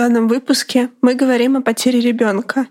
данном 0.00 0.28
выпуске 0.28 0.88
мы 1.02 1.14
говорим 1.14 1.58
о 1.58 1.60
потере 1.60 2.00
ребенка. 2.00 2.68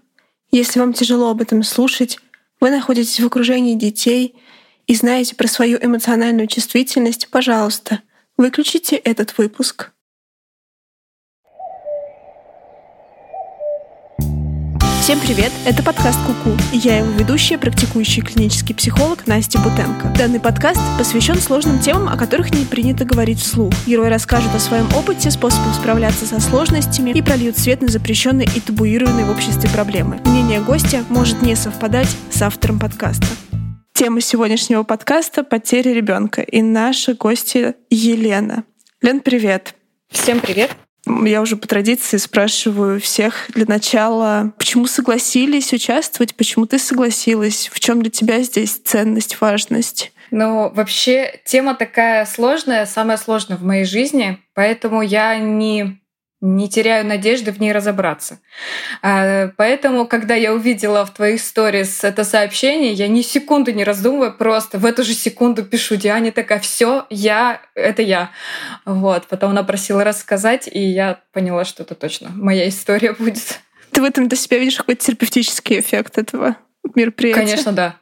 Если 0.49 0.79
вам 0.79 0.93
тяжело 0.93 1.29
об 1.29 1.41
этом 1.41 1.61
слушать, 1.61 2.17
вы 2.59 2.71
находитесь 2.71 3.19
в 3.19 3.25
окружении 3.27 3.75
детей 3.75 4.35
и 4.87 4.95
знаете 4.95 5.35
про 5.35 5.47
свою 5.47 5.77
эмоциональную 5.79 6.47
чувствительность, 6.47 7.27
пожалуйста, 7.29 8.01
выключите 8.35 8.95
этот 8.95 9.37
выпуск. 9.37 9.91
Всем 15.09 15.21
привет! 15.21 15.51
Это 15.65 15.81
подкаст 15.81 16.19
Куку, 16.23 16.55
и 16.71 16.77
я 16.77 16.99
его 16.99 17.09
ведущая, 17.09 17.57
практикующий 17.57 18.21
клинический 18.21 18.75
психолог 18.75 19.25
Настя 19.25 19.57
Бутенко. 19.57 20.13
Данный 20.15 20.39
подкаст 20.39 20.79
посвящен 20.99 21.37
сложным 21.37 21.79
темам, 21.79 22.09
о 22.09 22.15
которых 22.15 22.53
не 22.53 22.63
принято 22.63 23.05
говорить 23.05 23.39
вслух. 23.39 23.73
Герои 23.87 24.07
расскажут 24.07 24.53
о 24.53 24.59
своем 24.59 24.87
опыте, 24.95 25.31
способах 25.31 25.73
справляться 25.73 26.27
со 26.27 26.39
сложностями 26.39 27.09
и 27.09 27.23
прольют 27.23 27.57
свет 27.57 27.81
на 27.81 27.87
запрещенные 27.87 28.47
и 28.55 28.59
табуированные 28.59 29.25
в 29.25 29.31
обществе 29.31 29.67
проблемы. 29.71 30.19
Мнение 30.25 30.61
гостя 30.61 31.03
может 31.09 31.41
не 31.41 31.55
совпадать 31.55 32.15
с 32.29 32.39
автором 32.43 32.79
подкаста. 32.79 33.25
Тема 33.93 34.21
сегодняшнего 34.21 34.83
подкаста— 34.83 35.43
потеря 35.43 35.91
ребенка. 35.91 36.43
И 36.43 36.61
наша 36.61 37.15
гостья 37.15 37.73
Елена. 37.89 38.63
Лен, 39.01 39.21
привет! 39.21 39.73
Всем 40.11 40.39
привет! 40.39 40.69
Я 41.25 41.41
уже 41.41 41.55
по 41.55 41.67
традиции 41.67 42.17
спрашиваю 42.17 42.99
всех 43.01 43.49
для 43.53 43.65
начала, 43.65 44.53
почему 44.57 44.87
согласились 44.87 45.73
участвовать, 45.73 46.35
почему 46.35 46.65
ты 46.65 46.79
согласилась, 46.79 47.69
в 47.71 47.79
чем 47.79 48.01
для 48.01 48.11
тебя 48.11 48.41
здесь 48.41 48.73
ценность, 48.83 49.41
важность? 49.41 50.11
Ну, 50.31 50.69
вообще, 50.69 51.39
тема 51.45 51.73
такая 51.73 52.25
сложная, 52.25 52.85
самая 52.85 53.17
сложная 53.17 53.57
в 53.57 53.63
моей 53.63 53.85
жизни, 53.85 54.37
поэтому 54.53 55.01
я 55.01 55.37
не 55.37 55.99
не 56.41 56.69
теряю 56.69 57.05
надежды 57.05 57.51
в 57.51 57.59
ней 57.59 57.71
разобраться. 57.73 58.39
А, 59.01 59.49
поэтому, 59.57 60.07
когда 60.07 60.35
я 60.35 60.53
увидела 60.53 61.05
в 61.05 61.13
твоих 61.13 61.41
сторис 61.41 62.03
это 62.03 62.23
сообщение, 62.23 62.93
я 62.93 63.07
ни 63.07 63.21
секунды 63.21 63.73
не 63.73 63.83
раздумывая, 63.83 64.31
просто 64.31 64.77
в 64.77 64.85
эту 64.85 65.03
же 65.03 65.13
секунду 65.13 65.63
пишу 65.63 65.97
Диане 65.97 66.31
такая, 66.31 66.59
все, 66.59 67.05
я, 67.09 67.61
это 67.75 68.01
я. 68.01 68.31
Вот. 68.85 69.27
Потом 69.27 69.51
она 69.51 69.63
просила 69.63 70.03
рассказать, 70.03 70.69
и 70.71 70.79
я 70.79 71.19
поняла, 71.33 71.65
что 71.65 71.83
это 71.83 71.95
точно 71.95 72.29
моя 72.33 72.69
история 72.69 73.13
будет. 73.13 73.59
Ты 73.91 74.01
в 74.01 74.05
этом 74.05 74.27
для 74.27 74.37
себя 74.37 74.59
видишь 74.59 74.77
какой-то 74.77 75.05
терапевтический 75.05 75.79
эффект 75.79 76.17
этого 76.17 76.55
мероприятия? 76.95 77.41
Конечно, 77.41 77.71
да. 77.73 77.95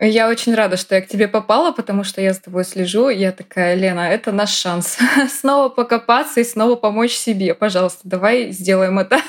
Я 0.00 0.28
очень 0.28 0.54
рада, 0.54 0.76
что 0.76 0.96
я 0.96 1.02
к 1.02 1.06
тебе 1.06 1.28
попала, 1.28 1.70
потому 1.70 2.02
что 2.02 2.20
я 2.20 2.34
с 2.34 2.40
тобой 2.40 2.64
слежу. 2.64 3.08
Я 3.08 3.30
такая, 3.30 3.76
Лена, 3.76 4.00
это 4.00 4.32
наш 4.32 4.50
шанс. 4.50 4.98
снова 5.30 5.68
покопаться 5.68 6.40
и 6.40 6.44
снова 6.44 6.74
помочь 6.74 7.12
себе. 7.12 7.54
Пожалуйста, 7.54 8.00
давай 8.04 8.50
сделаем 8.50 8.98
это. 8.98 9.20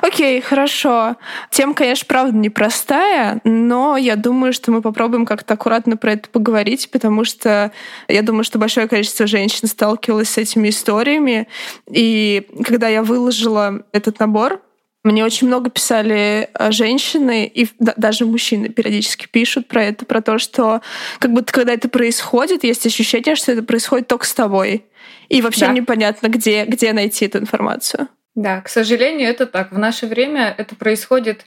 Окей, 0.00 0.38
okay, 0.38 0.42
хорошо. 0.42 1.16
Тема, 1.50 1.74
конечно, 1.74 2.04
правда 2.06 2.36
непростая, 2.36 3.40
но 3.44 3.96
я 3.96 4.16
думаю, 4.16 4.52
что 4.52 4.70
мы 4.70 4.82
попробуем 4.82 5.24
как-то 5.24 5.54
аккуратно 5.54 5.96
про 5.96 6.12
это 6.12 6.28
поговорить, 6.28 6.90
потому 6.90 7.24
что 7.24 7.72
я 8.08 8.22
думаю, 8.22 8.44
что 8.44 8.58
большое 8.58 8.88
количество 8.88 9.26
женщин 9.26 9.68
сталкивалось 9.68 10.30
с 10.30 10.38
этими 10.38 10.68
историями. 10.68 11.48
И 11.90 12.48
когда 12.64 12.88
я 12.88 13.02
выложила 13.02 13.84
этот 13.92 14.18
набор, 14.18 14.60
мне 15.04 15.24
очень 15.24 15.48
много 15.48 15.68
писали 15.70 16.48
э, 16.54 16.70
женщины, 16.70 17.46
и 17.46 17.68
даже 17.78 18.24
мужчины 18.24 18.68
периодически 18.68 19.26
пишут 19.26 19.66
про 19.66 19.84
это, 19.84 20.06
про 20.06 20.20
то, 20.20 20.38
что 20.38 20.80
как 21.18 21.32
будто 21.32 21.52
когда 21.52 21.72
это 21.72 21.88
происходит, 21.88 22.62
есть 22.64 22.86
ощущение, 22.86 23.34
что 23.34 23.52
это 23.52 23.62
происходит 23.62 24.06
только 24.06 24.26
с 24.26 24.34
тобой. 24.34 24.84
И 25.28 25.42
вообще 25.42 25.66
да. 25.66 25.72
непонятно, 25.72 26.28
где, 26.28 26.64
где 26.64 26.92
найти 26.92 27.24
эту 27.24 27.38
информацию. 27.38 28.08
Да, 28.34 28.60
к 28.60 28.68
сожалению, 28.68 29.28
это 29.28 29.46
так. 29.46 29.72
В 29.72 29.78
наше 29.78 30.06
время 30.06 30.54
это 30.56 30.76
происходит 30.76 31.46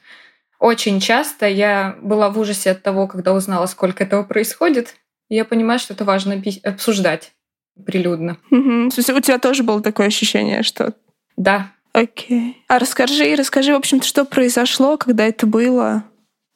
очень 0.60 1.00
часто. 1.00 1.48
Я 1.48 1.96
была 2.02 2.30
в 2.30 2.40
ужасе 2.40 2.72
от 2.72 2.84
того, 2.84 3.08
когда 3.08 3.34
узнала, 3.34 3.66
сколько 3.68 4.04
этого 4.04 4.24
происходит. 4.24 4.96
Я 5.30 5.46
понимаю, 5.46 5.80
что 5.80 5.94
это 5.94 6.04
важно 6.04 6.42
обсуждать 6.64 7.32
прилюдно. 7.86 8.38
Угу. 8.52 8.88
У 8.88 9.22
тебя 9.22 9.40
тоже 9.40 9.64
было 9.64 9.82
такое 9.82 10.08
ощущение, 10.08 10.64
что... 10.64 10.94
Да, 11.36 11.72
Окей. 11.96 12.62
А 12.68 12.78
расскажи, 12.78 13.36
расскажи, 13.36 13.72
в 13.72 13.78
общем-то, 13.78 14.06
что 14.06 14.26
произошло, 14.26 14.98
когда 14.98 15.26
это 15.26 15.48
было? 15.48 16.04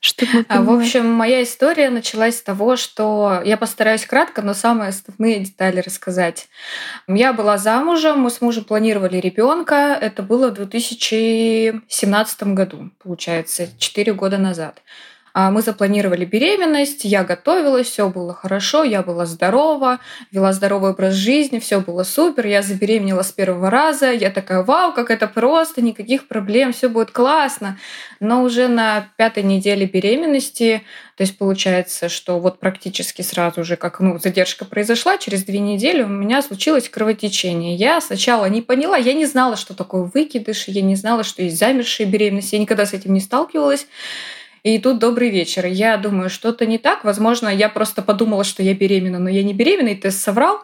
Чтобы 0.02 0.32
мы 0.34 0.46
а, 0.50 0.62
в 0.62 0.70
общем, 0.70 1.10
моя 1.10 1.44
история 1.44 1.90
началась 1.90 2.40
с 2.40 2.42
того, 2.42 2.76
что 2.76 3.42
я 3.46 3.56
постараюсь 3.56 4.06
кратко, 4.06 4.42
но 4.42 4.54
самые 4.54 4.90
основные 4.90 5.40
детали 5.40 5.80
рассказать. 5.80 6.50
Я 7.08 7.32
была 7.32 7.58
замужем, 7.58 8.20
мы 8.20 8.32
с 8.32 8.42
мужем 8.42 8.66
планировали 8.66 9.16
ребенка. 9.16 9.98
Это 10.00 10.24
было 10.24 10.50
в 10.50 10.56
2017 10.56 12.44
году, 12.44 12.92
получается, 13.02 13.70
4 13.78 14.14
года 14.14 14.38
назад. 14.38 14.82
А, 15.34 15.52
мы 15.52 15.62
запланировали 15.62 16.26
беременность, 16.26 17.06
я 17.06 17.24
готовилась, 17.24 17.88
все 17.88 18.10
было 18.10 18.34
хорошо, 18.34 18.84
я 18.84 19.04
была 19.04 19.26
здорова, 19.26 20.00
вела 20.32 20.54
здоровый 20.54 20.92
образ 20.92 21.14
жизни, 21.14 21.60
все 21.60 21.82
было 21.82 22.04
супер, 22.04 22.48
я 22.48 22.62
забеременела 22.62 23.22
с 23.22 23.32
первого 23.32 23.70
раза, 23.70 24.12
я 24.12 24.32
такая, 24.32 24.64
вау, 24.64 24.94
как 24.94 25.12
это 25.12 25.28
просто, 25.28 25.82
никаких 25.82 26.28
проблем, 26.28 26.74
все 26.74 26.90
будет 26.90 27.12
классно. 27.12 27.78
Но 28.20 28.44
уже 28.44 28.68
на 28.68 29.10
пятой 29.18 29.44
неделе 29.44 29.86
беременности, 29.86 30.84
то 31.16 31.24
есть 31.24 31.38
получается, 31.38 32.10
что 32.10 32.40
вот 32.40 32.60
практически 32.60 33.22
сразу 33.22 33.64
же, 33.64 33.76
как 33.76 34.00
ну, 34.00 34.18
задержка 34.20 34.66
произошла, 34.66 35.18
через 35.18 35.44
две 35.44 35.60
недели 35.60 36.02
у 36.02 36.08
меня 36.08 36.42
случилось 36.42 36.90
кровотечение. 36.90 37.76
Я 37.76 38.02
сначала 38.02 38.46
не 38.46 38.62
поняла, 38.62 38.98
я 38.98 39.14
не 39.14 39.26
знала, 39.26 39.56
что 39.56 39.74
такое 39.74 40.10
выкидыш, 40.14 40.68
я 40.68 40.82
не 40.82 40.96
знала, 40.96 41.24
что 41.24 41.44
есть 41.44 41.58
замершие 41.58 42.08
беременности, 42.08 42.56
я 42.56 42.62
никогда 42.62 42.86
с 42.86 42.94
этим 42.94 43.14
не 43.14 43.20
сталкивалась. 43.20 43.88
И 44.64 44.78
тут 44.80 45.00
добрый 45.00 45.30
вечер. 45.30 45.66
Я 45.66 45.98
думаю, 45.98 46.30
что-то 46.30 46.66
не 46.66 46.78
так. 46.78 47.04
Возможно, 47.04 47.48
я 47.48 47.70
просто 47.70 48.02
подумала, 48.02 48.44
что 48.44 48.62
я 48.64 48.74
беременна, 48.74 49.20
но 49.20 49.30
я 49.30 49.44
не 49.44 49.54
беременна, 49.54 49.90
и 49.90 49.96
тест 49.96 50.20
соврал. 50.22 50.62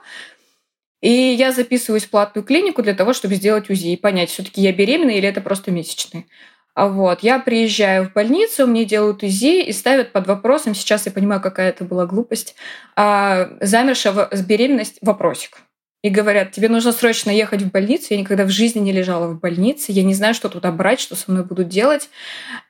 И 1.02 1.12
я 1.12 1.52
записываюсь 1.52 2.06
в 2.06 2.10
платную 2.10 2.44
клинику 2.46 2.82
для 2.82 2.94
того, 2.94 3.14
чтобы 3.14 3.36
сделать 3.36 3.70
УЗИ 3.70 3.90
и 3.90 3.98
понять, 3.98 4.30
все-таки 4.30 4.62
я 4.62 4.72
беременна 4.72 5.12
или 5.12 5.28
это 5.28 5.40
просто 5.42 5.72
месячные. 5.72 6.26
А 6.74 6.88
вот, 6.88 7.22
я 7.22 7.40
приезжаю 7.40 8.10
в 8.10 8.14
больницу, 8.14 8.68
мне 8.68 8.86
делают 8.86 9.24
УЗИ 9.24 9.64
и 9.64 9.72
ставят 9.72 10.12
под 10.12 10.28
вопросом, 10.28 10.76
сейчас 10.76 11.06
я 11.06 11.12
понимаю, 11.12 11.42
какая 11.42 11.70
это 11.70 11.86
была 11.86 12.06
глупость, 12.06 12.56
а, 12.96 13.50
замершая 13.62 14.30
беременность 14.46 14.98
вопросик 15.02 15.60
и 16.06 16.10
говорят, 16.12 16.52
тебе 16.52 16.70
нужно 16.70 16.92
срочно 16.92 17.32
ехать 17.32 17.64
в 17.64 17.72
больницу. 17.72 18.10
Я 18.12 18.20
никогда 18.20 18.44
в 18.44 18.50
жизни 18.50 18.78
не 18.78 18.92
лежала 18.92 19.26
в 19.26 19.40
больнице, 19.40 19.92
я 19.92 20.04
не 20.04 20.14
знаю, 20.14 20.36
что 20.36 20.50
туда 20.50 20.72
брать, 20.72 21.00
что 21.00 21.16
со 21.16 21.32
мной 21.32 21.44
будут 21.44 21.68
делать. 21.68 22.10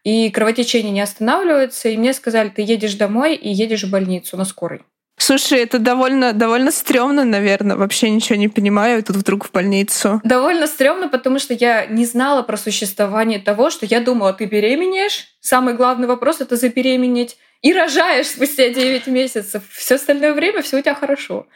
И 0.05 0.29
кровотечение 0.29 0.93
не 0.93 1.01
останавливается, 1.01 1.89
и 1.89 1.97
мне 1.97 2.13
сказали, 2.13 2.47
ты 2.47 2.61
едешь 2.61 2.93
домой 2.93 3.35
и 3.35 3.49
едешь 3.49 3.83
в 3.83 3.89
больницу 3.89 4.37
на 4.37 4.45
скорой. 4.45 4.83
Слушай, 5.17 5.63
это 5.63 5.79
довольно, 5.79 6.31
довольно 6.31 6.71
стрёмно, 6.71 7.25
наверное. 7.25 7.75
Вообще 7.75 8.09
ничего 8.09 8.37
не 8.37 8.47
понимаю, 8.47 8.99
и 8.99 9.01
тут 9.01 9.17
вдруг 9.17 9.43
в 9.43 9.51
больницу. 9.51 10.21
Довольно 10.23 10.65
стрёмно, 10.65 11.09
потому 11.09 11.37
что 11.37 11.53
я 11.53 11.87
не 11.87 12.05
знала 12.05 12.41
про 12.41 12.55
существование 12.55 13.39
того, 13.39 13.69
что 13.69 13.85
я 13.85 13.99
думала, 13.99 14.31
ты 14.31 14.45
беременеешь. 14.45 15.27
Самый 15.41 15.73
главный 15.73 16.07
вопрос— 16.07 16.39
это 16.39 16.55
забеременеть. 16.55 17.35
И 17.61 17.73
рожаешь 17.73 18.27
спустя 18.27 18.69
9 18.69 19.07
месяцев. 19.07 19.63
Все 19.71 19.95
остальное 19.95 20.33
время 20.33 20.61
все 20.61 20.77
у 20.77 20.81
тебя 20.81 20.95
хорошо. 20.95 21.47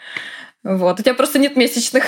Вот, 0.77 0.99
у 0.99 1.03
тебя 1.03 1.15
просто 1.15 1.39
нет 1.39 1.55
месячных. 1.55 2.03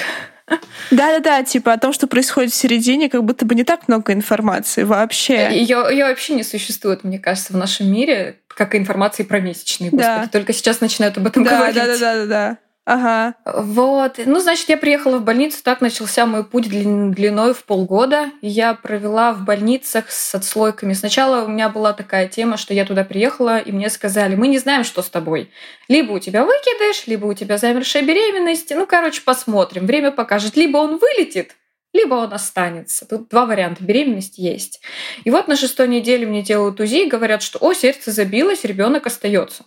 Да-да-да, 0.91 1.43
типа 1.43 1.73
о 1.73 1.77
том, 1.79 1.93
что 1.93 2.05
происходит 2.05 2.51
в 2.51 2.55
середине, 2.55 3.09
как 3.09 3.23
будто 3.23 3.43
бы 3.43 3.55
не 3.55 3.63
так 3.63 3.87
много 3.87 4.13
информации 4.13 4.83
вообще. 4.83 5.49
Ее, 5.51 5.87
ее 5.89 6.05
вообще 6.05 6.35
не 6.35 6.43
существует, 6.43 7.03
мне 7.03 7.17
кажется, 7.17 7.53
в 7.53 7.57
нашем 7.57 7.91
мире, 7.91 8.39
как 8.47 8.75
и 8.75 8.77
информации 8.77 9.23
про 9.23 9.39
месячные. 9.39 9.89
Господи, 9.89 10.25
да. 10.25 10.29
только 10.31 10.53
сейчас 10.53 10.79
начинают 10.79 11.17
об 11.17 11.25
этом 11.25 11.43
да, 11.43 11.57
говорить. 11.57 11.75
Да-да-да-да. 11.75 12.57
Ага. 12.83 13.35
Вот. 13.45 14.19
Ну, 14.25 14.39
значит, 14.39 14.67
я 14.69 14.75
приехала 14.75 15.19
в 15.19 15.23
больницу, 15.23 15.59
так 15.63 15.81
начался 15.81 16.25
мой 16.25 16.43
путь 16.43 16.67
длиной 16.67 17.53
в 17.53 17.63
полгода. 17.63 18.31
Я 18.41 18.73
провела 18.73 19.33
в 19.33 19.45
больницах 19.45 20.09
с 20.09 20.33
отслойками. 20.33 20.93
Сначала 20.93 21.45
у 21.45 21.47
меня 21.47 21.69
была 21.69 21.93
такая 21.93 22.27
тема, 22.27 22.57
что 22.57 22.73
я 22.73 22.83
туда 22.83 23.03
приехала, 23.03 23.59
и 23.59 23.71
мне 23.71 23.89
сказали, 23.91 24.35
мы 24.35 24.47
не 24.47 24.57
знаем, 24.57 24.83
что 24.83 25.03
с 25.03 25.09
тобой. 25.09 25.51
Либо 25.87 26.13
у 26.13 26.19
тебя 26.19 26.43
выкидыш, 26.43 27.05
либо 27.05 27.27
у 27.27 27.33
тебя 27.35 27.59
замершая 27.59 28.03
беременность. 28.03 28.71
Ну, 28.71 28.87
короче, 28.87 29.21
посмотрим. 29.21 29.85
Время 29.85 30.11
покажет. 30.11 30.55
Либо 30.55 30.77
он 30.77 30.97
вылетит, 30.97 31.55
либо 31.93 32.15
он 32.15 32.33
останется. 32.33 33.05
Тут 33.05 33.29
два 33.29 33.45
варианта 33.45 33.83
беременности 33.83 34.41
есть. 34.41 34.81
И 35.23 35.29
вот 35.29 35.47
на 35.47 35.55
шестой 35.55 35.87
неделе 35.87 36.25
мне 36.25 36.41
делают 36.41 36.79
УЗИ 36.79 37.05
и 37.05 37.09
говорят, 37.09 37.43
что 37.43 37.59
о, 37.61 37.73
сердце 37.73 38.11
забилось, 38.11 38.63
ребенок 38.63 39.05
остается. 39.05 39.65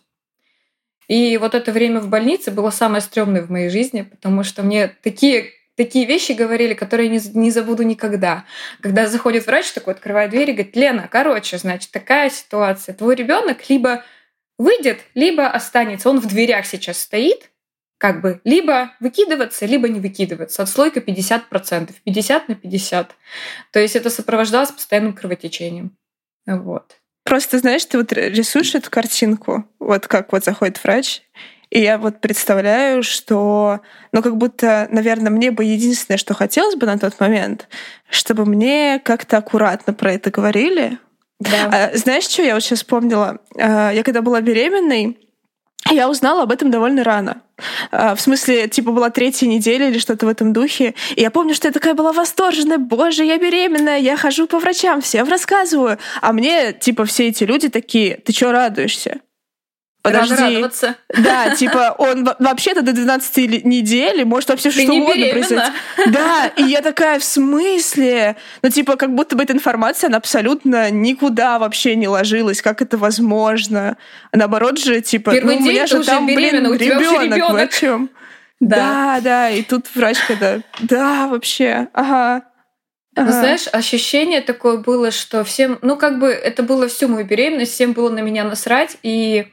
И 1.08 1.36
вот 1.36 1.54
это 1.54 1.72
время 1.72 2.00
в 2.00 2.08
больнице 2.08 2.50
было 2.50 2.70
самое 2.70 3.00
стрёмное 3.00 3.42
в 3.42 3.50
моей 3.50 3.68
жизни, 3.68 4.02
потому 4.02 4.42
что 4.42 4.62
мне 4.62 4.88
такие 5.02 5.52
такие 5.76 6.06
вещи 6.06 6.32
говорили, 6.32 6.74
которые 6.74 7.08
не, 7.08 7.20
не 7.34 7.50
забуду 7.50 7.82
никогда. 7.82 8.44
Когда 8.80 9.06
заходит 9.06 9.46
врач, 9.46 9.72
такой 9.72 9.94
открывает 9.94 10.30
дверь 10.30 10.50
и 10.50 10.52
говорит, 10.52 10.76
Лена, 10.76 11.08
короче, 11.10 11.58
значит, 11.58 11.90
такая 11.90 12.30
ситуация. 12.30 12.94
Твой 12.94 13.16
ребенок 13.16 13.68
либо 13.68 14.04
выйдет, 14.58 15.00
либо 15.14 15.48
останется. 15.48 16.08
Он 16.08 16.20
в 16.20 16.26
дверях 16.26 16.66
сейчас 16.66 16.98
стоит, 16.98 17.50
как 17.98 18.20
бы 18.20 18.40
либо 18.44 18.92
выкидываться, 19.00 19.66
либо 19.66 19.88
не 19.88 20.00
выкидываться. 20.00 20.62
Отслойка 20.62 21.00
50%, 21.00 21.94
50 22.04 22.48
на 22.48 22.54
50. 22.54 23.14
То 23.72 23.80
есть 23.80 23.96
это 23.96 24.10
сопровождалось 24.10 24.70
постоянным 24.70 25.12
кровотечением. 25.12 25.96
Вот. 26.46 26.98
Просто, 27.24 27.58
знаешь, 27.58 27.84
ты 27.86 27.98
вот 27.98 28.12
рисуешь 28.12 28.74
эту 28.74 28.90
картинку, 28.90 29.64
вот 29.78 30.06
как 30.06 30.32
вот 30.32 30.44
заходит 30.44 30.82
врач, 30.82 31.22
и 31.70 31.80
я 31.80 31.98
вот 31.98 32.20
представляю, 32.20 33.02
что, 33.02 33.80
ну, 34.12 34.22
как 34.22 34.36
будто, 34.36 34.86
наверное, 34.90 35.30
мне 35.30 35.50
бы 35.50 35.64
единственное, 35.64 36.18
что 36.18 36.34
хотелось 36.34 36.76
бы 36.76 36.86
на 36.86 36.98
тот 36.98 37.18
момент, 37.18 37.68
чтобы 38.08 38.44
мне 38.44 39.00
как-то 39.02 39.38
аккуратно 39.38 39.92
про 39.94 40.12
это 40.12 40.30
говорили. 40.30 40.98
Да. 41.40 41.90
А, 41.92 41.96
знаешь, 41.96 42.24
что 42.24 42.42
я 42.42 42.54
вот 42.54 42.62
сейчас 42.62 42.80
вспомнила? 42.80 43.38
А, 43.58 43.90
я 43.90 44.02
когда 44.04 44.22
была 44.22 44.40
беременной, 44.40 45.18
я 45.92 46.08
узнала 46.08 46.42
об 46.42 46.52
этом 46.52 46.70
довольно 46.70 47.04
рано. 47.04 47.42
А, 47.90 48.14
в 48.14 48.20
смысле, 48.20 48.68
типа, 48.68 48.90
была 48.90 49.10
третья 49.10 49.46
неделя 49.46 49.88
или 49.88 49.98
что-то 49.98 50.26
в 50.26 50.28
этом 50.28 50.52
духе. 50.52 50.94
И 51.14 51.20
я 51.20 51.30
помню, 51.30 51.54
что 51.54 51.68
я 51.68 51.72
такая 51.72 51.94
была 51.94 52.12
восторженная. 52.12 52.78
Боже, 52.78 53.24
я 53.24 53.38
беременная, 53.38 53.98
я 53.98 54.16
хожу 54.16 54.46
по 54.46 54.58
врачам, 54.58 55.00
всем 55.00 55.28
рассказываю. 55.28 55.98
А 56.20 56.32
мне, 56.32 56.72
типа, 56.72 57.04
все 57.04 57.28
эти 57.28 57.44
люди 57.44 57.68
такие, 57.68 58.16
ты 58.16 58.32
что 58.32 58.52
радуешься? 58.52 59.20
Подожди. 60.04 60.34
Радоваться. 60.34 60.96
Да, 61.08 61.56
типа, 61.56 61.94
он 61.96 62.28
вообще-то 62.38 62.82
до 62.82 62.92
12 62.92 63.64
недели 63.64 64.22
может 64.22 64.50
вообще 64.50 64.70
Ты 64.70 64.82
что 64.82 64.92
угодно 64.92 65.26
произойти. 65.30 65.72
Да, 66.08 66.52
и 66.58 66.62
я 66.62 66.82
такая, 66.82 67.18
в 67.18 67.24
смысле? 67.24 68.36
Ну, 68.60 68.68
типа, 68.68 68.96
как 68.96 69.14
будто 69.14 69.34
бы 69.34 69.42
эта 69.44 69.54
информация, 69.54 70.08
она 70.08 70.18
абсолютно 70.18 70.90
никуда 70.90 71.58
вообще 71.58 71.96
не 71.96 72.06
ложилась. 72.06 72.60
Как 72.60 72.82
это 72.82 72.98
возможно? 72.98 73.96
А 74.30 74.36
наоборот 74.36 74.78
же, 74.78 75.00
типа, 75.00 75.32
Первый 75.32 75.56
ну, 75.56 75.62
у 75.62 75.68
меня 75.70 75.86
же 75.86 76.04
там, 76.04 76.26
блин, 76.26 76.70
ребенок. 76.74 77.72
В 77.72 77.80
чем? 77.80 78.10
Да. 78.60 78.76
да, 78.76 79.20
да, 79.20 79.50
и 79.50 79.62
тут 79.62 79.86
врач 79.94 80.18
когда, 80.28 80.60
да, 80.80 81.28
вообще, 81.28 81.88
ага. 81.94 82.42
Ага. 83.16 83.32
Знаешь, 83.32 83.68
ощущение 83.72 84.40
такое 84.40 84.78
было, 84.78 85.10
что 85.10 85.44
всем, 85.44 85.78
ну 85.82 85.96
как 85.96 86.18
бы 86.18 86.28
это 86.28 86.62
было 86.62 86.88
всю 86.88 87.08
мою 87.08 87.24
беременность, 87.24 87.72
всем 87.72 87.92
было 87.92 88.10
на 88.10 88.20
меня 88.20 88.44
насрать, 88.44 88.96
и 89.02 89.46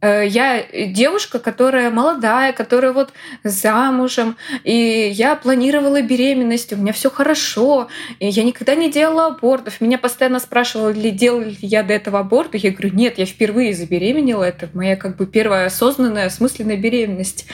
я 0.00 0.62
девушка, 0.86 1.38
которая 1.38 1.90
молодая, 1.90 2.52
которая 2.52 2.92
вот 2.92 3.12
замужем, 3.42 4.36
и 4.62 5.10
я 5.12 5.34
планировала 5.34 6.00
беременность, 6.02 6.72
у 6.72 6.76
меня 6.76 6.92
все 6.92 7.10
хорошо, 7.10 7.88
и 8.20 8.28
я 8.28 8.44
никогда 8.44 8.74
не 8.74 8.90
делала 8.90 9.26
абортов. 9.26 9.80
Меня 9.80 9.98
постоянно 9.98 10.38
спрашивали, 10.40 11.10
делала 11.10 11.42
ли 11.42 11.56
я 11.60 11.82
до 11.82 11.94
этого 11.94 12.20
аборт, 12.20 12.54
я 12.54 12.70
говорю, 12.70 12.90
нет, 12.94 13.18
я 13.18 13.26
впервые 13.26 13.74
забеременела, 13.74 14.44
это 14.44 14.68
моя 14.72 14.96
как 14.96 15.16
бы 15.16 15.26
первая 15.26 15.66
осознанная, 15.66 16.26
осмысленная 16.26 16.76
беременность. 16.76 17.46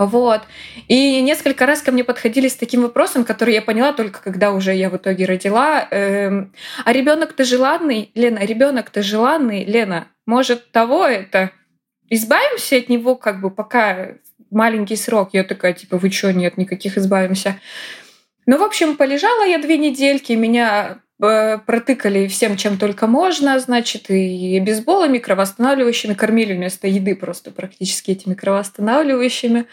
Вот. 0.00 0.40
И 0.88 1.20
несколько 1.20 1.66
раз 1.66 1.82
ко 1.82 1.92
мне 1.92 2.04
подходили 2.04 2.48
с 2.48 2.56
таким 2.56 2.80
вопросом, 2.80 3.22
который 3.22 3.52
я 3.52 3.60
поняла 3.60 3.92
только 3.92 4.22
когда 4.22 4.52
уже 4.52 4.74
я 4.74 4.88
в 4.88 4.96
итоге 4.96 5.26
родила. 5.26 5.86
Эм, 5.90 6.54
а 6.86 6.92
ребенок-то 6.94 7.44
желанный, 7.44 8.10
Лена, 8.14 8.38
ребенок-то 8.38 9.02
желанный, 9.02 9.62
Лена, 9.64 10.08
может 10.24 10.72
того 10.72 11.04
это? 11.04 11.50
Избавимся 12.10 12.76
от 12.76 12.88
него 12.88 13.14
как 13.14 13.40
бы 13.40 13.50
пока 13.50 14.16
маленький 14.50 14.96
срок. 14.96 15.30
Я 15.32 15.44
такая, 15.44 15.72
типа, 15.72 15.96
вы 15.96 16.10
что, 16.10 16.32
нет, 16.32 16.58
никаких 16.58 16.98
избавимся. 16.98 17.58
Ну, 18.46 18.58
в 18.58 18.62
общем, 18.62 18.96
полежала 18.96 19.44
я 19.46 19.58
две 19.58 19.78
недельки, 19.78 20.32
меня 20.32 20.98
э, 21.22 21.58
протыкали 21.58 22.26
всем, 22.26 22.56
чем 22.56 22.78
только 22.78 23.06
можно, 23.06 23.60
значит, 23.60 24.10
и 24.10 24.58
бейсболами, 24.58 25.18
кровоостанавливающими, 25.18 26.14
кормили 26.14 26.54
вместо 26.54 26.88
еды 26.88 27.14
просто 27.14 27.52
практически 27.52 28.10
этими 28.10 28.34
кровоостанавливающими. 28.34 29.66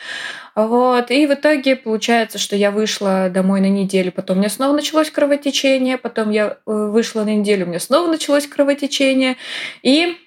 Вот. 0.54 1.10
И 1.10 1.26
в 1.26 1.34
итоге 1.34 1.76
получается, 1.76 2.38
что 2.38 2.56
я 2.56 2.70
вышла 2.70 3.30
домой 3.30 3.62
на 3.62 3.70
неделю, 3.70 4.12
потом 4.12 4.38
у 4.38 4.40
меня 4.42 4.50
снова 4.50 4.76
началось 4.76 5.10
кровотечение, 5.10 5.98
потом 5.98 6.30
я 6.30 6.46
э, 6.48 6.56
вышла 6.66 7.24
на 7.24 7.36
неделю, 7.36 7.66
у 7.66 7.70
меня 7.70 7.80
снова 7.80 8.12
началось 8.12 8.46
кровотечение. 8.46 9.38
И 9.82 10.18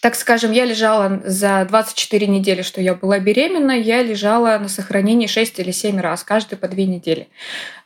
так 0.00 0.14
скажем, 0.14 0.52
я 0.52 0.64
лежала 0.64 1.20
за 1.24 1.66
24 1.68 2.26
недели, 2.26 2.62
что 2.62 2.80
я 2.80 2.94
была 2.94 3.18
беременна, 3.18 3.72
я 3.72 4.02
лежала 4.02 4.58
на 4.58 4.68
сохранении 4.68 5.26
6 5.26 5.58
или 5.58 5.70
7 5.70 6.00
раз, 6.00 6.24
каждые 6.24 6.58
по 6.58 6.68
2 6.68 6.84
недели. 6.84 7.28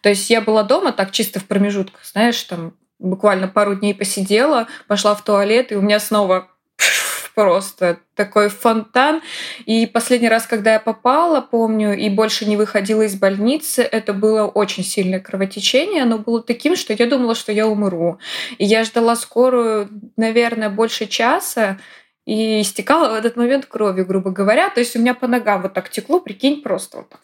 То 0.02 0.08
есть 0.08 0.28
я 0.30 0.40
была 0.40 0.62
дома 0.62 0.92
так 0.92 1.10
чисто 1.10 1.40
в 1.40 1.44
промежутках, 1.44 2.04
знаешь, 2.04 2.42
там 2.42 2.74
буквально 2.98 3.48
пару 3.48 3.74
дней 3.74 3.94
посидела, 3.94 4.68
пошла 4.86 5.14
в 5.14 5.24
туалет, 5.24 5.72
и 5.72 5.76
у 5.76 5.80
меня 5.80 6.00
снова 6.00 6.48
просто 7.34 7.98
такой 8.14 8.48
фонтан. 8.48 9.22
И 9.66 9.86
последний 9.86 10.28
раз, 10.28 10.46
когда 10.46 10.74
я 10.74 10.80
попала, 10.80 11.40
помню, 11.40 11.96
и 11.96 12.08
больше 12.08 12.44
не 12.44 12.56
выходила 12.56 13.02
из 13.02 13.14
больницы, 13.14 13.82
это 13.82 14.12
было 14.12 14.46
очень 14.46 14.84
сильное 14.84 15.20
кровотечение. 15.20 16.02
Оно 16.02 16.18
было 16.18 16.42
таким, 16.42 16.76
что 16.76 16.92
я 16.92 17.06
думала, 17.06 17.34
что 17.34 17.52
я 17.52 17.66
умру. 17.66 18.18
И 18.58 18.64
я 18.64 18.84
ждала 18.84 19.16
скорую, 19.16 19.88
наверное, 20.16 20.68
больше 20.68 21.06
часа 21.06 21.78
и 22.24 22.60
истекала 22.60 23.10
в 23.10 23.14
этот 23.14 23.36
момент 23.36 23.66
кровью, 23.66 24.06
грубо 24.06 24.30
говоря. 24.30 24.70
То 24.70 24.80
есть 24.80 24.94
у 24.96 24.98
меня 24.98 25.14
по 25.14 25.26
ногам 25.26 25.62
вот 25.62 25.74
так 25.74 25.90
текло, 25.90 26.20
прикинь, 26.20 26.62
просто 26.62 26.98
вот 26.98 27.08
так. 27.08 27.20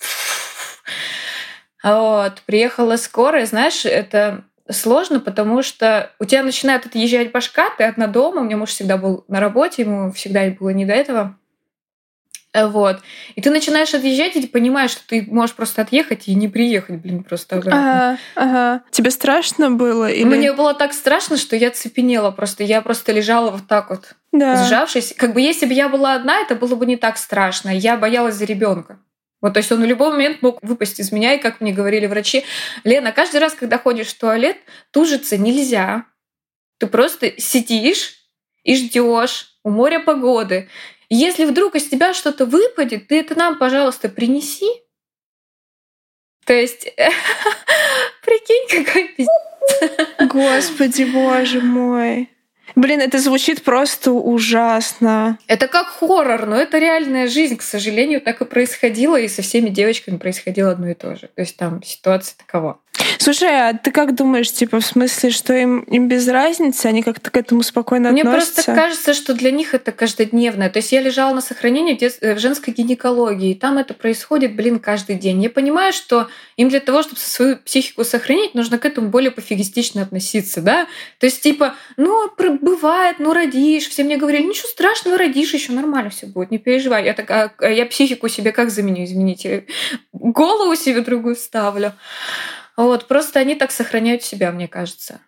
Вот, 1.85 2.43
приехала 2.45 2.97
скорая, 2.97 3.47
знаешь, 3.47 3.85
это 3.85 4.45
сложно, 4.71 5.21
потому 5.21 5.63
что 5.63 6.11
у 6.19 6.25
тебя 6.25 6.43
начинает 6.43 6.87
отъезжать 6.87 7.31
башка, 7.31 7.71
ты 7.77 7.85
одна 7.85 8.07
дома, 8.07 8.41
у 8.41 8.45
меня 8.45 8.57
муж 8.57 8.71
всегда 8.71 8.97
был 8.97 9.25
на 9.29 9.41
работе, 9.41 9.83
ему 9.83 10.13
всегда 10.13 10.49
было 10.51 10.71
не 10.71 10.85
до 10.85 10.93
этого. 10.93 11.39
Э, 12.59 12.67
вот. 12.67 12.99
И 13.35 13.41
ты 13.41 13.51
начинаешь 13.51 13.95
отъезжать, 13.95 14.37
и 14.37 14.47
понимаешь, 14.47 14.91
что 14.91 15.07
ты 15.07 15.25
можешь 15.29 15.55
просто 15.55 15.83
отъехать 15.83 16.29
и 16.29 16.35
не 16.35 16.49
приехать, 16.49 17.01
блин, 17.01 17.25
просто 17.25 17.57
обратно. 17.57 17.81
Ага, 17.81 18.19
ага. 18.35 18.83
Тебе 18.91 19.11
страшно 19.11 19.71
было? 19.71 20.11
Или... 20.11 20.25
Мне 20.25 20.53
было 20.53 20.75
так 20.75 20.93
страшно, 20.93 21.37
что 21.37 21.57
я 21.57 21.71
цепенела 21.71 22.31
просто. 22.31 22.65
Я 22.65 22.83
просто 22.83 23.13
лежала 23.13 23.51
вот 23.51 23.67
так 23.69 23.91
вот, 23.91 24.15
да. 24.33 24.65
сжавшись. 24.65 25.15
Как 25.17 25.35
бы 25.35 25.41
если 25.41 25.67
бы 25.67 25.73
я 25.73 25.89
была 25.89 26.15
одна, 26.15 26.39
это 26.41 26.55
было 26.55 26.75
бы 26.75 26.87
не 26.87 26.97
так 26.97 27.19
страшно. 27.19 27.71
Я 27.71 27.97
боялась 27.97 28.35
за 28.35 28.45
ребенка. 28.45 28.99
Вот, 29.41 29.55
то 29.55 29.59
есть 29.59 29.71
он 29.71 29.81
в 29.81 29.85
любой 29.85 30.11
момент 30.11 30.43
мог 30.43 30.59
выпасть 30.63 30.99
из 30.99 31.13
меня, 31.13 31.35
и 31.35 31.39
как 31.39 31.61
мне 31.61 31.73
говорили 31.73 32.07
врачи, 32.07 32.45
Лена, 32.83 33.13
каждый 33.13 33.39
раз, 33.39 33.55
когда 33.55 33.79
ходишь 33.79 34.09
в 34.09 34.19
туалет, 34.19 34.57
тужиться 34.91 35.37
нельзя. 35.37 36.07
Ты 36.79 36.89
просто 36.89 37.33
сидишь 37.41 38.15
и 38.65 38.75
ждешь 38.75 39.59
у 39.63 39.71
моря 39.71 40.01
погоды. 40.01 40.69
Если 41.11 41.45
вдруг 41.45 41.75
из 41.75 41.89
тебя 41.89 42.13
что-то 42.13 42.45
выпадет, 42.45 43.09
ты 43.09 43.21
это 43.21 43.35
нам, 43.35 43.59
пожалуйста, 43.59 44.09
принеси. 44.09 44.69
То 46.45 46.53
есть, 46.53 46.85
прикинь, 48.25 48.85
какой 48.85 49.09
пиздец. 49.09 50.31
Господи, 50.33 51.05
боже 51.05 51.61
мой. 51.61 52.31
Блин, 52.75 53.01
это 53.01 53.19
звучит 53.19 53.63
просто 53.65 54.13
ужасно. 54.13 55.39
Это 55.47 55.67
как 55.67 55.89
хоррор, 55.89 56.47
но 56.47 56.57
это 56.57 56.79
реальная 56.79 57.27
жизнь. 57.27 57.57
К 57.57 57.63
сожалению, 57.63 58.21
так 58.21 58.41
и 58.41 58.45
происходило, 58.45 59.19
и 59.19 59.29
со 59.29 59.43
всеми 59.43 59.69
девочками 59.71 60.17
происходило 60.17 60.71
одно 60.71 60.89
и 60.89 60.95
то 60.95 61.17
же. 61.17 61.29
То 61.35 61.41
есть 61.41 61.57
там 61.57 61.83
ситуация 61.83 62.37
такова. 62.37 62.81
Слушай, 63.19 63.71
а 63.71 63.75
ты 63.75 63.91
как 63.91 64.15
думаешь, 64.15 64.51
типа, 64.51 64.81
в 64.81 64.87
смысле, 64.87 65.31
что 65.31 65.53
им, 65.53 65.81
им 65.81 66.09
без 66.09 66.29
разницы, 66.29 66.87
они 66.87 67.03
как-то 67.03 67.31
к 67.31 67.37
этому 67.37 67.63
спокойно 67.63 68.11
Мне 68.11 68.23
относятся? 68.23 68.53
Мне 68.53 68.65
просто 68.65 68.75
кажется, 68.75 69.15
что 69.15 69.35
для 69.35 69.51
них 69.51 69.75
это 69.75 69.93
каждодневное. 69.93 70.71
То 70.71 70.79
есть 70.79 70.93
я 70.93 71.01
лежала 71.01 71.35
на 71.35 71.41
сохранении 71.41 71.95
в, 71.95 71.99
дет... 71.99 72.19
в 72.21 72.39
женской 72.39 72.73
гинекологии, 72.73 73.51
и 73.51 73.55
там 73.55 73.79
это 73.79 73.95
происходит, 73.95 74.55
блин, 74.55 74.79
каждый 74.79 75.17
день. 75.17 75.43
Я 75.43 75.51
понимаю, 75.51 75.93
что 75.93 76.29
им 76.57 76.69
для 76.69 76.81
того, 76.81 77.03
чтобы 77.03 77.21
свою 77.21 77.57
психику 77.57 78.05
сохранить, 78.05 78.55
нужно 78.55 78.79
к 78.79 78.85
этому 78.85 79.09
более 79.09 79.31
пофигистично 79.31 80.03
относиться, 80.03 80.61
да? 80.63 80.87
То 81.19 81.27
есть, 81.27 81.43
типа, 81.43 81.75
ну, 81.97 82.31
бывает, 82.61 83.17
ну, 83.19 83.33
родишь. 83.33 83.89
Все 83.89 84.05
мне 84.05 84.17
говорили, 84.17 84.45
ничего 84.45 84.69
страшного, 84.69 85.19
родишь, 85.19 85.53
еще 85.55 85.73
нормально 85.73 86.11
все 86.11 86.27
будет, 86.27 86.51
не 86.51 86.59
переживай. 86.59 87.05
Я 87.05 87.15
так, 87.15 87.31
а, 87.31 87.53
а 87.59 87.69
я 87.69 87.85
психику 87.87 88.29
себе 88.29 88.53
как 88.53 88.71
заменю, 88.71 89.05
извините? 89.05 89.67
Голову 90.13 90.75
себе 90.77 91.01
другую 91.01 91.37
ставлю. 91.37 91.93
Вот, 92.79 93.09
просто 93.09 93.41
они 93.41 93.57
так 93.57 93.73
сохраняют 93.73 94.23
себя, 94.23 94.53
мне 94.53 94.69
кажется 94.69 95.21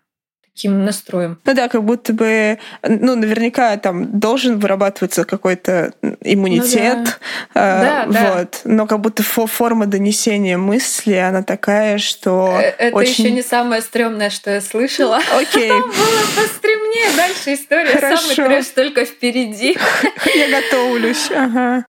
таким 0.54 0.84
настроем. 0.84 1.38
Ну 1.44 1.54
да, 1.54 1.68
как 1.68 1.82
будто 1.84 2.12
бы, 2.12 2.58
ну, 2.82 3.16
наверняка 3.16 3.76
там 3.78 4.18
должен 4.18 4.58
вырабатываться 4.58 5.24
какой-то 5.24 5.92
иммунитет. 6.20 6.98
Ну, 6.98 7.04
да. 7.54 8.04
Э, 8.04 8.12
да, 8.12 8.34
вот. 8.34 8.60
Да. 8.64 8.70
Но 8.70 8.86
как 8.86 9.00
будто 9.00 9.22
форма 9.22 9.86
донесения 9.86 10.58
мысли, 10.58 11.14
она 11.14 11.42
такая, 11.42 11.98
что 11.98 12.58
э, 12.60 12.74
Это 12.78 12.96
очень... 12.96 13.24
еще 13.24 13.30
не 13.32 13.42
самое 13.42 13.80
стрёмное, 13.80 14.28
что 14.28 14.50
я 14.50 14.60
слышала. 14.60 15.20
Окей. 15.40 15.68
Там 15.68 15.80
было 15.80 16.20
постремнее. 16.36 17.16
Дальше 17.16 17.54
история. 17.54 17.94
Хорошо. 17.94 18.34
Самый 18.34 18.48
трэш 18.50 18.66
только 18.66 19.04
впереди. 19.06 19.78
Я 20.34 20.60
готовлюсь. 20.60 21.30
Ага. 21.34 21.84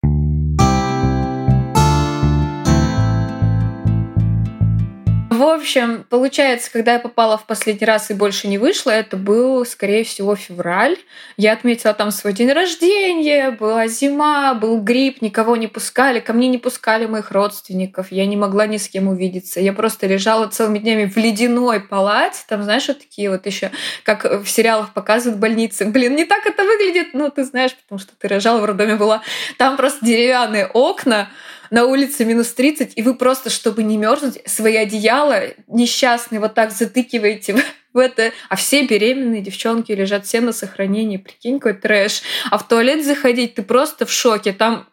В 5.41 5.45
общем, 5.45 6.05
получается, 6.11 6.71
когда 6.71 6.93
я 6.93 6.99
попала 6.99 7.39
в 7.39 7.47
последний 7.47 7.87
раз 7.87 8.11
и 8.11 8.15
больше 8.15 8.47
не 8.47 8.59
вышла, 8.59 8.91
это 8.91 9.17
был, 9.17 9.65
скорее 9.65 10.05
всего, 10.05 10.37
февраль. 10.37 10.99
Я 11.39 11.55
отметила 11.55 11.95
там 11.95 12.11
свой 12.11 12.35
день 12.35 12.53
рождения, 12.53 13.51
была 13.51 13.87
зима, 13.87 14.53
был 14.53 14.83
грипп, 14.83 15.23
никого 15.23 15.57
не 15.57 15.67
пускали, 15.67 16.21
ко 16.21 16.35
мне 16.35 16.49
не 16.49 16.59
пускали 16.59 17.07
моих 17.07 17.31
родственников, 17.31 18.13
я 18.13 18.27
не 18.27 18.37
могла 18.37 18.67
ни 18.67 18.77
с 18.77 18.87
кем 18.87 19.09
увидеться. 19.09 19.61
Я 19.61 19.73
просто 19.73 20.07
лежала 20.07 20.47
целыми 20.47 20.79
днями 20.79 21.07
в 21.07 21.17
ледяной 21.17 21.81
палате, 21.81 22.41
там, 22.47 22.63
знаешь, 22.63 22.89
вот 22.89 22.99
такие 22.99 23.31
вот 23.31 23.47
еще, 23.47 23.71
как 24.05 24.27
в 24.45 24.47
сериалах 24.47 24.93
показывают 24.93 25.41
больницы. 25.41 25.87
Блин, 25.87 26.17
не 26.17 26.27
так 26.27 26.45
это 26.45 26.65
выглядит, 26.65 27.15
ну, 27.15 27.31
ты 27.31 27.45
знаешь, 27.45 27.75
потому 27.75 27.99
что 27.99 28.13
ты 28.15 28.29
рожала, 28.29 28.59
в 28.61 28.67
роддоме 28.67 28.97
была. 28.97 29.23
Там 29.57 29.79
просто 29.79 30.05
деревянные 30.05 30.67
окна, 30.67 31.31
на 31.71 31.87
улице 31.87 32.25
минус 32.25 32.53
30, 32.53 32.93
и 32.97 33.03
вы 33.03 33.15
просто, 33.15 33.51
чтобы 33.51 33.83
не 33.83 33.97
мерзнуть, 33.97 34.41
свои 34.47 34.77
одеяла 34.77 35.43
несчастные 35.69 36.41
вот 36.41 36.55
так 36.55 36.73
затыкиваете 36.73 37.57
в 37.93 37.99
это, 37.99 38.33
а 38.49 38.57
все 38.57 38.87
беременные 38.87 39.41
девчонки 39.41 39.93
лежат 39.93 40.27
все 40.27 40.41
на 40.41 40.53
сохранении, 40.53 41.17
прикинь, 41.17 41.59
какой 41.59 41.81
трэш. 41.81 42.23
А 42.51 42.59
в 42.59 42.67
туалет 42.67 43.05
заходить, 43.05 43.55
ты 43.55 43.63
просто 43.63 44.07
в 44.07 44.13
шоке. 44.13 44.53
Там, 44.53 44.89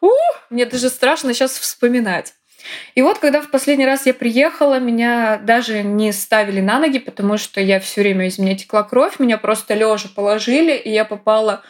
у, 0.00 0.10
мне 0.50 0.66
даже 0.66 0.88
страшно 0.88 1.34
сейчас 1.34 1.58
вспоминать. 1.58 2.34
И 2.94 3.02
вот, 3.02 3.18
когда 3.18 3.40
в 3.40 3.50
последний 3.50 3.86
раз 3.86 4.06
я 4.06 4.14
приехала, 4.14 4.80
меня 4.80 5.38
даже 5.38 5.82
не 5.82 6.12
ставили 6.12 6.60
на 6.60 6.80
ноги, 6.80 6.98
потому 6.98 7.38
что 7.38 7.60
я 7.60 7.78
все 7.78 8.00
время 8.00 8.26
из 8.26 8.38
меня 8.38 8.56
текла 8.56 8.82
кровь, 8.82 9.18
меня 9.18 9.38
просто 9.38 9.74
лежа 9.74 10.08
положили, 10.14 10.72
и 10.76 10.90
я 10.90 11.04
попала 11.04 11.62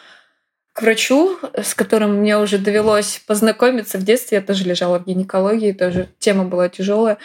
к 0.76 0.82
врачу, 0.82 1.38
с 1.54 1.74
которым 1.74 2.18
мне 2.18 2.38
уже 2.38 2.58
довелось 2.58 3.22
познакомиться 3.26 3.96
в 3.96 4.02
детстве. 4.02 4.38
Я 4.38 4.44
тоже 4.44 4.64
лежала 4.64 4.98
в 4.98 5.06
гинекологии, 5.06 5.72
тоже 5.72 6.10
тема 6.18 6.44
была 6.44 6.68
тяжелая. 6.68 7.16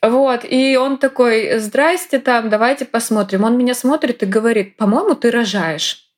Вот, 0.00 0.44
и 0.44 0.76
он 0.76 0.98
такой, 0.98 1.58
здрасте 1.58 2.20
там, 2.20 2.50
давайте 2.50 2.84
посмотрим. 2.84 3.42
Он 3.42 3.58
меня 3.58 3.74
смотрит 3.74 4.22
и 4.22 4.26
говорит, 4.26 4.76
по-моему, 4.76 5.16
ты 5.16 5.32
рожаешь. 5.32 6.08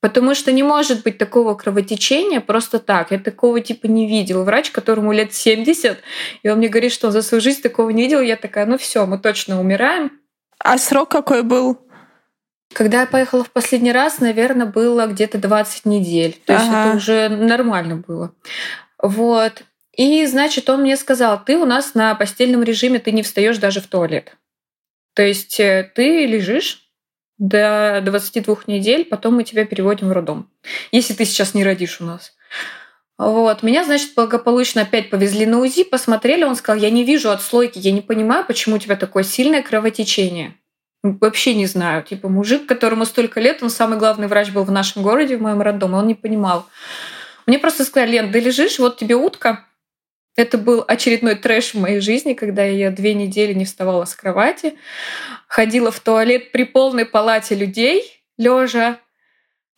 Потому 0.00 0.34
что 0.34 0.52
не 0.52 0.62
может 0.62 1.02
быть 1.02 1.18
такого 1.18 1.54
кровотечения 1.54 2.40
просто 2.40 2.78
так. 2.78 3.10
Я 3.10 3.18
такого 3.18 3.60
типа 3.60 3.86
не 3.86 4.08
видел. 4.08 4.44
Врач, 4.44 4.70
которому 4.70 5.12
лет 5.12 5.34
70, 5.34 5.98
и 6.42 6.48
он 6.48 6.58
мне 6.58 6.68
говорит, 6.68 6.92
что 6.92 7.08
он 7.08 7.12
за 7.12 7.20
свою 7.20 7.42
жизнь 7.42 7.60
такого 7.60 7.90
не 7.90 8.04
видел. 8.04 8.22
Я 8.22 8.36
такая, 8.36 8.64
ну 8.64 8.78
все, 8.78 9.04
мы 9.04 9.18
точно 9.18 9.60
умираем. 9.60 10.12
А 10.58 10.78
срок 10.78 11.10
какой 11.10 11.42
был? 11.42 11.78
Когда 12.74 13.00
я 13.00 13.06
поехала 13.06 13.44
в 13.44 13.50
последний 13.50 13.92
раз, 13.92 14.18
наверное, 14.18 14.66
было 14.66 15.06
где-то 15.06 15.38
20 15.38 15.86
недель. 15.86 16.40
То 16.46 16.54
есть 16.54 16.66
ага. 16.66 16.88
это 16.88 16.96
уже 16.96 17.28
нормально 17.28 17.96
было. 17.96 18.34
Вот. 18.98 19.62
И, 19.96 20.24
значит, 20.26 20.70
он 20.70 20.82
мне 20.82 20.96
сказал, 20.96 21.42
ты 21.44 21.56
у 21.56 21.66
нас 21.66 21.94
на 21.94 22.14
постельном 22.14 22.62
режиме, 22.62 22.98
ты 22.98 23.12
не 23.12 23.22
встаешь 23.22 23.58
даже 23.58 23.80
в 23.80 23.86
туалет. 23.86 24.36
То 25.14 25.22
есть 25.22 25.60
э, 25.60 25.90
ты 25.94 26.26
лежишь 26.26 26.88
до 27.38 28.00
22 28.02 28.58
недель, 28.66 29.04
потом 29.04 29.34
мы 29.34 29.44
тебя 29.44 29.66
переводим 29.66 30.08
в 30.08 30.12
роддом. 30.12 30.48
Если 30.92 31.12
ты 31.12 31.24
сейчас 31.24 31.54
не 31.54 31.64
родишь 31.64 32.00
у 32.00 32.04
нас. 32.04 32.32
Вот. 33.18 33.62
Меня, 33.62 33.84
значит, 33.84 34.14
благополучно 34.14 34.82
опять 34.82 35.10
повезли 35.10 35.44
на 35.44 35.60
УЗИ, 35.60 35.84
посмотрели, 35.84 36.44
он 36.44 36.56
сказал, 36.56 36.82
я 36.82 36.90
не 36.90 37.04
вижу 37.04 37.30
отслойки, 37.30 37.78
я 37.78 37.92
не 37.92 38.00
понимаю, 38.00 38.46
почему 38.46 38.76
у 38.76 38.78
тебя 38.78 38.96
такое 38.96 39.22
сильное 39.22 39.62
кровотечение. 39.62 40.56
Вообще 41.02 41.54
не 41.54 41.66
знаю. 41.66 42.02
Типа 42.04 42.28
мужик, 42.28 42.66
которому 42.66 43.04
столько 43.04 43.40
лет, 43.40 43.62
он 43.62 43.70
самый 43.70 43.98
главный 43.98 44.28
врач 44.28 44.50
был 44.50 44.62
в 44.64 44.70
нашем 44.70 45.02
городе, 45.02 45.36
в 45.36 45.42
моем 45.42 45.60
роддоме, 45.60 45.96
он 45.96 46.06
не 46.06 46.14
понимал. 46.14 46.66
Мне 47.46 47.58
просто 47.58 47.84
сказали, 47.84 48.12
Лен, 48.12 48.32
ты 48.32 48.38
лежишь, 48.38 48.78
вот 48.78 48.98
тебе 48.98 49.16
утка. 49.16 49.64
Это 50.36 50.56
был 50.58 50.84
очередной 50.86 51.34
трэш 51.34 51.74
в 51.74 51.80
моей 51.80 52.00
жизни, 52.00 52.32
когда 52.32 52.64
я 52.64 52.90
две 52.90 53.14
недели 53.14 53.52
не 53.52 53.64
вставала 53.66 54.06
с 54.06 54.14
кровати, 54.14 54.78
ходила 55.46 55.90
в 55.90 56.00
туалет 56.00 56.52
при 56.52 56.64
полной 56.64 57.04
палате 57.04 57.54
людей, 57.54 58.22
лежа. 58.38 58.98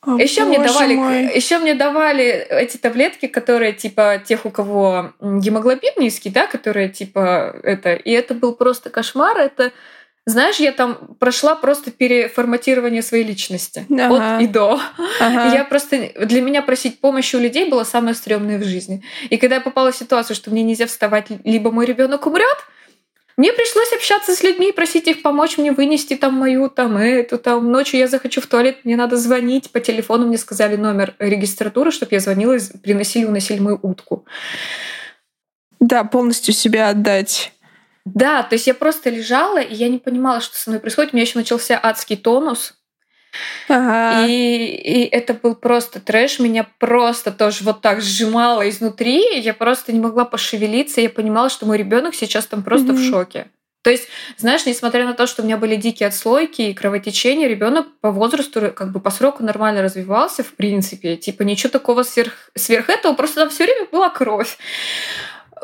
еще 0.06 0.44
мне 0.44 0.60
давали, 0.60 0.92
еще 1.34 1.58
мне 1.58 1.74
давали 1.74 2.24
эти 2.24 2.76
таблетки, 2.76 3.26
которые 3.26 3.72
типа 3.72 4.22
тех, 4.24 4.46
у 4.46 4.50
кого 4.50 5.12
гемоглобин 5.20 5.94
низкий, 5.98 6.30
да, 6.30 6.46
которые 6.46 6.88
типа 6.88 7.56
это, 7.64 7.94
и 7.94 8.12
это 8.12 8.34
был 8.34 8.54
просто 8.54 8.90
кошмар. 8.90 9.36
Это 9.38 9.72
знаешь, 10.26 10.56
я 10.56 10.72
там 10.72 11.16
прошла 11.18 11.54
просто 11.54 11.90
переформатирование 11.90 13.02
своей 13.02 13.24
личности 13.24 13.86
ага. 13.90 14.36
от 14.36 14.42
и 14.42 14.46
до. 14.46 14.80
Ага. 15.20 15.54
я 15.54 15.64
просто 15.64 16.12
для 16.18 16.40
меня 16.40 16.62
просить 16.62 17.00
помощи 17.00 17.36
у 17.36 17.40
людей 17.40 17.68
было 17.68 17.84
самое 17.84 18.14
стрёмное 18.14 18.58
в 18.58 18.64
жизни. 18.64 19.02
И 19.28 19.36
когда 19.36 19.56
я 19.56 19.60
попала 19.60 19.92
в 19.92 19.96
ситуацию, 19.96 20.34
что 20.34 20.50
мне 20.50 20.62
нельзя 20.62 20.86
вставать, 20.86 21.26
либо 21.44 21.70
мой 21.70 21.84
ребенок 21.84 22.26
умрет, 22.26 22.56
мне 23.36 23.52
пришлось 23.52 23.92
общаться 23.92 24.34
с 24.34 24.42
людьми, 24.42 24.72
просить 24.72 25.08
их 25.08 25.20
помочь 25.20 25.58
мне 25.58 25.72
вынести 25.72 26.14
там 26.14 26.34
мою, 26.34 26.70
там 26.70 26.96
эту, 26.96 27.36
там 27.36 27.70
ночью 27.70 27.98
я 27.98 28.06
захочу 28.06 28.40
в 28.40 28.46
туалет, 28.46 28.84
мне 28.84 28.96
надо 28.96 29.16
звонить 29.16 29.70
по 29.72 29.80
телефону, 29.80 30.26
мне 30.26 30.38
сказали 30.38 30.76
номер 30.76 31.14
регистратуры, 31.18 31.90
чтобы 31.90 32.14
я 32.14 32.20
звонила, 32.20 32.56
приносили, 32.82 33.24
уносили 33.24 33.58
мою 33.58 33.78
утку. 33.82 34.24
Да, 35.80 36.04
полностью 36.04 36.54
себя 36.54 36.88
отдать 36.88 37.52
да, 38.04 38.42
то 38.42 38.54
есть 38.54 38.66
я 38.66 38.74
просто 38.74 39.08
лежала, 39.10 39.58
и 39.58 39.74
я 39.74 39.88
не 39.88 39.98
понимала, 39.98 40.40
что 40.40 40.56
со 40.56 40.70
мной 40.70 40.80
происходит. 40.80 41.12
У 41.12 41.16
меня 41.16 41.24
еще 41.24 41.38
начался 41.38 41.80
адский 41.82 42.16
тонус. 42.16 42.74
Ага. 43.68 44.26
И, 44.28 44.66
и 44.66 45.04
это 45.06 45.34
был 45.34 45.54
просто 45.54 46.00
трэш. 46.00 46.38
Меня 46.38 46.68
просто 46.78 47.32
тоже 47.32 47.64
вот 47.64 47.80
так 47.80 48.02
сжимало 48.02 48.68
изнутри. 48.68 49.40
Я 49.40 49.54
просто 49.54 49.92
не 49.92 50.00
могла 50.00 50.24
пошевелиться. 50.24 51.00
Я 51.00 51.10
понимала, 51.10 51.48
что 51.48 51.66
мой 51.66 51.78
ребенок 51.78 52.14
сейчас 52.14 52.46
там 52.46 52.62
просто 52.62 52.92
mm-hmm. 52.92 52.96
в 52.96 53.10
шоке. 53.10 53.46
То 53.82 53.90
есть, 53.90 54.08
знаешь, 54.38 54.64
несмотря 54.64 55.04
на 55.04 55.12
то, 55.12 55.26
что 55.26 55.42
у 55.42 55.44
меня 55.44 55.58
были 55.58 55.76
дикие 55.76 56.08
отслойки 56.08 56.62
и 56.62 56.74
кровотечения, 56.74 57.48
ребенок 57.48 57.86
по 58.00 58.10
возрасту, 58.10 58.72
как 58.72 58.92
бы 58.92 59.00
по 59.00 59.10
сроку 59.10 59.42
нормально 59.42 59.82
развивался, 59.82 60.42
в 60.42 60.54
принципе. 60.54 61.16
Типа 61.16 61.42
ничего 61.42 61.70
такого 61.70 62.02
сверх, 62.02 62.50
сверх 62.54 62.88
этого, 62.88 63.14
просто 63.14 63.40
там 63.40 63.50
все 63.50 63.64
время 63.64 63.86
была 63.90 64.08
кровь. 64.08 64.56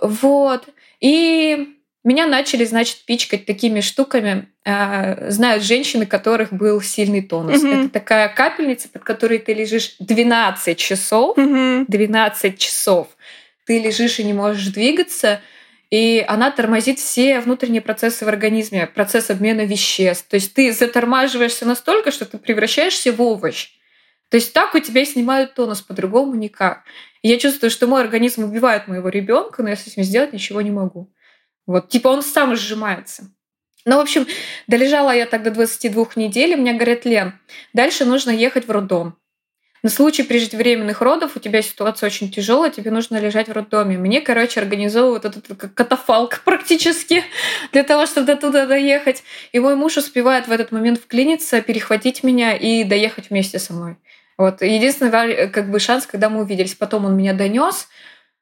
Вот. 0.02 0.64
И 1.00 1.79
меня 2.02 2.26
начали, 2.26 2.64
значит, 2.64 3.04
пичкать 3.04 3.44
такими 3.44 3.80
штуками. 3.80 4.48
А, 4.64 5.30
знают 5.30 5.62
женщины, 5.62 6.04
у 6.04 6.08
которых 6.08 6.52
был 6.52 6.80
сильный 6.80 7.22
тонус. 7.22 7.62
Mm-hmm. 7.62 7.84
Это 7.84 7.88
такая 7.90 8.28
капельница, 8.28 8.88
под 8.88 9.04
которой 9.04 9.38
ты 9.38 9.52
лежишь 9.52 9.96
12 9.98 10.78
часов. 10.78 11.36
Mm-hmm. 11.36 11.84
12 11.88 12.58
часов. 12.58 13.08
Ты 13.66 13.80
лежишь 13.80 14.18
и 14.18 14.24
не 14.24 14.32
можешь 14.32 14.68
двигаться. 14.68 15.40
И 15.90 16.24
она 16.26 16.50
тормозит 16.50 17.00
все 17.00 17.40
внутренние 17.40 17.82
процессы 17.82 18.24
в 18.24 18.28
организме, 18.28 18.86
процесс 18.86 19.28
обмена 19.28 19.64
веществ. 19.64 20.28
То 20.28 20.36
есть 20.36 20.54
ты 20.54 20.72
затормаживаешься 20.72 21.66
настолько, 21.66 22.12
что 22.12 22.24
ты 22.24 22.38
превращаешься 22.38 23.12
в 23.12 23.20
овощ. 23.20 23.70
То 24.30 24.36
есть 24.36 24.52
так 24.52 24.74
у 24.76 24.78
тебя 24.78 25.04
снимают 25.04 25.54
тонус, 25.54 25.82
по-другому 25.82 26.34
никак. 26.36 26.84
И 27.22 27.28
я 27.28 27.38
чувствую, 27.38 27.70
что 27.70 27.88
мой 27.88 28.00
организм 28.00 28.44
убивает 28.44 28.86
моего 28.86 29.08
ребенка, 29.08 29.62
но 29.62 29.70
я 29.70 29.76
с 29.76 29.86
этим 29.86 30.04
сделать 30.04 30.32
ничего 30.32 30.60
не 30.62 30.70
могу. 30.70 31.12
Вот, 31.70 31.88
типа 31.88 32.08
он 32.08 32.22
сам 32.22 32.56
сжимается. 32.56 33.30
Ну, 33.84 33.98
в 33.98 34.00
общем, 34.00 34.26
долежала 34.66 35.12
я 35.12 35.24
до 35.24 35.52
22 35.52 36.08
недель, 36.16 36.50
и 36.50 36.56
мне 36.56 36.72
говорят, 36.72 37.04
Лен, 37.04 37.38
дальше 37.72 38.04
нужно 38.04 38.30
ехать 38.30 38.66
в 38.66 38.70
роддом. 38.72 39.16
На 39.84 39.88
случай 39.88 40.24
преждевременных 40.24 41.00
родов 41.00 41.36
у 41.36 41.38
тебя 41.38 41.62
ситуация 41.62 42.08
очень 42.08 42.28
тяжелая, 42.28 42.72
тебе 42.72 42.90
нужно 42.90 43.20
лежать 43.20 43.48
в 43.48 43.52
роддоме. 43.52 43.98
Мне, 43.98 44.20
короче, 44.20 44.58
организовывают 44.58 45.24
этот 45.24 45.46
катафалк 45.72 46.40
практически 46.44 47.22
для 47.70 47.84
того, 47.84 48.06
чтобы 48.06 48.26
до 48.26 48.34
туда 48.34 48.66
доехать. 48.66 49.22
И 49.52 49.60
мой 49.60 49.76
муж 49.76 49.96
успевает 49.96 50.48
в 50.48 50.50
этот 50.50 50.72
момент 50.72 50.98
вклиниться, 50.98 51.62
перехватить 51.62 52.24
меня 52.24 52.56
и 52.56 52.82
доехать 52.82 53.30
вместе 53.30 53.60
со 53.60 53.74
мной. 53.74 53.96
Вот. 54.36 54.60
Единственный 54.60 55.46
как 55.46 55.70
бы, 55.70 55.78
шанс, 55.78 56.04
когда 56.04 56.30
мы 56.30 56.40
увиделись. 56.40 56.74
Потом 56.74 57.04
он 57.04 57.16
меня 57.16 57.32
донес. 57.32 57.86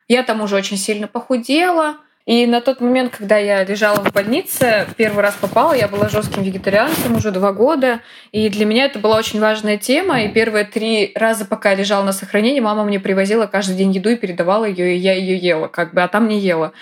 Я 0.08 0.22
там 0.22 0.40
уже 0.40 0.56
очень 0.56 0.78
сильно 0.78 1.08
похудела. 1.08 1.98
И 2.28 2.44
на 2.46 2.60
тот 2.60 2.82
момент, 2.82 3.16
когда 3.16 3.38
я 3.38 3.64
лежала 3.64 4.04
в 4.04 4.12
больнице, 4.12 4.86
первый 4.98 5.22
раз 5.22 5.34
попала, 5.40 5.72
я 5.72 5.88
была 5.88 6.10
жестким 6.10 6.42
вегетарианцем 6.42 7.16
уже 7.16 7.30
два 7.30 7.54
года. 7.54 8.02
И 8.32 8.50
для 8.50 8.66
меня 8.66 8.84
это 8.84 8.98
была 8.98 9.16
очень 9.16 9.40
важная 9.40 9.78
тема. 9.78 10.20
И 10.20 10.28
первые 10.28 10.66
три 10.66 11.12
раза, 11.14 11.46
пока 11.46 11.70
я 11.70 11.76
лежала 11.76 12.04
на 12.04 12.12
сохранении, 12.12 12.60
мама 12.60 12.84
мне 12.84 13.00
привозила 13.00 13.46
каждый 13.46 13.76
день 13.76 13.92
еду 13.92 14.10
и 14.10 14.16
передавала 14.16 14.66
ее, 14.66 14.94
и 14.94 14.98
я 14.98 15.14
ее 15.14 15.38
ела, 15.38 15.68
как 15.68 15.94
бы, 15.94 16.02
а 16.02 16.08
там 16.08 16.28
не 16.28 16.38
ела. 16.38 16.74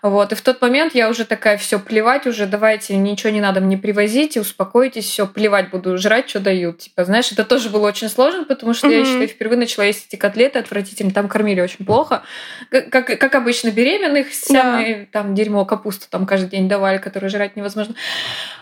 Вот. 0.00 0.32
И 0.32 0.36
в 0.36 0.40
тот 0.40 0.62
момент 0.62 0.94
я 0.94 1.10
уже 1.10 1.26
такая, 1.26 1.58
все, 1.58 1.78
плевать 1.78 2.26
уже, 2.26 2.46
давайте, 2.46 2.96
ничего 2.96 3.30
не 3.30 3.42
надо 3.42 3.60
мне 3.60 3.76
привозить, 3.76 4.38
успокойтесь, 4.38 5.04
все, 5.04 5.26
плевать 5.26 5.68
буду, 5.68 5.98
жрать, 5.98 6.30
что 6.30 6.40
дают. 6.40 6.78
Типа, 6.78 7.04
знаешь, 7.04 7.30
это 7.30 7.44
тоже 7.44 7.68
было 7.68 7.88
очень 7.88 8.08
сложно, 8.08 8.44
потому 8.44 8.72
что 8.72 8.86
mm-hmm. 8.86 8.98
я, 8.98 9.04
считаю, 9.04 9.28
впервые 9.28 9.58
начала 9.58 9.84
есть 9.84 10.06
эти 10.08 10.16
котлеты 10.16 10.60
отвратительно, 10.60 11.10
там 11.10 11.28
кормили 11.28 11.60
очень 11.60 11.84
плохо. 11.84 12.22
Как, 12.70 13.06
как 13.06 13.34
обычно, 13.34 13.70
беременных, 13.70 14.28
там 15.12 15.34
дерьмо, 15.34 15.64
капусту 15.64 16.06
там 16.10 16.26
каждый 16.26 16.50
день 16.50 16.68
давали, 16.68 16.98
которую 16.98 17.30
жрать 17.30 17.56
невозможно. 17.56 17.94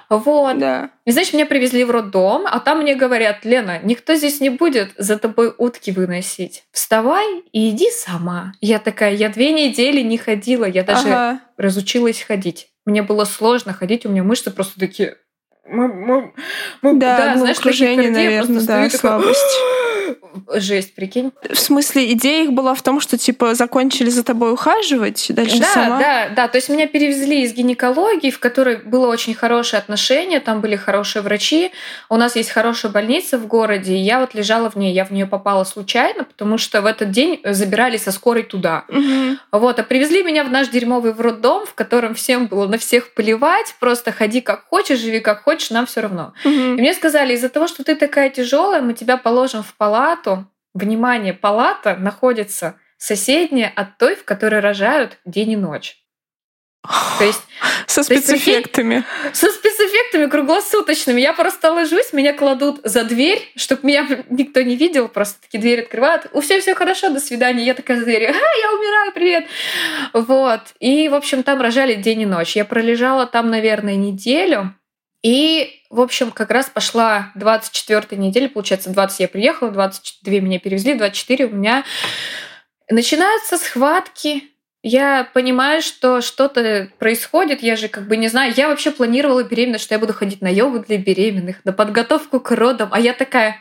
Вот. 0.09 0.59
Да. 0.59 0.91
И, 1.05 1.11
значит, 1.11 1.35
меня 1.35 1.47
привезли 1.47 1.85
в 1.85 1.91
роддом, 1.91 2.45
а 2.47 2.61
там 2.61 2.83
мне 2.83 2.95
говорят, 2.95 3.45
Лена, 3.45 3.81
никто 3.83 4.15
здесь 4.15 4.41
не 4.41 4.51
будет 4.51 4.91
за 4.99 5.19
тобой 5.19 5.55
утки 5.57 5.91
выносить. 5.91 6.65
Вставай 6.73 7.43
и 7.53 7.71
иди 7.71 7.91
сама. 7.91 8.53
Я 8.61 8.79
такая, 8.79 9.15
я 9.15 9.29
две 9.29 9.53
недели 9.53 10.01
не 10.01 10.19
ходила, 10.19 10.65
я 10.65 10.83
даже 10.83 11.09
ага. 11.09 11.41
разучилась 11.57 12.23
ходить. 12.23 12.69
Мне 12.85 13.03
было 13.03 13.25
сложно 13.25 13.73
ходить, 13.73 14.05
у 14.05 14.09
меня 14.09 14.23
мышцы 14.23 14.51
просто 14.51 14.79
такие 14.79 15.17
мы, 15.65 15.89
мы, 15.89 16.33
мы, 16.83 16.95
да, 16.99 17.17
да 17.17 17.33
ну, 17.35 17.41
знаешь, 17.41 17.59
окружение, 17.59 18.11
наверное, 18.11 18.63
да, 18.63 18.91
слабость. 18.91 19.59
Жесть, 20.55 20.95
прикинь. 20.95 21.33
В 21.51 21.59
смысле, 21.59 22.13
идея 22.13 22.45
их 22.45 22.53
была 22.53 22.75
в 22.75 22.83
том, 22.83 23.01
что, 23.01 23.19
типа, 23.19 23.55
закончили 23.55 24.11
за 24.11 24.23
тобой 24.23 24.53
ухаживать, 24.53 25.27
дальше 25.31 25.59
да, 25.59 25.67
сама? 25.67 25.99
Да, 25.99 26.29
да, 26.35 26.49
то 26.49 26.59
есть 26.59 26.69
меня 26.69 26.87
перевезли 26.87 27.43
из 27.43 27.53
гинекологии, 27.53 28.31
в 28.31 28.39
которой 28.39 28.77
было 28.77 29.09
очень 29.09 29.35
хорошее 29.35 29.81
отношение, 29.81 30.41
там 30.41 30.61
были 30.61 30.77
хорошие 30.77 31.23
врачи, 31.23 31.73
у 32.09 32.17
нас 32.17 32.37
есть 32.37 32.51
хорошая 32.51 32.93
больница 32.93 33.39
в 33.39 33.47
городе, 33.47 33.95
и 33.95 34.01
я 34.01 34.21
вот 34.21 34.35
лежала 34.35 34.71
в 34.71 34.77
ней, 34.77 34.93
я 34.93 35.05
в 35.05 35.11
нее 35.11 35.27
попала 35.27 35.65
случайно, 35.65 36.25
потому 36.25 36.59
что 36.59 36.83
в 36.83 36.87
этот 36.87 37.11
день 37.11 37.41
забирали 37.45 37.97
со 37.97 38.13
скорой 38.13 38.43
туда. 38.43 38.85
Угу. 38.89 39.39
Вот, 39.53 39.79
а 39.79 39.83
привезли 39.83 40.23
меня 40.23 40.45
в 40.45 40.51
наш 40.51 40.69
дерьмовый 40.69 41.13
в 41.13 41.21
роддом, 41.21 41.67
в 41.67 41.75
котором 41.75 42.15
всем 42.15 42.47
было 42.47 42.67
на 42.67 42.79
всех 42.79 43.15
плевать, 43.15 43.75
просто 43.81 44.13
ходи 44.13 44.41
как 44.41 44.65
хочешь, 44.69 44.99
живи 44.99 45.21
как 45.21 45.43
хочешь, 45.43 45.71
нам 45.71 45.87
все 45.87 46.01
равно. 46.01 46.33
Угу. 46.45 46.51
И 46.51 46.81
мне 46.81 46.95
сказали, 46.95 47.35
из-за 47.35 47.49
того, 47.49 47.67
что 47.67 47.85
ты 47.85 47.95
такая 47.95 48.31
тяжелая, 48.31 48.83
мы 48.83 48.95
тебя 48.95 49.17
положим 49.17 49.63
в 49.63 49.75
палату. 49.75 50.22
Внимание, 50.75 51.35
палата 51.35 51.97
находится 51.97 52.77
соседняя 52.97 53.71
от 53.75 53.99
той, 53.99 54.17
в 54.17 54.25
которой 54.25 54.61
рожают 54.61 55.19
день 55.25 55.51
и 55.51 55.57
ночь. 55.57 56.03
То 57.19 57.25
есть 57.25 57.43
со 57.87 58.03
спецэффектами. 58.03 59.05
Есть, 59.25 59.37
со 59.37 59.51
спецэффектами 59.51 60.27
круглосуточными. 60.27 61.21
Я 61.21 61.33
просто 61.33 61.71
ложусь, 61.71 62.13
меня 62.13 62.33
кладут 62.33 62.81
за 62.83 63.05
дверь, 63.05 63.53
чтобы 63.57 63.87
меня 63.87 64.25
никто 64.31 64.63
не 64.63 64.77
видел, 64.77 65.09
просто 65.09 65.41
такие 65.43 65.61
двери 65.61 65.83
открывают. 65.83 66.27
У 66.33 66.41
все 66.41 66.61
все 66.61 66.75
хорошо, 66.75 67.11
до 67.11 67.21
свидания. 67.21 67.65
Я 67.65 67.75
такая 67.75 67.99
за 67.99 68.05
дверью, 68.05 68.31
а, 68.31 68.33
я 68.33 68.73
умираю, 68.73 69.13
привет. 69.13 69.47
Вот. 70.13 70.61
И, 70.81 71.09
в 71.09 71.15
общем, 71.15 71.45
там 71.45 71.61
рожали 71.61 71.95
день 71.95 72.23
и 72.23 72.27
ночь. 72.27 72.57
Я 72.57 72.65
пролежала 72.65 73.27
там, 73.27 73.51
наверное, 73.51 73.95
неделю. 73.95 74.75
И, 75.23 75.83
в 75.89 76.01
общем, 76.01 76.33
как 76.33 76.51
раз 76.51 76.69
пошла 76.69 77.31
24 77.37 78.21
неделя, 78.21 78.49
получается, 78.49 78.91
20 78.91 79.21
я 79.21 79.29
приехала, 79.29 79.71
22 79.71 80.41
меня 80.41 80.59
перевезли, 80.59 80.95
24 80.95 81.47
у 81.47 81.51
меня 81.51 81.85
начинаются 82.91 83.57
схватки. 83.57 84.45
Я 84.83 85.29
понимаю, 85.33 85.81
что 85.81 86.21
что-то 86.23 86.89
происходит, 86.99 87.63
я 87.63 87.77
же 87.77 87.87
как 87.87 88.09
бы 88.09 88.17
не 88.17 88.27
знаю. 88.27 88.53
Я 88.57 88.69
вообще 88.69 88.91
планировала 88.91 89.45
беременность, 89.45 89.85
что 89.85 89.95
я 89.95 90.01
буду 90.01 90.13
ходить 90.13 90.43
на 90.43 90.49
йогу 90.49 90.81
для 90.81 90.99
беременных, 90.99 91.65
на 91.65 91.73
подготовку 91.73 92.41
к 92.41 92.51
родам. 92.51 92.89
А 92.91 92.99
я 92.99 93.13
такая, 93.13 93.59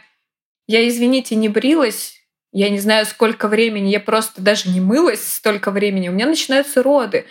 я, 0.65 0.87
извините, 0.87 1.35
не 1.35 1.47
брилась, 1.47 2.15
я 2.51 2.69
не 2.69 2.79
знаю, 2.79 3.05
сколько 3.05 3.47
времени, 3.47 3.89
я 3.89 3.99
просто 3.99 4.41
даже 4.41 4.69
не 4.69 4.81
мылась 4.81 5.35
столько 5.35 5.69
времени, 5.69 6.09
у 6.09 6.11
меня 6.11 6.25
начинаются 6.25 6.81
роды. 6.81 7.25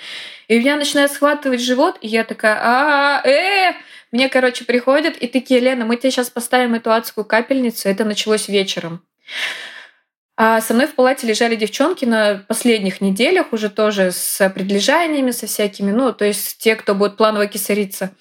И 0.46 0.56
у 0.56 0.60
меня 0.60 0.76
начинает 0.76 1.10
схватывать 1.10 1.60
живот, 1.60 1.98
и 2.00 2.06
я 2.06 2.22
такая, 2.22 2.58
а, 2.62 3.22
э, 3.26 3.74
мне, 4.12 4.28
короче, 4.28 4.64
приходят 4.64 5.16
и 5.16 5.26
такие, 5.26 5.60
Лена, 5.60 5.84
мы 5.84 5.96
тебе 5.96 6.10
сейчас 6.10 6.30
поставим 6.30 6.74
эту 6.74 6.92
адскую 6.92 7.24
капельницу. 7.24 7.88
Это 7.88 8.04
началось 8.04 8.48
вечером. 8.48 9.02
А 10.36 10.60
со 10.62 10.72
мной 10.72 10.86
в 10.86 10.94
палате 10.94 11.26
лежали 11.26 11.54
девчонки 11.54 12.06
на 12.06 12.44
последних 12.48 13.02
неделях 13.02 13.52
уже 13.52 13.68
тоже 13.68 14.10
с 14.10 14.48
предлежаниями, 14.48 15.32
со 15.32 15.46
всякими, 15.46 15.90
ну, 15.92 16.12
то 16.12 16.24
есть 16.24 16.56
те, 16.58 16.76
кто 16.76 16.94
будет 16.94 17.18
планово 17.18 17.46
кисариться. 17.46 18.12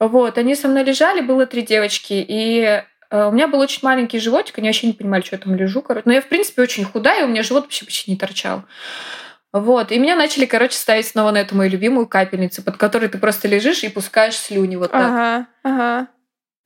Вот, 0.00 0.36
они 0.36 0.56
со 0.56 0.66
мной 0.66 0.82
лежали, 0.82 1.20
было 1.20 1.46
три 1.46 1.62
девочки, 1.62 2.14
и 2.14 2.82
э, 3.10 3.28
у 3.28 3.30
меня 3.30 3.46
был 3.46 3.60
очень 3.60 3.78
маленький 3.82 4.18
животик, 4.18 4.58
они 4.58 4.68
вообще 4.68 4.88
не 4.88 4.94
понимали, 4.94 5.22
что 5.22 5.36
я 5.36 5.42
там 5.42 5.54
лежу, 5.54 5.80
короче. 5.80 6.02
Но 6.06 6.12
я, 6.12 6.20
в 6.20 6.26
принципе, 6.26 6.60
очень 6.60 6.84
худая, 6.84 7.20
и 7.20 7.24
у 7.24 7.28
меня 7.28 7.44
живот 7.44 7.62
вообще 7.64 7.84
почти 7.84 8.10
не 8.10 8.16
торчал. 8.16 8.64
Вот. 9.54 9.92
И 9.92 9.98
меня 10.00 10.16
начали, 10.16 10.46
короче, 10.46 10.76
ставить 10.76 11.06
снова 11.06 11.30
на 11.30 11.38
эту 11.38 11.54
мою 11.54 11.70
любимую 11.70 12.08
капельницу, 12.08 12.60
под 12.60 12.76
которой 12.76 13.08
ты 13.08 13.18
просто 13.18 13.46
лежишь 13.46 13.84
и 13.84 13.88
пускаешь 13.88 14.36
слюни 14.36 14.74
вот 14.74 14.90
так. 14.90 15.00
Ага, 15.00 15.46
ага. 15.62 16.08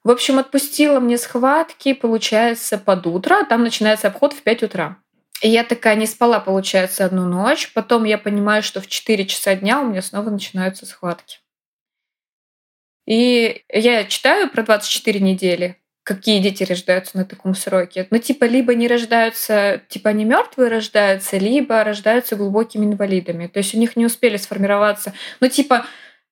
В 0.05 0.11
общем, 0.11 0.39
отпустила 0.39 0.99
мне 0.99 1.19
схватки, 1.19 1.93
получается, 1.93 2.79
под 2.79 3.07
утро, 3.07 3.41
а 3.43 3.45
там 3.45 3.63
начинается 3.63 4.09
обход 4.09 4.33
в 4.33 4.41
5 4.41 4.63
утра. 4.63 4.97
И 5.43 5.51
я 5.51 5.65
такая 5.65 5.97
не 5.97 6.07
спала, 6.07 6.41
получается, 6.41 7.05
одну 7.05 7.27
ночь. 7.27 7.71
Потом 7.75 8.05
я 8.05 8.17
понимаю, 8.17 8.63
что 8.63 8.81
в 8.81 8.87
4 8.87 9.27
часа 9.27 9.55
дня 9.55 9.81
у 9.81 9.85
меня 9.85 10.01
снова 10.01 10.31
начинаются 10.31 10.87
схватки. 10.87 11.41
И 13.07 13.65
я 13.69 14.05
читаю 14.05 14.49
про 14.49 14.63
24 14.63 15.21
недели 15.21 15.77
какие 16.09 16.41
дети 16.41 16.65
рождаются 16.65 17.19
на 17.19 17.27
таком 17.27 17.55
сроке. 17.55 18.07
Ну, 18.11 18.17
типа, 18.17 18.45
либо 18.45 18.75
не 18.75 18.89
рождаются, 18.89 19.83
типа, 19.89 20.11
они 20.11 20.25
мертвые 20.25 20.71
рождаются, 20.71 21.37
либо 21.37 21.85
рождаются 21.85 22.35
глубокими 22.35 22.87
инвалидами. 22.87 23.47
То 23.47 23.59
есть 23.59 23.75
у 23.75 23.79
них 23.79 23.95
не 23.95 24.07
успели 24.07 24.39
сформироваться. 24.39 25.13
Ну, 25.41 25.49
типа, 25.49 25.85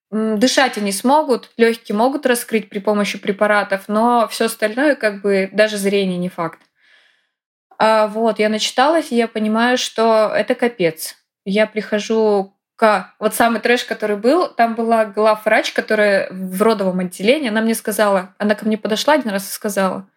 дышать 0.09 0.79
они 0.79 0.91
смогут, 0.91 1.51
легкие 1.57 1.95
могут 1.95 2.25
раскрыть 2.25 2.69
при 2.69 2.79
помощи 2.79 3.19
препаратов, 3.19 3.83
но 3.87 4.27
все 4.31 4.45
остальное, 4.45 4.95
как 4.95 5.21
бы, 5.21 5.49
даже 5.53 5.77
зрение 5.77 6.17
не 6.17 6.29
факт. 6.29 6.59
А 7.77 8.07
вот, 8.07 8.39
я 8.39 8.49
начиталась, 8.49 9.11
и 9.11 9.15
я 9.15 9.27
понимаю, 9.27 9.77
что 9.77 10.33
это 10.35 10.55
капец. 10.55 11.15
Я 11.45 11.67
прихожу 11.67 12.56
вот 13.19 13.33
самый 13.33 13.59
трэш, 13.59 13.83
который 13.85 14.17
был, 14.17 14.47
там 14.47 14.75
была 14.75 15.05
главврач, 15.05 15.71
которая 15.73 16.29
в 16.31 16.61
родовом 16.61 16.99
отделении, 16.99 17.49
она 17.49 17.61
мне 17.61 17.73
сказала, 17.73 18.35
она 18.37 18.55
ко 18.55 18.65
мне 18.65 18.77
подошла 18.77 19.15
один 19.15 19.31
раз 19.31 19.49
и 19.49 19.53
сказала, 19.53 20.07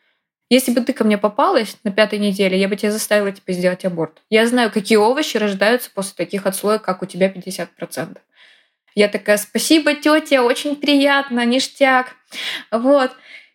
если 0.50 0.72
бы 0.72 0.80
ты 0.80 0.92
ко 0.92 1.04
мне 1.04 1.16
попалась 1.16 1.76
на 1.84 1.92
пятой 1.92 2.18
неделе, 2.18 2.58
я 2.58 2.68
бы 2.68 2.76
тебя 2.76 2.90
заставила 2.90 3.30
типа, 3.30 3.52
сделать 3.52 3.84
аборт. 3.84 4.20
Я 4.30 4.46
знаю, 4.46 4.70
какие 4.70 4.98
овощи 4.98 5.36
рождаются 5.36 5.90
после 5.94 6.14
таких 6.16 6.44
отслоек, 6.44 6.82
как 6.82 7.02
у 7.02 7.06
тебя 7.06 7.30
50%. 7.30 8.18
Я 8.96 9.08
такая, 9.08 9.36
спасибо, 9.36 9.94
тетя, 9.94 10.42
очень 10.42 10.76
приятно, 10.76 11.44
ништяк. 11.44 12.16
Вот. 12.72 13.12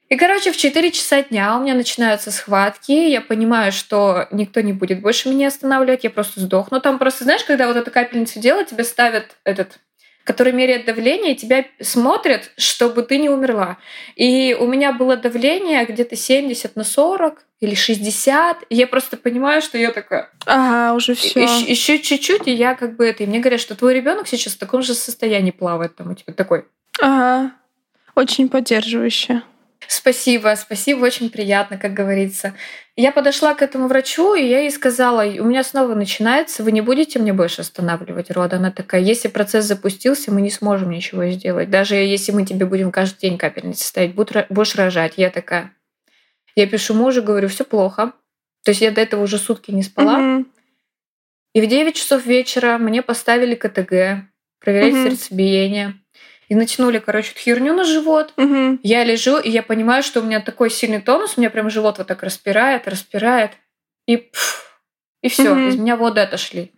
И, 0.10 0.18
короче, 0.18 0.52
в 0.52 0.58
4 0.58 0.92
часа 0.92 1.24
дня 1.24 1.58
у 1.58 1.62
меня 1.62 1.74
начинаются 1.74 2.32
схватки. 2.32 2.92
Я 2.92 3.22
понимаю, 3.22 3.72
что 3.72 4.28
никто 4.32 4.62
не 4.62 4.72
будет 4.74 5.02
больше 5.02 5.30
меня 5.30 5.48
останавливать, 5.48 6.04
я 6.04 6.10
просто 6.12 6.42
сдохну. 6.42 6.80
Там 6.80 7.00
просто, 7.00 7.24
знаешь, 7.24 7.44
когда 7.44 7.68
вот 7.68 7.76
эту 7.76 7.90
капельницу 7.90 8.40
делают, 8.40 8.70
тебе 8.70 8.84
ставят 8.84 9.38
этот 9.44 9.80
который 10.26 10.54
меряет 10.54 10.86
давление, 10.86 11.34
и 11.34 11.36
тебя 11.36 11.66
смотрят, 11.80 12.52
чтобы 12.58 13.04
ты 13.04 13.20
не 13.20 13.30
умерла. 13.30 13.78
И 14.16 14.58
у 14.60 14.66
меня 14.66 14.92
было 14.92 15.16
давление 15.16 15.86
где-то 15.86 16.16
70 16.16 16.76
на 16.76 16.84
40 16.84 17.46
или 17.60 17.76
60. 17.76 18.64
И 18.70 18.76
я 18.76 18.88
просто 18.88 19.18
понимаю, 19.18 19.62
что 19.62 19.78
я 19.78 19.92
такая... 19.92 20.32
Ага, 20.48 20.96
уже 20.96 21.14
все. 21.14 21.44
Еще 21.44 22.00
чуть-чуть, 22.00 22.48
и 22.48 22.52
я 22.52 22.74
как 22.74 22.96
бы 22.96 23.06
это... 23.06 23.24
И 23.24 23.28
мне 23.28 23.40
говорят, 23.40 23.62
что 23.62 23.76
твой 23.76 23.94
ребенок 23.94 24.28
сейчас 24.28 24.54
в 24.54 24.58
таком 24.58 24.82
же 24.82 24.96
состоянии 24.96 25.52
плавает 25.52 25.96
там 25.96 26.10
у 26.10 26.16
тебя 26.16 26.34
такой. 26.34 26.66
Ага. 27.00 27.52
Очень 28.16 28.50
поддерживающе. 28.50 29.44
Спасибо, 29.88 30.56
спасибо, 30.58 31.04
очень 31.06 31.30
приятно, 31.30 31.78
как 31.78 31.94
говорится. 31.94 32.54
Я 32.96 33.12
подошла 33.12 33.54
к 33.56 33.62
этому 33.62 33.88
врачу, 33.88 34.36
и 34.36 34.46
я 34.46 34.62
ей 34.62 34.72
сказала, 34.72 35.24
у 35.24 35.44
меня 35.44 35.64
снова 35.64 35.96
начинается, 35.96 36.64
вы 36.64 36.72
не 36.72 36.82
будете 36.82 37.20
мне 37.20 37.34
больше 37.34 37.62
останавливать 37.62 38.32
род? 38.32 38.54
Она 38.54 38.72
такая, 38.72 39.02
если 39.02 39.28
процесс 39.28 39.66
запустился, 39.66 40.32
мы 40.32 40.42
не 40.42 40.50
сможем 40.50 40.90
ничего 40.92 41.26
сделать. 41.28 41.70
Даже 41.70 41.96
если 41.96 42.32
мы 42.32 42.46
тебе 42.46 42.66
будем 42.66 42.92
каждый 42.92 43.20
день 43.20 43.38
капельницы 43.38 43.84
ставить, 43.86 44.16
будешь 44.16 44.76
рожать. 44.76 45.14
Я 45.18 45.30
такая, 45.30 45.74
я 46.56 46.68
пишу 46.68 46.94
мужу, 46.94 47.22
говорю, 47.22 47.50
все 47.50 47.66
плохо. 47.66 48.14
То 48.64 48.72
есть 48.72 48.82
я 48.82 48.92
до 48.92 49.02
этого 49.02 49.24
уже 49.24 49.38
сутки 49.38 49.72
не 49.72 49.84
спала. 49.84 50.20
Mm-hmm. 50.20 50.46
И 51.54 51.62
в 51.62 51.68
9 51.68 51.96
часов 51.96 52.26
вечера 52.26 52.78
мне 52.78 53.02
поставили 53.02 53.56
КТГ, 53.56 54.28
проверять 54.60 54.94
mm-hmm. 54.94 55.10
сердцебиение 55.10 55.96
и 56.48 56.56
натянули, 56.56 57.00
короче, 57.00 57.32
эту 57.32 57.40
херню 57.40 57.74
на 57.74 57.84
живот. 57.84 58.34
Угу. 58.38 58.80
Я 58.84 59.04
лежу, 59.04 59.40
и 59.40 59.50
я 59.50 59.64
понимаю, 59.64 60.04
что 60.04 60.22
у 60.22 60.24
меня 60.24 60.42
такой 60.42 60.70
сильный 60.70 61.02
тонус, 61.02 61.34
у 61.36 61.42
меня 61.42 61.50
прям 61.50 61.70
живот 61.70 61.98
вот 61.98 62.08
так 62.08 62.24
распирает, 62.24 62.88
распирает, 62.88 63.52
и 64.08 64.18
пфф, 64.18 64.82
и 65.22 65.30
все, 65.30 65.52
угу. 65.52 65.62
из 65.62 65.76
меня 65.76 65.96
воды 65.96 66.22
отошли. 66.22 66.72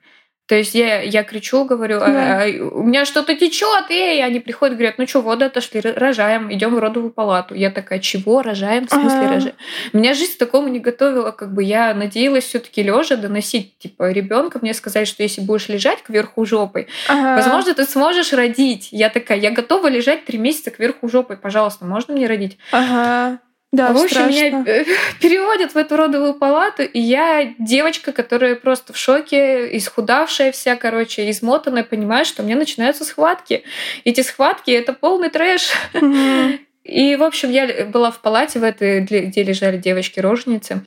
То 0.47 0.55
есть 0.55 0.75
я, 0.75 1.01
я 1.01 1.23
кричу, 1.23 1.65
говорю, 1.65 1.97
«А, 2.01 2.07
да. 2.07 2.43
а, 2.43 2.47
у 2.71 2.83
меня 2.83 3.03
что-то 3.03 3.35
течет, 3.35 3.89
эй, 3.89 4.23
они 4.23 4.39
приходят, 4.39 4.77
говорят, 4.77 4.97
ну 4.97 5.05
что, 5.05 5.21
воды 5.21 5.45
отошли, 5.45 5.81
рожаем, 5.81 6.51
идем 6.53 6.73
в 6.73 6.79
родовую 6.79 7.11
палату. 7.11 7.53
Я 7.53 7.69
такая, 7.69 7.99
чего, 7.99 8.41
рожаем, 8.41 8.87
в 8.87 8.89
смысле 8.89 9.19
ага. 9.19 9.33
рожаем? 9.33 9.55
Меня 9.91 10.13
жизнь 10.13 10.35
к 10.35 10.37
такому 10.37 10.69
не 10.69 10.79
готовила, 10.79 11.31
как 11.31 11.53
бы 11.53 11.63
я 11.63 11.93
надеялась 11.93 12.45
все-таки 12.45 12.81
лежа 12.81 13.17
доносить, 13.17 13.77
типа, 13.77 14.09
ребенка. 14.09 14.59
Мне 14.61 14.73
сказали, 14.73 15.03
что 15.03 15.21
если 15.21 15.41
будешь 15.41 15.67
лежать 15.67 16.01
кверху 16.01 16.45
жопой, 16.45 16.87
ага. 17.09 17.35
возможно, 17.35 17.73
ты 17.73 17.83
сможешь 17.83 18.31
родить. 18.31 18.87
Я 18.91 19.09
такая, 19.09 19.37
я 19.39 19.51
готова 19.51 19.87
лежать 19.87 20.23
три 20.23 20.37
месяца 20.39 20.71
кверху 20.71 21.09
жопой, 21.09 21.35
пожалуйста, 21.35 21.83
можно 21.83 22.13
мне 22.13 22.25
родить? 22.25 22.57
Ага. 22.71 23.39
Да, 23.73 23.91
в 23.91 23.97
общем, 23.97 24.29
меня 24.29 24.63
э, 24.65 24.85
переводят 25.21 25.73
в 25.73 25.77
эту 25.77 25.97
родовую 25.97 26.35
палату, 26.35 26.83
и 26.83 26.99
я 26.99 27.53
девочка, 27.59 28.13
которая 28.13 28.55
просто 28.55 28.93
в 28.93 28.97
шоке, 28.97 29.75
исхудавшая 29.77 30.51
вся, 30.51 30.75
короче, 30.77 31.29
измотанная, 31.29 31.83
понимаю, 31.83 32.23
что 32.23 32.43
у 32.43 32.45
меня 32.45 32.55
начинаются 32.55 33.03
схватки. 33.03 33.63
Эти 34.05 34.21
схватки— 34.21 34.71
это 34.71 34.93
полный 34.93 35.29
трэш. 35.29 35.71
И, 36.83 37.17
в 37.17 37.23
общем, 37.23 37.51
я 37.51 37.85
была 37.85 38.11
в 38.11 38.21
палате, 38.21 38.59
в 38.59 38.63
этой, 38.63 39.01
где 39.01 39.43
лежали 39.43 39.77
девочки-роженицы. 39.77 40.85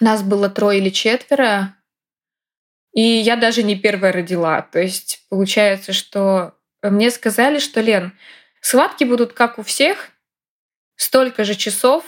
Нас 0.00 0.22
было 0.22 0.48
трое 0.48 0.78
или 0.78 0.88
четверо, 0.88 1.76
и 2.92 3.02
я 3.02 3.36
даже 3.36 3.62
не 3.62 3.76
первая 3.76 4.12
родила. 4.12 4.62
То 4.62 4.80
есть 4.80 5.24
получается, 5.28 5.92
что 5.92 6.54
мне 6.82 7.10
сказали, 7.10 7.58
что, 7.58 7.80
Лен, 7.80 8.12
схватки 8.60 9.04
будут 9.04 9.32
как 9.32 9.58
у 9.58 9.62
всех, 9.62 10.11
столько 11.02 11.44
же 11.44 11.54
часов, 11.54 12.04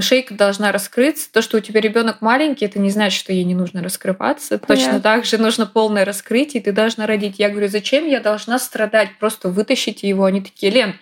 шейка 0.00 0.34
должна 0.34 0.72
раскрыться. 0.72 1.30
То, 1.32 1.40
что 1.40 1.58
у 1.58 1.60
тебя 1.60 1.80
ребенок 1.80 2.20
маленький, 2.20 2.64
это 2.64 2.78
не 2.78 2.90
значит, 2.90 3.18
что 3.18 3.32
ей 3.32 3.44
не 3.44 3.54
нужно 3.54 3.82
раскрываться. 3.82 4.58
Понятно. 4.58 4.76
Точно 4.76 5.00
так 5.00 5.24
же 5.24 5.38
нужно 5.38 5.66
полное 5.66 6.04
раскрытие, 6.04 6.60
и 6.60 6.64
ты 6.64 6.72
должна 6.72 7.06
родить. 7.06 7.38
Я 7.38 7.48
говорю, 7.48 7.68
зачем 7.68 8.06
я 8.06 8.20
должна 8.20 8.58
страдать? 8.58 9.10
Просто 9.20 9.48
вытащите 9.48 10.08
его. 10.08 10.24
Они 10.24 10.40
такие, 10.40 10.72
Лен, 10.72 10.94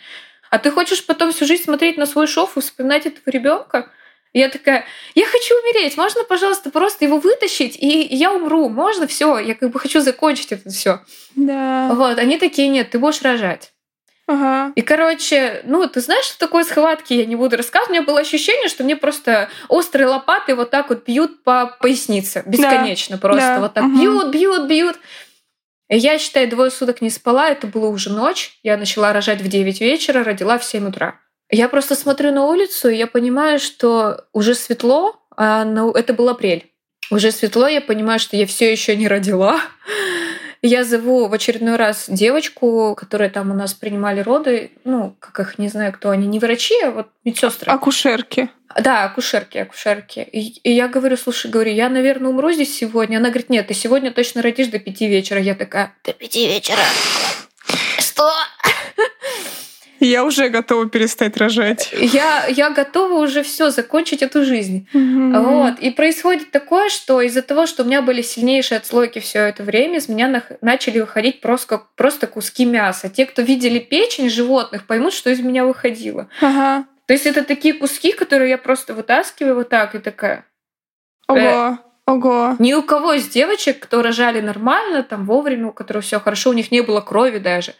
а 0.50 0.58
ты 0.58 0.70
хочешь 0.70 1.04
потом 1.06 1.32
всю 1.32 1.46
жизнь 1.46 1.64
смотреть 1.64 1.96
на 1.96 2.06
свой 2.06 2.26
шов 2.26 2.56
и 2.56 2.60
вспоминать 2.60 3.06
этого 3.06 3.30
ребенка? 3.30 3.90
Я 4.32 4.50
такая, 4.50 4.84
я 5.14 5.24
хочу 5.24 5.54
умереть, 5.62 5.96
можно, 5.96 6.22
пожалуйста, 6.24 6.68
просто 6.68 7.06
его 7.06 7.18
вытащить, 7.18 7.74
и 7.74 8.06
я 8.10 8.34
умру, 8.34 8.68
можно 8.68 9.06
все, 9.06 9.38
я 9.38 9.54
как 9.54 9.70
бы 9.70 9.80
хочу 9.80 10.00
закончить 10.00 10.52
это 10.52 10.68
все. 10.68 11.00
Да. 11.36 11.90
Вот, 11.94 12.18
они 12.18 12.36
такие, 12.36 12.68
нет, 12.68 12.90
ты 12.90 12.98
будешь 12.98 13.22
рожать. 13.22 13.72
Ага. 14.28 14.72
И, 14.74 14.82
короче, 14.82 15.62
ну, 15.64 15.86
ты 15.86 16.00
знаешь, 16.00 16.24
что 16.24 16.38
такое 16.38 16.64
схватки, 16.64 17.14
я 17.14 17.26
не 17.26 17.36
буду 17.36 17.56
рассказывать. 17.56 17.90
У 17.90 17.92
меня 17.92 18.02
было 18.02 18.20
ощущение, 18.20 18.68
что 18.68 18.82
мне 18.82 18.96
просто 18.96 19.48
острые 19.68 20.08
лопаты 20.08 20.56
вот 20.56 20.70
так 20.70 20.88
вот 20.88 21.06
бьют 21.06 21.44
по 21.44 21.76
пояснице. 21.80 22.42
Бесконечно 22.44 23.16
да. 23.16 23.20
просто. 23.20 23.46
Да. 23.46 23.60
Вот 23.60 23.74
так 23.74 23.84
угу. 23.84 23.96
бьют, 23.96 24.32
бьют, 24.32 24.68
бьют. 24.68 24.96
И 25.88 25.96
я, 25.96 26.18
считай, 26.18 26.46
двое 26.46 26.72
суток 26.72 27.00
не 27.00 27.10
спала. 27.10 27.50
Это 27.50 27.68
было 27.68 27.88
уже 27.88 28.10
ночь. 28.10 28.58
Я 28.64 28.76
начала 28.76 29.12
рожать 29.12 29.40
в 29.40 29.48
9 29.48 29.80
вечера, 29.80 30.24
родила 30.24 30.58
в 30.58 30.64
7 30.64 30.88
утра. 30.88 31.20
Я 31.48 31.68
просто 31.68 31.94
смотрю 31.94 32.32
на 32.32 32.46
улицу, 32.46 32.88
и 32.88 32.96
я 32.96 33.06
понимаю, 33.06 33.60
что 33.60 34.24
уже 34.32 34.56
светло, 34.56 35.20
а 35.36 35.64
это 35.94 36.12
был 36.12 36.28
апрель. 36.28 36.72
Уже 37.10 37.30
светло, 37.30 37.68
я 37.68 37.80
понимаю, 37.80 38.18
что 38.18 38.36
я 38.36 38.46
все 38.46 38.70
еще 38.72 38.96
не 38.96 39.06
родила. 39.06 39.60
Я 40.62 40.84
зову 40.84 41.28
в 41.28 41.32
очередной 41.32 41.76
раз 41.76 42.06
девочку, 42.08 42.94
которая 42.96 43.30
там 43.30 43.50
у 43.50 43.54
нас 43.54 43.74
принимали 43.74 44.20
роды, 44.20 44.72
ну, 44.84 45.14
как 45.20 45.40
их, 45.40 45.58
не 45.58 45.68
знаю, 45.68 45.92
кто 45.92 46.10
они, 46.10 46.26
не 46.26 46.38
врачи, 46.38 46.74
а 46.82 46.90
вот 46.90 47.08
медсестры. 47.24 47.70
Акушерки. 47.70 48.48
Да, 48.80 49.04
акушерки, 49.04 49.58
акушерки. 49.58 50.20
И, 50.20 50.58
и 50.62 50.72
я 50.72 50.88
говорю, 50.88 51.16
слушай, 51.16 51.50
говорю, 51.50 51.72
я, 51.72 51.88
наверное, 51.88 52.30
умру 52.30 52.52
здесь 52.52 52.76
сегодня. 52.76 53.18
Она 53.18 53.28
говорит, 53.28 53.48
нет, 53.48 53.68
ты 53.68 53.74
сегодня 53.74 54.10
точно 54.10 54.42
родишь 54.42 54.68
до 54.68 54.78
пяти 54.78 55.06
вечера. 55.06 55.40
Я 55.40 55.54
такая, 55.54 55.94
до 56.04 56.12
пяти 56.12 56.46
вечера? 56.46 56.82
Что? 57.98 58.30
Я 60.00 60.24
уже 60.24 60.48
готова 60.48 60.88
перестать 60.88 61.36
рожать. 61.36 61.92
Я, 61.92 62.46
я 62.46 62.70
готова 62.70 63.14
уже 63.14 63.42
все 63.42 63.70
закончить 63.70 64.22
эту 64.22 64.44
жизнь. 64.44 64.88
Mm-hmm. 64.92 65.40
Вот. 65.40 65.78
И 65.80 65.90
происходит 65.90 66.50
такое, 66.50 66.88
что 66.88 67.20
из-за 67.22 67.42
того, 67.42 67.66
что 67.66 67.82
у 67.82 67.86
меня 67.86 68.02
были 68.02 68.22
сильнейшие 68.22 68.78
отслойки 68.78 69.18
все 69.18 69.40
это 69.40 69.62
время, 69.62 69.98
из 69.98 70.08
меня 70.08 70.42
начали 70.60 71.00
выходить 71.00 71.40
просто, 71.40 71.82
просто 71.96 72.26
куски 72.26 72.64
мяса. 72.64 73.08
Те, 73.08 73.26
кто 73.26 73.42
видели 73.42 73.78
печень 73.78 74.28
животных, 74.30 74.86
поймут, 74.86 75.12
что 75.12 75.30
из 75.30 75.40
меня 75.40 75.64
выходило. 75.64 76.28
Ага. 76.40 76.86
То 77.06 77.12
есть 77.12 77.26
это 77.26 77.44
такие 77.44 77.74
куски, 77.74 78.12
которые 78.12 78.50
я 78.50 78.58
просто 78.58 78.92
вытаскиваю 78.92 79.54
вот 79.54 79.68
так 79.68 79.94
и 79.94 79.98
такая. 79.98 80.44
Ого. 81.28 81.38
Э, 81.38 81.76
Ого. 82.06 82.56
Ни 82.58 82.72
у 82.74 82.82
кого 82.82 83.14
из 83.14 83.28
девочек, 83.28 83.80
кто 83.80 84.02
рожали 84.02 84.40
нормально, 84.40 85.02
там 85.02 85.26
вовремя, 85.26 85.68
у 85.68 85.72
которых 85.72 86.04
все 86.04 86.20
хорошо, 86.20 86.50
у 86.50 86.52
них 86.52 86.70
не 86.70 86.80
было 86.80 87.00
крови 87.00 87.38
даже. 87.38 87.74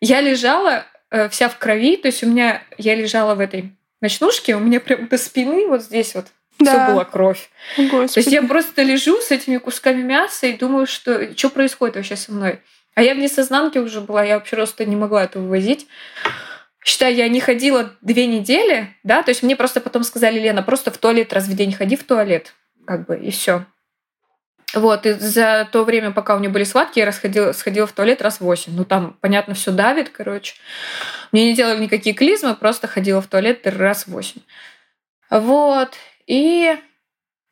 Я 0.00 0.20
лежала 0.20 0.86
Э, 1.14 1.28
вся 1.28 1.48
в 1.48 1.58
крови. 1.58 1.96
То 1.96 2.08
есть 2.08 2.24
у 2.24 2.26
меня, 2.26 2.60
я 2.76 2.96
лежала 2.96 3.36
в 3.36 3.40
этой 3.40 3.70
ночнушке, 4.00 4.56
у 4.56 4.58
меня 4.58 4.80
прям 4.80 5.06
до 5.06 5.16
спины 5.16 5.68
вот 5.68 5.82
здесь 5.82 6.12
вот 6.16 6.26
да. 6.58 6.72
все 6.72 6.92
была 6.92 7.04
кровь. 7.04 7.50
Господи. 7.78 8.14
То 8.14 8.18
есть 8.18 8.32
я 8.32 8.42
просто 8.42 8.82
лежу 8.82 9.20
с 9.20 9.30
этими 9.30 9.58
кусками 9.58 10.02
мяса 10.02 10.48
и 10.48 10.54
думаю, 10.54 10.86
что 10.86 11.36
что 11.36 11.50
происходит 11.50 11.94
вообще 11.94 12.16
со 12.16 12.32
мной. 12.32 12.58
А 12.96 13.02
я 13.04 13.14
в 13.14 13.18
несознанке 13.18 13.78
уже 13.78 14.00
была, 14.00 14.24
я 14.24 14.34
вообще 14.34 14.56
просто 14.56 14.84
не 14.86 14.96
могла 14.96 15.22
это 15.22 15.38
вывозить. 15.38 15.86
Считай, 16.84 17.14
я 17.14 17.28
не 17.28 17.38
ходила 17.38 17.92
две 18.02 18.26
недели, 18.26 18.88
да, 19.04 19.22
то 19.22 19.30
есть 19.30 19.44
мне 19.44 19.54
просто 19.54 19.80
потом 19.80 20.02
сказали, 20.02 20.40
Лена, 20.40 20.64
просто 20.64 20.90
в 20.90 20.98
туалет 20.98 21.32
раз 21.32 21.46
в 21.46 21.54
день 21.54 21.72
ходи 21.72 21.94
в 21.94 22.02
туалет, 22.02 22.54
как 22.86 23.06
бы, 23.06 23.16
и 23.16 23.30
все. 23.30 23.66
Вот, 24.74 25.06
и 25.06 25.12
за 25.12 25.68
то 25.70 25.84
время, 25.84 26.10
пока 26.10 26.34
у 26.34 26.40
меня 26.40 26.50
были 26.50 26.64
схватки, 26.64 26.98
я 26.98 27.06
расходила, 27.06 27.52
сходила 27.52 27.86
в 27.86 27.92
туалет 27.92 28.20
раз 28.20 28.40
восемь. 28.40 28.74
Ну, 28.74 28.84
там, 28.84 29.16
понятно, 29.20 29.54
все 29.54 29.70
давит, 29.70 30.08
короче. 30.08 30.54
Мне 31.30 31.50
не 31.50 31.54
делали 31.54 31.82
никакие 31.82 32.14
клизмы, 32.14 32.56
просто 32.56 32.88
ходила 32.88 33.22
в 33.22 33.28
туалет 33.28 33.66
раз 33.66 34.06
восемь. 34.08 34.40
Вот. 35.30 35.94
И, 36.26 36.76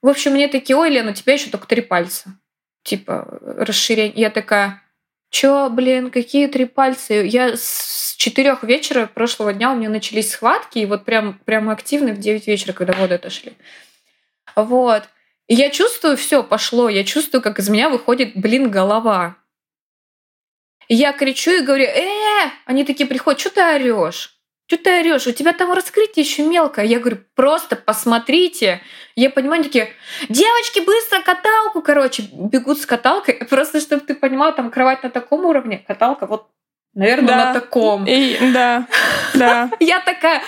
в 0.03 0.09
общем, 0.09 0.33
мне 0.33 0.49
такие, 0.49 0.77
ой, 0.77 0.91
Лена, 0.91 1.13
у 1.13 1.15
тебя 1.15 1.35
еще 1.35 1.51
только 1.51 1.69
три 1.69 1.81
пальца. 1.81 2.35
Типа, 2.83 3.39
расширение. 3.41 4.15
Я 4.17 4.31
такая, 4.31 4.83
чё, 5.31 5.71
блин, 5.71 6.11
какие 6.11 6.49
три 6.49 6.65
пальца? 6.65 7.15
Я 7.15 7.57
с 7.57 8.15
четырех 8.19 8.65
вечера 8.65 9.07
прошлого 9.07 9.53
дня 9.53 9.71
у 9.71 9.77
меня 9.77 9.89
начались 9.89 10.33
схватки, 10.33 10.81
и 10.81 10.87
вот 10.87 11.05
прям, 11.05 11.39
прям 11.45 11.71
активно 11.71 12.13
в 12.15 12.19
9 12.19 12.49
вечера, 12.49 12.73
когда 12.73 12.95
воды 12.95 13.15
отошли. 13.15 13.53
Вот. 14.57 15.05
И 15.49 15.55
я 15.55 15.71
чувствую, 15.71 16.17
все 16.17 16.43
пошло, 16.43 16.89
я 16.89 17.05
чувствую, 17.05 17.43
как 17.43 17.59
из 17.59 17.69
меня 17.69 17.89
выходит, 17.89 18.33
блин, 18.35 18.71
голова. 18.71 19.37
И 20.89 20.95
я 20.95 21.13
кричу 21.13 21.51
и 21.51 21.61
говорю, 21.61 21.85
э, 21.85 22.51
они 22.65 22.85
такие 22.85 23.07
приходят, 23.07 23.41
что 23.41 23.51
ты 23.51 23.63
орешь? 23.63 24.39
Что 24.67 24.77
ты 24.85 25.01
орешь? 25.01 25.27
У 25.27 25.33
тебя 25.33 25.53
там 25.53 25.73
раскрытие 25.73 26.25
еще 26.25 26.47
мелкое. 26.47 26.85
Я 26.85 26.99
говорю, 26.99 27.19
просто 27.35 27.77
посмотрите. 27.77 28.81
Я 29.17 29.31
понимаю, 29.31 29.61
они 29.61 29.65
такие, 29.65 29.93
девочки, 30.29 30.81
быстро 30.81 31.21
каталку, 31.21 31.83
короче, 31.83 32.25
бегут 32.33 32.79
с 32.79 32.87
каталкой. 32.87 33.35
Просто, 33.51 33.81
чтобы 33.81 34.05
ты 34.07 34.15
понимал, 34.15 34.55
там 34.55 34.71
кровать 34.71 35.03
на 35.03 35.11
таком 35.11 35.45
уровне, 35.45 35.85
каталка 35.87 36.27
вот, 36.27 36.49
наверное, 36.95 37.29
да. 37.29 37.47
на 37.47 37.61
таком. 37.61 38.07
И, 38.07 38.39
да, 38.53 38.87
да. 39.35 39.71
Я 39.81 40.01
такая, 40.01 40.43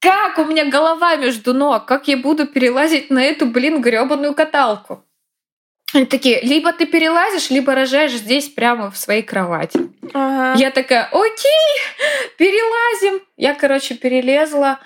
как 0.00 0.38
у 0.38 0.44
меня 0.44 0.64
голова 0.66 1.16
между 1.16 1.54
ног? 1.54 1.86
Как 1.86 2.08
я 2.08 2.16
буду 2.16 2.46
перелазить 2.46 3.10
на 3.10 3.22
эту, 3.22 3.46
блин, 3.46 3.80
гребаную 3.80 4.34
каталку? 4.34 5.02
Они 5.94 6.04
такие, 6.04 6.40
либо 6.42 6.72
ты 6.72 6.84
перелазишь, 6.84 7.50
либо 7.50 7.74
рожаешь 7.74 8.12
здесь 8.12 8.48
прямо 8.48 8.90
в 8.90 8.96
своей 8.96 9.22
кровати. 9.22 9.80
Ага. 10.12 10.58
Я 10.58 10.70
такая, 10.70 11.08
окей, 11.12 11.80
перелазим. 12.36 13.22
Я, 13.36 13.54
короче, 13.54 13.94
перелезла. 13.94 14.78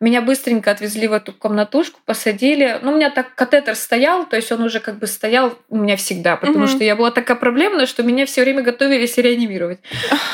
Меня 0.00 0.22
быстренько 0.22 0.70
отвезли 0.70 1.08
в 1.08 1.12
эту 1.12 1.32
комнатушку, 1.32 1.98
посадили. 2.04 2.78
Ну, 2.82 2.92
у 2.92 2.96
меня 2.96 3.10
так 3.10 3.34
катетер 3.34 3.74
стоял, 3.74 4.26
то 4.26 4.36
есть 4.36 4.52
он 4.52 4.62
уже 4.62 4.78
как 4.78 4.98
бы 4.98 5.08
стоял 5.08 5.58
у 5.68 5.76
меня 5.76 5.96
всегда, 5.96 6.36
потому 6.36 6.64
угу. 6.64 6.68
что 6.68 6.84
я 6.84 6.94
была 6.94 7.10
такая 7.10 7.36
проблемная, 7.36 7.86
что 7.86 8.04
меня 8.04 8.24
все 8.24 8.42
время 8.42 8.62
готовились 8.62 9.16
реанимировать. 9.16 9.80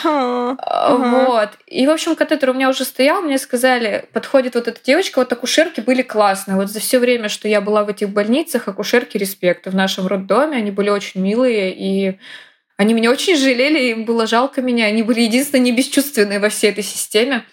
Ага. 0.04 1.26
Вот. 1.28 1.48
И, 1.66 1.86
в 1.86 1.90
общем, 1.90 2.14
катетер 2.14 2.50
у 2.50 2.52
меня 2.52 2.68
уже 2.68 2.84
стоял, 2.84 3.22
мне 3.22 3.38
сказали, 3.38 4.04
подходит 4.12 4.54
вот 4.54 4.68
эта 4.68 4.78
девочка, 4.84 5.20
вот 5.20 5.32
акушерки 5.32 5.80
были 5.80 6.02
классные. 6.02 6.56
Вот 6.56 6.68
за 6.68 6.80
все 6.80 6.98
время, 6.98 7.30
что 7.30 7.48
я 7.48 7.62
была 7.62 7.84
в 7.84 7.88
этих 7.88 8.10
больницах, 8.10 8.68
акушерки 8.68 9.16
респект. 9.16 9.66
В 9.66 9.74
нашем 9.74 10.06
роддоме 10.06 10.58
они 10.58 10.72
были 10.72 10.90
очень 10.90 11.22
милые, 11.22 11.74
и 11.74 12.18
они 12.76 12.92
меня 12.92 13.10
очень 13.10 13.36
жалели, 13.36 13.90
им 13.90 14.04
было 14.04 14.26
жалко 14.26 14.60
меня. 14.60 14.86
Они 14.86 15.02
были 15.02 15.20
единственные 15.20 15.62
не 15.62 15.72
бесчувственные 15.72 16.38
во 16.38 16.48
всей 16.48 16.70
этой 16.70 16.84
системе. 16.84 17.44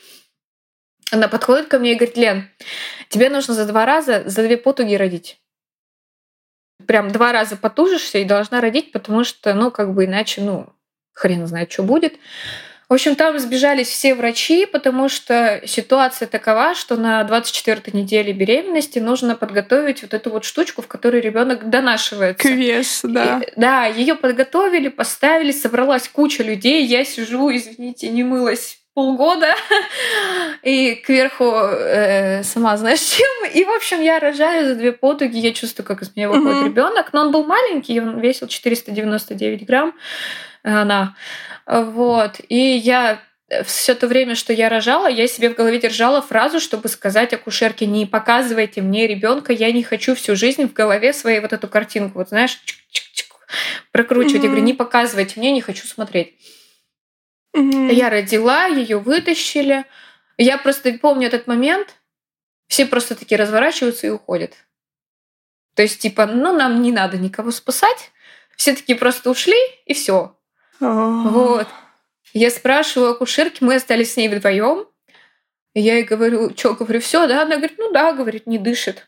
Она 1.12 1.28
подходит 1.28 1.68
ко 1.68 1.78
мне 1.78 1.92
и 1.92 1.96
говорит, 1.96 2.18
Лен, 2.18 2.50
тебе 3.10 3.30
нужно 3.30 3.54
за 3.54 3.66
два 3.66 3.86
раза, 3.86 4.24
за 4.26 4.44
две 4.44 4.58
потуги 4.58 4.96
родить. 4.96 5.40
Прям 6.88 7.12
два 7.12 7.32
раза 7.32 7.58
потужишься 7.58 8.18
и 8.18 8.26
должна 8.26 8.62
родить, 8.62 8.92
потому 8.92 9.24
что, 9.24 9.54
ну, 9.54 9.72
как 9.72 9.94
бы 9.94 10.06
иначе, 10.06 10.42
ну, 10.42 10.74
хрен 11.14 11.46
знает, 11.46 11.72
что 11.72 11.84
будет. 11.84 12.16
В 12.92 12.94
общем, 12.94 13.16
там 13.16 13.40
сбежались 13.40 13.88
все 13.88 14.16
врачи, 14.16 14.66
потому 14.66 15.08
что 15.08 15.62
ситуация 15.66 16.28
такова, 16.28 16.76
что 16.76 16.98
на 16.98 17.22
24-й 17.22 17.96
неделе 17.98 18.34
беременности 18.34 19.00
нужно 19.00 19.38
подготовить 19.38 20.02
вот 20.02 20.14
эту 20.14 20.30
вот 20.30 20.44
штучку, 20.44 20.82
в 20.82 20.88
которой 20.88 21.22
ребенок 21.22 21.70
донашивается. 21.70 22.46
Квес, 22.46 23.00
да. 23.04 23.40
И, 23.40 23.54
да, 23.56 23.86
ее 23.86 24.16
подготовили, 24.16 24.90
поставили, 24.90 25.54
собралась 25.54 26.10
куча 26.10 26.44
людей. 26.44 26.86
Я 26.86 27.06
сижу, 27.06 27.56
извините, 27.56 28.10
не 28.10 28.24
мылась 28.24 28.81
полгода 28.94 29.56
и 30.64 30.96
кверху 30.96 31.46
э, 31.46 32.44
сама 32.44 32.78
знаешь 32.78 33.00
чем. 33.18 33.52
И, 33.54 33.64
в 33.64 33.70
общем, 33.70 34.02
я 34.02 34.20
рожаю 34.20 34.66
за 34.66 34.76
две 34.76 34.92
потуги, 34.92 35.38
я 35.38 35.54
чувствую, 35.54 35.86
как 35.86 36.02
из 36.02 36.16
меня 36.16 36.30
выходит 36.30 36.64
uh-huh. 36.64 36.66
ребенок, 36.66 37.14
но 37.14 37.22
он 37.22 37.32
был 37.32 37.46
маленький, 37.46 38.00
он 38.00 38.20
весил 38.20 38.48
499 38.48 39.66
грамм, 39.66 39.94
она. 40.64 41.16
Вот. 41.66 42.42
И 42.50 42.56
я 42.56 43.20
все 43.66 43.96
то 43.96 44.08
время, 44.08 44.36
что 44.36 44.54
я 44.54 44.70
рожала, 44.70 45.08
я 45.08 45.28
себе 45.28 45.50
в 45.50 45.56
голове 45.56 45.80
держала 45.80 46.22
фразу, 46.22 46.60
чтобы 46.60 46.88
сказать 46.88 47.34
акушерке, 47.34 47.86
не 47.86 48.06
показывайте 48.06 48.82
мне 48.82 49.08
ребенка, 49.08 49.52
я 49.52 49.72
не 49.72 49.84
хочу 49.84 50.16
всю 50.16 50.36
жизнь 50.36 50.68
в 50.68 50.74
голове 50.74 51.14
своей 51.14 51.40
вот 51.42 51.52
эту 51.52 51.68
картинку, 51.68 52.20
вот 52.20 52.30
знаешь, 52.30 52.60
прокручивать. 53.92 54.42
Mm-hmm. 54.42 54.44
Я 54.44 54.50
говорю, 54.50 54.64
не 54.64 54.74
показывайте 54.74 55.40
мне, 55.40 55.52
не 55.52 55.62
хочу 55.62 55.86
смотреть. 55.86 56.36
Угу. 57.54 57.88
Я 57.88 58.10
родила, 58.10 58.66
ее 58.66 58.98
вытащили. 58.98 59.86
Я 60.38 60.58
просто 60.58 60.94
помню 60.94 61.28
этот 61.28 61.48
момент. 61.48 61.96
Все 62.68 62.86
просто 62.86 63.16
такие 63.16 63.38
разворачиваются 63.38 64.08
и 64.08 64.12
уходят. 64.12 64.54
То 65.76 65.82
есть, 65.82 66.00
типа, 66.00 66.26
ну, 66.26 66.56
нам 66.56 66.82
не 66.82 66.92
надо 66.92 67.18
никого 67.18 67.52
спасать. 67.52 68.12
Все 68.56 68.76
такие 68.76 68.98
просто 68.98 69.30
ушли, 69.30 69.58
и 69.86 69.94
все. 69.94 70.38
Oh. 70.80 71.30
Вот. 71.30 71.68
Я 72.34 72.50
спрашиваю 72.50 73.12
акушерки, 73.12 73.64
мы 73.64 73.76
остались 73.76 74.14
с 74.14 74.18
ней 74.18 74.30
вдвоем. 74.30 74.88
Я 75.74 75.96
ей 75.96 76.04
говорю, 76.04 76.56
что, 76.56 76.74
говорю, 76.76 77.00
все, 77.02 77.28
да? 77.28 77.44
Она 77.44 77.58
говорит, 77.58 77.78
ну 77.78 77.92
да, 77.92 78.14
говорит, 78.14 78.48
не 78.48 78.58
дышит. 78.58 79.08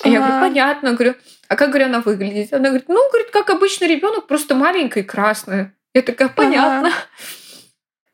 Ага. 0.00 0.10
Я 0.10 0.20
говорю, 0.20 0.40
понятно. 0.40 0.92
Говорю, 0.92 1.14
а 1.48 1.56
как, 1.56 1.70
говорю, 1.70 1.86
она 1.86 2.00
выглядит? 2.00 2.52
Она 2.52 2.68
говорит, 2.68 2.88
ну, 2.88 3.08
говорит, 3.10 3.30
как 3.30 3.50
обычный 3.50 3.88
ребенок, 3.88 4.26
просто 4.26 4.54
маленькая 4.54 5.02
и 5.02 5.06
красная. 5.06 5.74
Я 5.94 6.02
такая, 6.02 6.28
понятно. 6.28 6.88
Ага. 6.88 6.96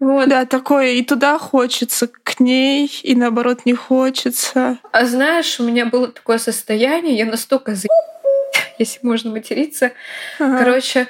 Вот. 0.02 0.28
Да, 0.28 0.46
такое 0.46 0.94
и 0.94 1.04
туда 1.04 1.38
хочется 1.38 2.08
к 2.08 2.40
ней, 2.40 2.90
и 3.04 3.14
наоборот 3.14 3.64
не 3.66 3.72
хочется. 3.72 4.80
А 4.90 5.06
знаешь, 5.06 5.60
у 5.60 5.62
меня 5.62 5.86
было 5.86 6.08
такое 6.08 6.38
состояние, 6.38 7.16
я 7.16 7.24
настолько 7.24 7.76
за... 7.76 7.86
если 8.78 8.98
можно 9.06 9.30
материться. 9.30 9.92
Ага. 10.40 10.58
Короче, 10.58 11.06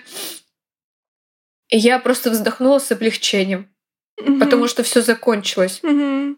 я 1.71 1.99
просто 2.01 2.29
вздохнула 2.29 2.81
с 2.81 2.93
облегчением, 2.93 3.71
угу. 4.21 4.39
потому 4.39 4.69
что 4.69 4.83
все 4.83 5.01
закончилось. 5.01 5.81
Угу. 5.83 6.37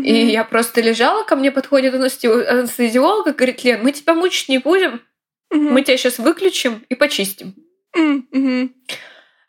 И 0.00 0.26
я 0.26 0.44
просто 0.44 0.80
лежала, 0.82 1.24
ко 1.24 1.34
мне 1.34 1.50
подходит 1.50 1.92
анестезиолог 1.92 3.26
и 3.26 3.32
говорит, 3.32 3.64
Лен, 3.64 3.82
мы 3.82 3.90
тебя 3.90 4.14
мучить 4.14 4.48
не 4.48 4.58
будем, 4.58 5.02
угу. 5.50 5.60
мы 5.60 5.82
тебя 5.82 5.96
сейчас 5.96 6.18
выключим 6.18 6.86
и 6.88 6.94
почистим. 6.94 7.56
Угу. 7.96 8.70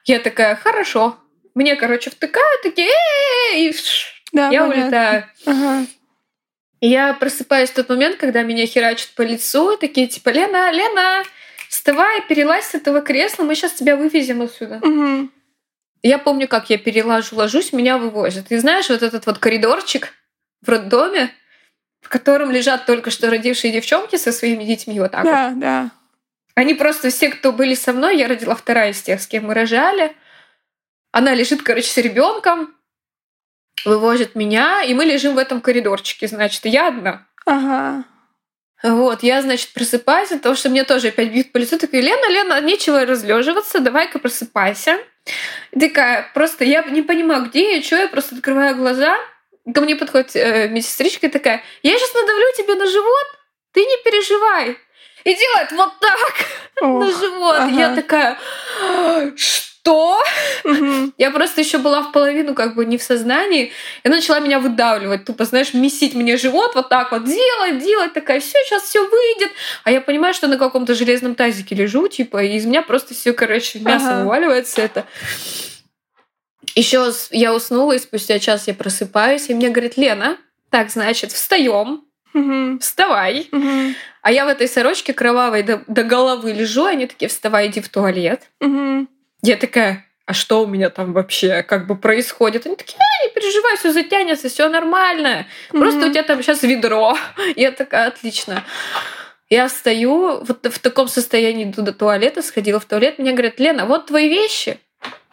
Я 0.05 0.19
такая, 0.21 0.55
хорошо. 0.55 1.19
Мне, 1.57 1.75
короче, 1.75 2.11
втыкают, 2.11 2.61
такие, 2.61 2.87
и 3.55 3.75
да, 4.31 4.49
я 4.49 4.61
понятно. 4.61 4.83
улетаю. 4.83 5.25
Ага. 5.47 5.87
И 6.81 6.87
я 6.87 7.15
просыпаюсь 7.15 7.71
в 7.71 7.73
тот 7.73 7.89
момент, 7.89 8.17
когда 8.17 8.43
меня 8.43 8.67
херачат 8.67 9.09
по 9.15 9.23
лицу, 9.23 9.71
и 9.71 9.79
такие 9.79 10.05
типа, 10.05 10.29
Лена, 10.29 10.71
Лена, 10.71 11.23
вставай, 11.67 12.21
перелазь 12.29 12.65
с 12.67 12.75
этого 12.75 13.01
кресла, 13.01 13.43
мы 13.43 13.55
сейчас 13.55 13.73
тебя 13.73 13.95
вывезем 13.95 14.43
отсюда. 14.43 14.79
Угу. 14.83 15.31
Я 16.03 16.19
помню, 16.19 16.47
как 16.47 16.69
я 16.69 16.77
перелажу, 16.77 17.35
ложусь, 17.35 17.73
меня 17.73 17.97
вывозят. 17.97 18.51
И 18.51 18.57
знаешь, 18.57 18.89
вот 18.89 19.01
этот 19.01 19.25
вот 19.25 19.39
коридорчик 19.39 20.13
в 20.61 20.69
роддоме, 20.69 21.31
в 22.01 22.09
котором 22.09 22.51
лежат 22.51 22.85
только 22.85 23.09
что 23.09 23.31
родившие 23.31 23.73
девчонки 23.73 24.17
со 24.17 24.31
своими 24.31 24.63
детьми 24.63 24.99
вот 24.99 25.13
так 25.13 25.23
да, 25.23 25.49
вот. 25.49 25.59
Да, 25.59 25.89
Они 26.53 26.75
просто 26.75 27.09
все, 27.09 27.29
кто 27.29 27.51
были 27.51 27.73
со 27.73 27.93
мной, 27.93 28.15
я 28.15 28.27
родила 28.27 28.53
вторая 28.53 28.91
из 28.91 29.01
тех, 29.01 29.19
с 29.19 29.25
кем 29.25 29.47
мы 29.47 29.55
рожали. 29.55 30.15
Она 31.17 31.33
лежит, 31.33 31.63
короче, 31.63 31.87
с 31.87 31.97
ребенком, 31.97 32.75
вывозит 33.85 34.35
меня, 34.35 34.83
и 34.83 34.93
мы 34.93 35.03
лежим 35.03 35.33
в 35.33 35.39
этом 35.39 35.61
коридорчике, 35.61 36.27
значит, 36.27 36.63
я 36.65 36.89
одна. 36.89 37.25
Ага. 37.47 38.03
Вот, 38.83 39.23
я, 39.23 39.41
значит, 39.41 39.73
просыпаюсь 39.73 40.31
от 40.31 40.43
того, 40.43 40.53
что 40.53 40.69
мне 40.69 40.83
тоже 40.83 41.07
опять 41.07 41.31
бьют 41.31 41.51
по 41.51 41.57
лицу. 41.57 41.79
Такая, 41.79 42.01
Лена, 42.01 42.29
Лена, 42.29 42.61
нечего 42.61 43.03
разлеживаться, 43.03 43.79
давай-ка 43.79 44.19
просыпайся. 44.19 44.99
И 45.71 45.79
такая, 45.79 46.29
просто 46.35 46.63
я 46.65 46.83
не 46.83 47.01
понимаю, 47.01 47.45
где 47.45 47.77
я, 47.77 47.81
что, 47.81 47.95
я 47.95 48.09
просто 48.09 48.35
открываю 48.35 48.75
глаза. 48.75 49.17
Ко 49.73 49.81
мне 49.81 49.95
подходит 49.95 50.35
э, 50.35 50.67
медсестричка 50.67 51.25
и 51.25 51.31
такая, 51.31 51.63
я 51.81 51.97
сейчас 51.97 52.13
надавлю 52.13 52.45
тебе 52.55 52.75
на 52.75 52.85
живот, 52.85 53.25
ты 53.71 53.79
не 53.79 54.03
переживай. 54.03 54.77
И 55.23 55.33
делает 55.33 55.71
вот 55.71 55.93
так 55.99 56.19
Ох, 56.81 56.99
на 57.05 57.11
живот. 57.11 57.55
Ага. 57.57 57.71
Я 57.71 57.95
такая, 57.95 58.37
что? 59.35 59.76
Что? 59.87 60.21
Угу. 60.65 61.13
Я 61.17 61.31
просто 61.31 61.61
еще 61.61 61.77
была 61.77 62.01
в 62.01 62.11
половину 62.11 62.53
как 62.53 62.75
бы 62.75 62.85
не 62.85 62.97
в 62.97 63.03
сознании, 63.03 63.71
и 64.03 64.07
она 64.07 64.17
начала 64.17 64.39
меня 64.39 64.59
выдавливать, 64.59 65.23
тупо, 65.23 65.45
знаешь, 65.45 65.73
месить 65.73 66.13
мне 66.13 66.35
живот 66.35 66.75
вот 66.75 66.89
так 66.89 67.11
вот, 67.11 67.23
делать, 67.23 67.79
делать, 67.79 68.13
такая, 68.13 68.41
все, 68.41 68.57
сейчас 68.65 68.83
все 68.83 69.07
выйдет. 69.07 69.51
А 69.85 69.91
я 69.91 70.01
понимаю, 70.01 70.33
что 70.33 70.47
на 70.47 70.57
каком-то 70.57 70.93
железном 70.93 71.35
тазике 71.35 71.73
лежу, 71.75 72.07
типа, 72.09 72.43
и 72.43 72.57
из 72.57 72.65
меня 72.65 72.81
просто 72.81 73.13
все, 73.13 73.31
короче, 73.31 73.79
мясо 73.79 74.09
ага. 74.09 74.23
вываливается 74.23 74.81
это. 74.81 75.05
Еще 76.75 77.11
я 77.31 77.55
уснула, 77.55 77.93
и 77.93 77.99
спустя 77.99 78.39
час 78.39 78.67
я 78.67 78.73
просыпаюсь, 78.73 79.49
и 79.49 79.53
мне 79.53 79.69
говорит, 79.69 79.95
Лена, 79.95 80.37
так, 80.69 80.89
значит, 80.89 81.31
встаем, 81.31 82.03
Угу. 82.33 82.79
Вставай. 82.81 83.47
Угу. 83.51 83.95
А 84.21 84.31
я 84.31 84.45
в 84.45 84.49
этой 84.49 84.67
сорочке 84.67 85.11
кровавой 85.11 85.63
до, 85.63 85.81
до 85.87 86.03
головы 86.03 86.51
лежу, 86.51 86.85
они 86.85 87.07
такие, 87.07 87.29
вставай, 87.29 87.67
иди 87.67 87.79
в 87.81 87.89
туалет. 87.89 88.43
Угу. 88.59 89.07
Я 89.41 89.57
такая, 89.57 90.05
а 90.25 90.33
что 90.33 90.63
у 90.63 90.67
меня 90.67 90.89
там 90.89 91.13
вообще 91.13 91.63
как 91.63 91.87
бы 91.87 91.95
происходит? 91.95 92.65
Они 92.65 92.75
такие, 92.75 92.97
а, 92.97 93.25
не 93.25 93.33
переживай, 93.33 93.77
все 93.77 93.93
затянется, 93.93 94.49
все 94.49 94.67
нормально. 94.67 95.47
Просто 95.69 96.01
mm-hmm. 96.01 96.09
у 96.09 96.11
тебя 96.11 96.23
там 96.23 96.43
сейчас 96.43 96.63
ведро. 96.63 97.17
Я 97.55 97.71
такая, 97.71 98.07
отлично. 98.07 98.63
Я 99.49 99.69
стою 99.69 100.43
вот 100.43 100.65
в 100.65 100.79
таком 100.79 101.07
состоянии, 101.07 101.63
иду 101.63 101.81
до 101.81 101.93
туалета, 101.93 102.41
сходила 102.41 102.81
в 102.81 102.85
туалет, 102.85 103.17
мне 103.17 103.31
говорят, 103.31 103.59
Лена, 103.59 103.85
вот 103.85 104.07
твои 104.07 104.27
вещи, 104.27 104.77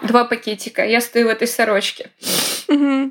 два 0.01 0.25
пакетика, 0.25 0.85
я 0.85 1.01
стою 1.01 1.27
в 1.27 1.31
этой 1.31 1.49
сорочке. 1.49 2.11
Mm-hmm. 2.69 3.11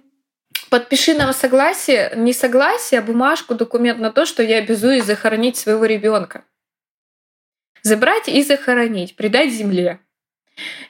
Подпиши 0.70 1.14
нам 1.14 1.34
согласие, 1.34 2.14
не 2.16 2.32
согласие, 2.32 3.00
а 3.00 3.04
бумажку, 3.04 3.54
документ 3.56 4.00
на 4.00 4.12
то, 4.12 4.26
что 4.26 4.42
я 4.42 4.60
обязуюсь 4.60 5.04
захоронить 5.04 5.58
своего 5.58 5.84
ребенка. 5.86 6.46
Забрать 7.82 8.30
и 8.30 8.42
захоронить, 8.42 9.18
предать 9.18 9.52
земле. 9.52 10.00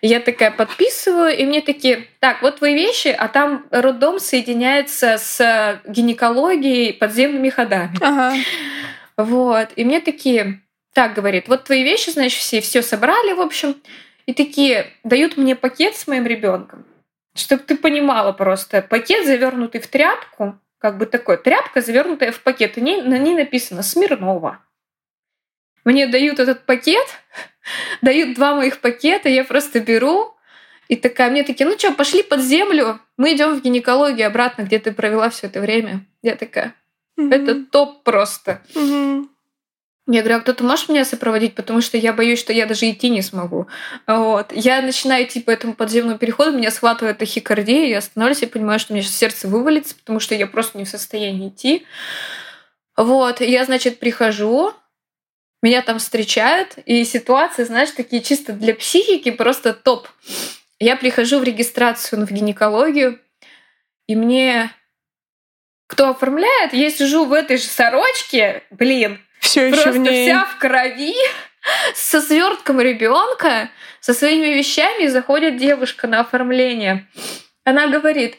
Я 0.02 0.20
такая 0.20 0.52
подписываю, 0.52 1.36
и 1.38 1.46
мне 1.46 1.62
такие, 1.62 2.08
так, 2.20 2.42
вот 2.42 2.58
твои 2.58 2.74
вещи, 2.74 3.08
а 3.08 3.28
там 3.28 3.66
роддом 3.72 4.20
соединяется 4.20 5.18
с 5.18 5.82
гинекологией 5.88 6.94
подземными 6.94 7.50
ходами. 7.50 7.96
Ага. 8.02 8.36
Вот. 9.18 9.70
И 9.76 9.86
мне 9.86 10.00
такие, 10.00 10.62
так, 10.94 11.14
говорит, 11.14 11.48
вот 11.48 11.64
твои 11.64 11.84
вещи, 11.84 12.10
значит, 12.10 12.40
все, 12.40 12.62
все 12.62 12.82
собрали, 12.82 13.34
в 13.34 13.42
общем. 13.42 13.76
И 14.26 14.34
такие 14.34 14.88
дают 15.04 15.38
мне 15.38 15.56
пакет 15.56 15.96
с 15.96 16.08
моим 16.08 16.26
ребенком, 16.26 16.86
чтобы 17.36 17.64
ты 17.64 17.76
понимала 17.76 18.32
просто. 18.32 18.82
Пакет, 18.82 19.26
завернутый 19.26 19.82
в 19.82 19.88
тряпку, 19.88 20.58
как 20.78 20.98
бы 20.98 21.06
такой, 21.06 21.38
тряпка, 21.38 21.82
завернутая 21.82 22.32
в 22.32 22.40
пакет. 22.42 22.78
И 22.78 22.82
на 22.82 23.18
ней 23.18 23.36
написано 23.36 23.84
Смирнова. 23.84 24.60
Мне 25.84 26.08
дают 26.08 26.40
этот 26.40 26.66
пакет, 26.66 27.06
дают 28.02 28.36
два 28.36 28.56
моих 28.56 28.80
пакета, 28.80 29.30
я 29.30 29.44
просто 29.44 29.80
беру, 29.80 30.36
и 30.88 30.96
такая, 30.96 31.32
мне 31.32 31.44
такие, 31.44 31.68
ну 31.68 31.78
что, 31.78 31.92
пошли 31.94 32.24
под 32.24 32.42
землю, 32.42 33.00
мы 33.18 33.34
идем 33.34 33.56
в 33.56 33.62
гинекологию 33.62 34.28
обратно, 34.28 34.64
где 34.64 34.80
ты 34.80 34.92
провела 34.92 35.30
все 35.30 35.48
это 35.48 35.62
время. 35.62 36.06
Я 36.22 36.36
такая, 36.36 36.76
это 37.18 37.64
топ 37.66 38.04
просто. 38.04 38.62
Я 40.06 40.20
говорю, 40.20 40.40
а 40.40 40.42
кто-то 40.42 40.66
можешь 40.66 40.90
меня 40.90 41.06
сопроводить, 41.06 41.56
потому 41.56 41.80
что 41.80 41.98
я 41.98 42.12
боюсь, 42.12 42.38
что 42.38 42.52
я 42.52 42.66
даже 42.66 42.90
идти 42.90 43.10
не 43.10 43.22
смогу. 43.22 43.68
Вот. 44.06 44.52
Я 44.52 44.82
начинаю 44.82 45.26
идти 45.26 45.40
по 45.40 45.50
этому 45.50 45.76
подземному 45.76 46.18
переходу, 46.18 46.52
меня 46.52 46.72
схватывает 46.72 47.20
тахикардия, 47.20 47.88
я 47.88 48.00
останавливаюсь 48.00 48.44
и 48.44 48.48
понимаю, 48.48 48.80
что 48.80 48.92
у 48.92 48.96
меня 48.96 49.04
сейчас 49.06 49.16
сердце 49.16 49.48
вывалится, 49.48 49.96
потому 49.96 50.20
что 50.20 50.36
я 50.36 50.46
просто 50.46 50.78
не 50.78 50.84
в 50.84 50.90
состоянии 50.90 51.48
идти. 51.48 51.86
Вот. 52.98 53.40
Я, 53.40 53.64
значит, 53.64 54.00
прихожу, 54.00 54.74
меня 55.64 55.82
там 55.82 55.98
встречают, 55.98 56.78
и 56.86 57.04
ситуации, 57.06 57.64
знаешь, 57.64 57.92
такие 57.92 58.22
чисто 58.22 58.54
для 58.54 58.76
психики 58.76 59.32
просто 59.32 59.74
топ. 59.74 60.08
Я 60.80 60.96
прихожу 60.96 61.40
в 61.40 61.44
регистрацию 61.44 62.26
в 62.26 62.32
гинекологию, 62.32 63.20
и 64.08 64.16
мне 64.16 64.72
кто 65.88 66.10
оформляет, 66.10 66.74
я 66.74 66.90
сижу 66.90 67.26
в 67.26 67.34
этой 67.34 67.58
же 67.58 67.64
сорочке, 67.64 68.64
блин, 68.72 69.20
все 69.40 69.70
просто 69.70 69.92
в 69.92 69.98
ней. 69.98 70.26
вся 70.26 70.46
в 70.46 70.58
крови, 70.58 71.16
со 71.96 72.22
свертком 72.22 72.82
ребенка, 72.82 73.70
со 74.00 74.14
своими 74.14 74.48
вещами, 74.48 75.08
заходит 75.08 75.58
девушка 75.58 76.08
на 76.08 76.22
оформление. 76.22 77.08
Она 77.64 77.88
говорит, 77.88 78.38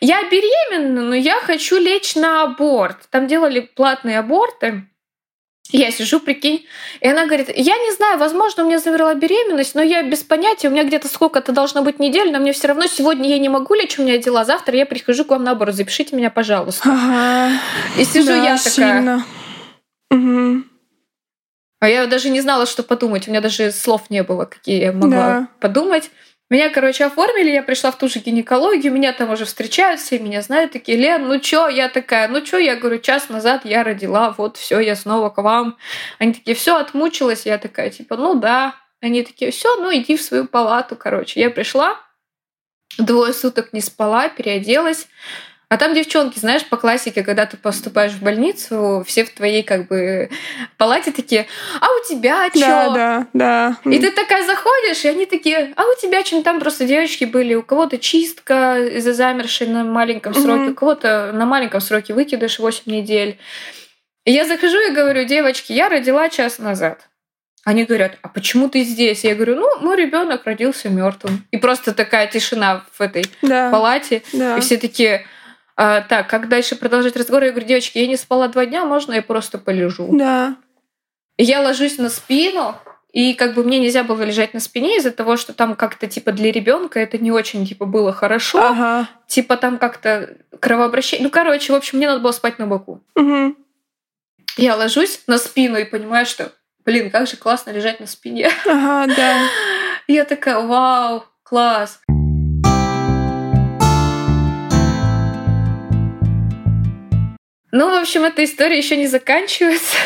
я 0.00 0.22
беременна, 0.24 1.02
но 1.02 1.14
я 1.14 1.40
хочу 1.40 1.78
лечь 1.78 2.16
на 2.16 2.42
аборт. 2.42 3.08
Там 3.10 3.26
делали 3.26 3.60
платные 3.60 4.18
аборты. 4.18 4.86
Я 5.70 5.90
сижу, 5.90 6.20
прикинь, 6.20 6.66
и 7.00 7.08
она 7.08 7.26
говорит, 7.26 7.48
я 7.48 7.76
не 7.76 7.92
знаю, 7.94 8.18
возможно, 8.18 8.62
у 8.62 8.66
меня 8.66 8.78
замерла 8.78 9.14
беременность, 9.14 9.74
но 9.74 9.82
я 9.82 10.02
без 10.02 10.22
понятия, 10.22 10.68
у 10.68 10.70
меня 10.70 10.84
где-то 10.84 11.08
сколько-то 11.08 11.52
должно 11.52 11.82
быть 11.82 11.98
недель, 11.98 12.30
но 12.32 12.38
мне 12.38 12.52
все 12.52 12.68
равно 12.68 12.86
сегодня 12.86 13.28
я 13.28 13.38
не 13.38 13.48
могу 13.48 13.74
лечь, 13.74 13.98
у 13.98 14.02
меня 14.02 14.18
дела, 14.18 14.44
завтра 14.44 14.76
я 14.76 14.86
прихожу 14.86 15.24
к 15.24 15.30
вам 15.30 15.44
на 15.44 15.52
оборот, 15.52 15.74
запишите 15.74 16.14
меня, 16.14 16.30
пожалуйста. 16.30 16.88
Ага. 16.90 17.58
И 17.98 18.04
сижу 18.04 18.28
да, 18.28 18.36
я 18.36 18.58
такая. 18.58 19.24
Угу. 20.10 20.62
А 21.80 21.88
я 21.88 22.06
даже 22.06 22.30
не 22.30 22.40
знала, 22.40 22.66
что 22.66 22.82
подумать, 22.82 23.28
у 23.28 23.30
меня 23.30 23.40
даже 23.40 23.70
слов 23.70 24.08
не 24.08 24.22
было, 24.22 24.44
какие 24.44 24.80
я 24.80 24.92
могла 24.92 25.10
да. 25.10 25.48
подумать. 25.60 26.10
Меня, 26.48 26.70
короче, 26.70 27.04
оформили, 27.04 27.50
я 27.50 27.62
пришла 27.62 27.90
в 27.90 27.98
ту 27.98 28.08
же 28.08 28.20
гинекологию, 28.20 28.92
меня 28.92 29.12
там 29.12 29.30
уже 29.30 29.44
встречают, 29.44 30.00
все 30.00 30.20
меня 30.20 30.42
знают, 30.42 30.70
такие, 30.70 30.96
Лен, 30.96 31.26
ну 31.26 31.40
чё? 31.40 31.66
Я 31.68 31.88
такая, 31.88 32.28
ну 32.28 32.40
чё? 32.40 32.58
Я 32.58 32.76
говорю, 32.76 33.00
час 33.00 33.28
назад 33.28 33.64
я 33.64 33.82
родила, 33.82 34.32
вот 34.38 34.56
все, 34.56 34.78
я 34.78 34.94
снова 34.94 35.30
к 35.30 35.42
вам. 35.42 35.76
Они 36.20 36.34
такие, 36.34 36.54
все, 36.54 36.76
отмучилась. 36.76 37.46
Я 37.46 37.58
такая, 37.58 37.90
типа, 37.90 38.16
ну 38.16 38.34
да. 38.36 38.76
Они 39.00 39.24
такие, 39.24 39.50
все, 39.50 39.74
ну 39.76 39.92
иди 39.92 40.16
в 40.16 40.22
свою 40.22 40.46
палату, 40.46 40.94
короче. 40.94 41.40
Я 41.40 41.50
пришла, 41.50 42.00
двое 42.96 43.32
суток 43.32 43.72
не 43.72 43.80
спала, 43.80 44.28
переоделась, 44.28 45.08
А 45.68 45.78
там 45.78 45.94
девчонки, 45.94 46.38
знаешь, 46.38 46.64
по 46.64 46.76
классике, 46.76 47.24
когда 47.24 47.44
ты 47.44 47.56
поступаешь 47.56 48.12
в 48.12 48.22
больницу, 48.22 49.02
все 49.04 49.24
в 49.24 49.30
твоей 49.30 49.64
как 49.64 49.88
бы 49.88 50.30
палате 50.76 51.10
такие, 51.10 51.48
а 51.80 51.86
у 51.86 52.08
тебя 52.08 52.48
что? 52.50 52.60
Да, 52.60 53.26
да, 53.32 53.76
да. 53.84 53.90
И 53.90 53.98
ты 53.98 54.12
такая 54.12 54.46
заходишь, 54.46 55.04
и 55.04 55.08
они 55.08 55.26
такие, 55.26 55.72
а 55.74 55.82
у 55.82 56.00
тебя 56.00 56.24
что? 56.24 56.40
Там 56.42 56.60
просто 56.60 56.86
девочки 56.86 57.24
были, 57.24 57.54
у 57.54 57.64
кого-то 57.64 57.98
чистка 57.98 58.78
из-за 58.78 59.12
замершей 59.12 59.66
на 59.66 59.82
маленьком 59.82 60.34
сроке, 60.34 60.70
у 60.70 60.74
кого-то 60.74 61.32
на 61.34 61.46
маленьком 61.46 61.80
сроке 61.80 62.14
выкидыш 62.14 62.60
8 62.60 62.82
недель. 62.86 63.38
И 64.24 64.30
я 64.30 64.44
захожу 64.44 64.78
и 64.78 64.92
говорю, 64.92 65.24
девочки, 65.24 65.72
я 65.72 65.88
родила 65.88 66.28
час 66.28 66.60
назад. 66.60 67.08
Они 67.64 67.82
говорят, 67.82 68.18
а 68.22 68.28
почему 68.28 68.68
ты 68.68 68.84
здесь? 68.84 69.24
Я 69.24 69.34
говорю, 69.34 69.56
ну, 69.56 69.80
мой 69.80 69.96
ребенок 69.96 70.44
родился 70.44 70.88
мертвым. 70.88 71.44
И 71.50 71.56
просто 71.56 71.92
такая 71.92 72.28
тишина 72.28 72.84
в 72.92 73.00
этой 73.00 73.24
да. 73.42 73.70
палате. 73.70 74.22
Да. 74.32 74.56
И 74.56 74.60
все 74.60 74.76
такие, 74.76 75.26
а, 75.76 76.00
так, 76.00 76.28
как 76.28 76.48
дальше 76.48 76.74
продолжать 76.74 77.16
разговор? 77.16 77.44
Я 77.44 77.50
говорю, 77.50 77.66
девочки, 77.66 77.98
я 77.98 78.06
не 78.06 78.16
спала 78.16 78.48
два 78.48 78.66
дня, 78.66 78.84
можно 78.84 79.12
я 79.12 79.22
просто 79.22 79.58
полежу? 79.58 80.08
Да. 80.16 80.56
Я 81.38 81.60
ложусь 81.60 81.98
на 81.98 82.08
спину, 82.08 82.74
и 83.12 83.34
как 83.34 83.54
бы 83.54 83.62
мне 83.62 83.78
нельзя 83.78 84.02
было 84.02 84.22
лежать 84.22 84.54
на 84.54 84.60
спине 84.60 84.96
из-за 84.98 85.10
того, 85.10 85.36
что 85.36 85.52
там 85.52 85.74
как-то 85.74 86.06
типа 86.06 86.32
для 86.32 86.50
ребенка 86.50 86.98
это 87.00 87.18
не 87.18 87.30
очень 87.30 87.66
типа 87.66 87.84
было 87.84 88.12
хорошо. 88.12 88.58
Ага. 88.62 89.08
Типа 89.26 89.56
там 89.56 89.78
как-то 89.78 90.36
кровообращение. 90.60 91.24
Ну, 91.24 91.30
короче, 91.30 91.72
в 91.72 91.76
общем, 91.76 91.98
мне 91.98 92.08
надо 92.08 92.20
было 92.20 92.32
спать 92.32 92.58
на 92.58 92.66
боку. 92.66 93.02
Угу. 93.14 93.56
Я 94.56 94.76
ложусь 94.76 95.22
на 95.26 95.38
спину 95.38 95.76
и 95.78 95.84
понимаю, 95.84 96.26
что 96.26 96.52
блин, 96.86 97.10
как 97.10 97.26
же 97.26 97.36
классно 97.36 97.70
лежать 97.70 98.00
на 98.00 98.06
спине. 98.06 98.50
Ага, 98.64 99.14
да. 99.14 99.42
Я 100.08 100.24
такая, 100.24 100.60
вау, 100.60 101.24
класс. 101.42 102.00
Ну, 107.76 107.90
в 107.90 107.94
общем, 108.00 108.24
эта 108.24 108.42
история 108.42 108.78
еще 108.78 108.96
не 108.96 109.06
заканчивается. 109.06 109.96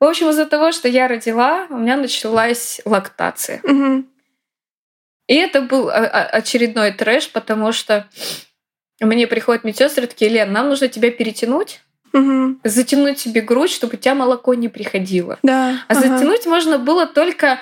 В 0.00 0.04
общем, 0.04 0.30
из-за 0.30 0.46
того, 0.46 0.72
что 0.72 0.88
я 0.88 1.06
родила, 1.06 1.66
у 1.68 1.76
меня 1.76 1.98
началась 1.98 2.80
лактация. 2.86 3.60
Угу. 3.62 4.04
И 5.28 5.34
это 5.34 5.60
был 5.60 5.90
а, 5.90 5.92
а, 5.92 6.24
очередной 6.28 6.92
трэш, 6.92 7.30
потому 7.30 7.72
что 7.72 8.08
мне 8.98 9.26
приходят 9.26 9.62
медсестры 9.62 10.06
такие, 10.06 10.30
Лен, 10.30 10.52
нам 10.52 10.70
нужно 10.70 10.88
тебя 10.88 11.10
перетянуть 11.10 11.82
Угу. 12.14 12.60
Затянуть 12.64 13.18
себе 13.20 13.40
грудь, 13.40 13.70
чтобы 13.70 13.94
у 13.94 13.96
тебя 13.96 14.14
молоко 14.14 14.52
не 14.52 14.68
приходило. 14.68 15.38
Да. 15.42 15.82
А 15.88 15.92
ага. 15.92 16.00
затянуть 16.00 16.44
можно 16.44 16.78
было 16.78 17.06
только 17.06 17.58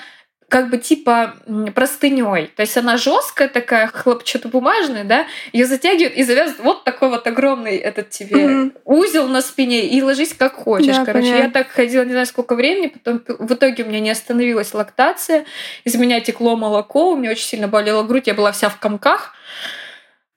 как 0.51 0.69
бы 0.69 0.79
типа 0.79 1.37
простыней. 1.75 2.49
То 2.57 2.63
есть 2.63 2.77
она 2.77 2.97
жесткая 2.97 3.49
такая, 3.49 3.87
хлопчатобумажная, 3.87 5.05
да, 5.05 5.27
ее 5.53 5.65
затягивают 5.65 6.17
и 6.17 6.25
завязывают 6.25 6.65
вот 6.65 6.85
такой 6.85 7.09
вот 7.09 7.27
огромный 7.27 7.77
этот 7.77 8.11
тебе 8.11 8.37
mm 8.37 8.73
узел 8.85 9.29
на 9.29 9.41
спине 9.41 9.87
и 9.87 10.03
ложись 10.03 10.35
как 10.35 10.55
хочешь. 10.55 10.97
Да, 10.97 11.05
Короче, 11.05 11.29
понятно. 11.29 11.45
я 11.45 11.51
так 11.51 11.69
ходила 11.69 12.05
не 12.05 12.11
знаю 12.11 12.27
сколько 12.27 12.57
времени, 12.57 12.89
потом 12.89 13.23
в 13.39 13.55
итоге 13.55 13.85
у 13.85 13.87
меня 13.87 14.01
не 14.01 14.11
остановилась 14.11 14.75
лактация, 14.75 15.45
из 15.85 15.95
меня 15.95 16.21
текло 16.21 16.57
молоко, 16.57 17.13
у 17.13 17.17
меня 17.17 17.31
очень 17.31 17.47
сильно 17.47 17.69
болела 17.69 18.03
грудь, 18.03 18.27
я 18.27 18.35
была 18.35 18.51
вся 18.51 18.69
в 18.69 18.79
комках. 18.81 19.35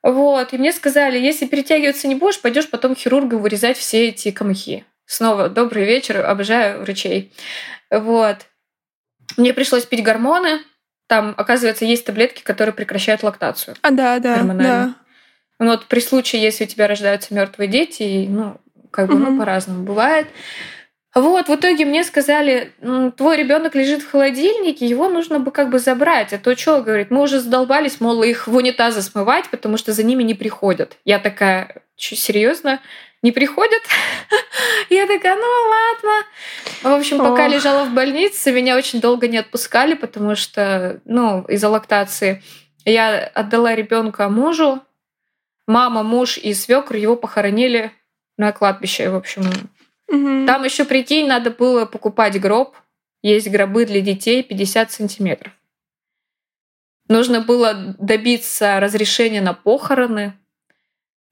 Вот, 0.03 0.53
и 0.53 0.57
мне 0.57 0.71
сказали, 0.73 1.17
если 1.17 1.47
перетягиваться 1.47 2.07
не 2.07 2.15
будешь, 2.15 2.39
пойдешь 2.39 2.69
потом 2.69 2.95
хирургу 2.95 3.39
вырезать 3.39 3.77
все 3.77 4.09
эти 4.09 4.29
камхи. 4.29 4.85
Снова 5.05 5.49
добрый 5.49 5.85
вечер, 5.85 6.23
обожаю 6.23 6.81
врачей. 6.81 7.31
Вот. 7.89 8.37
Мне 9.37 9.53
пришлось 9.53 9.85
пить 9.85 10.03
гормоны. 10.03 10.59
Там, 11.07 11.33
оказывается, 11.37 11.85
есть 11.85 12.05
таблетки, 12.05 12.41
которые 12.41 12.73
прекращают 12.73 13.23
лактацию. 13.23 13.75
А, 13.81 13.91
да, 13.91 14.19
да, 14.19 14.41
да. 14.43 14.95
Ну 15.59 15.67
вот 15.71 15.85
при 15.85 15.99
случае, 15.99 16.41
если 16.41 16.65
у 16.65 16.67
тебя 16.67 16.87
рождаются 16.87 17.33
мертвые 17.33 17.67
дети, 17.67 18.25
ну, 18.29 18.57
как 18.91 19.07
бы, 19.07 19.15
угу. 19.15 19.23
ну, 19.23 19.39
по-разному 19.39 19.83
бывает. 19.83 20.27
Вот, 21.15 21.47
в 21.47 21.55
итоге 21.55 21.85
мне 21.85 22.03
сказали, 22.03 22.71
твой 23.17 23.37
ребенок 23.37 23.75
лежит 23.75 24.01
в 24.01 24.09
холодильнике, 24.09 24.87
его 24.87 25.09
нужно 25.09 25.39
бы 25.39 25.51
как 25.51 25.69
бы 25.69 25.77
забрать. 25.77 26.33
А 26.33 26.39
то 26.39 26.57
что, 26.57 26.81
говорит, 26.81 27.11
мы 27.11 27.21
уже 27.21 27.39
задолбались, 27.39 28.01
мол, 28.01 28.23
их 28.23 28.47
в 28.47 28.55
унитазы 28.55 29.03
смывать, 29.03 29.49
потому 29.51 29.77
что 29.77 29.93
за 29.93 30.03
ними 30.03 30.23
не 30.23 30.33
приходят. 30.33 30.97
Я 31.05 31.19
такая, 31.19 31.83
что, 31.95 32.15
серьезно? 32.15 32.79
Не 33.23 33.31
приходят? 33.31 33.81
Я 34.89 35.07
такая, 35.07 35.35
ну 35.35 35.47
ладно. 35.69 36.25
В 36.83 36.99
общем, 36.99 37.17
пока 37.17 37.47
лежала 37.47 37.85
в 37.85 37.93
больнице, 37.93 38.51
меня 38.51 38.77
очень 38.77 39.01
долго 39.01 39.27
не 39.27 39.37
отпускали, 39.37 39.95
потому 39.95 40.35
что, 40.35 41.01
ну, 41.05 41.43
из-за 41.45 41.69
лактации. 41.69 42.43
Я 42.85 43.25
отдала 43.25 43.73
ребенка 43.73 44.29
мужу. 44.29 44.81
Мама, 45.65 46.03
муж 46.03 46.37
и 46.37 46.53
свекр 46.53 46.97
его 46.97 47.15
похоронили 47.15 47.91
на 48.37 48.51
кладбище, 48.51 49.09
в 49.09 49.15
общем, 49.15 49.43
Угу. 50.13 50.45
Там 50.45 50.63
еще, 50.63 50.85
прикинь, 50.85 51.27
надо 51.27 51.49
было 51.49 51.85
покупать 51.85 52.39
гроб. 52.39 52.75
Есть 53.23 53.49
гробы 53.49 53.85
для 53.85 54.01
детей 54.01 54.43
50 54.43 54.91
сантиметров. 54.91 55.53
Нужно 57.07 57.41
было 57.41 57.95
добиться 57.97 58.79
разрешения 58.79 59.41
на 59.41 59.53
похороны. 59.53 60.33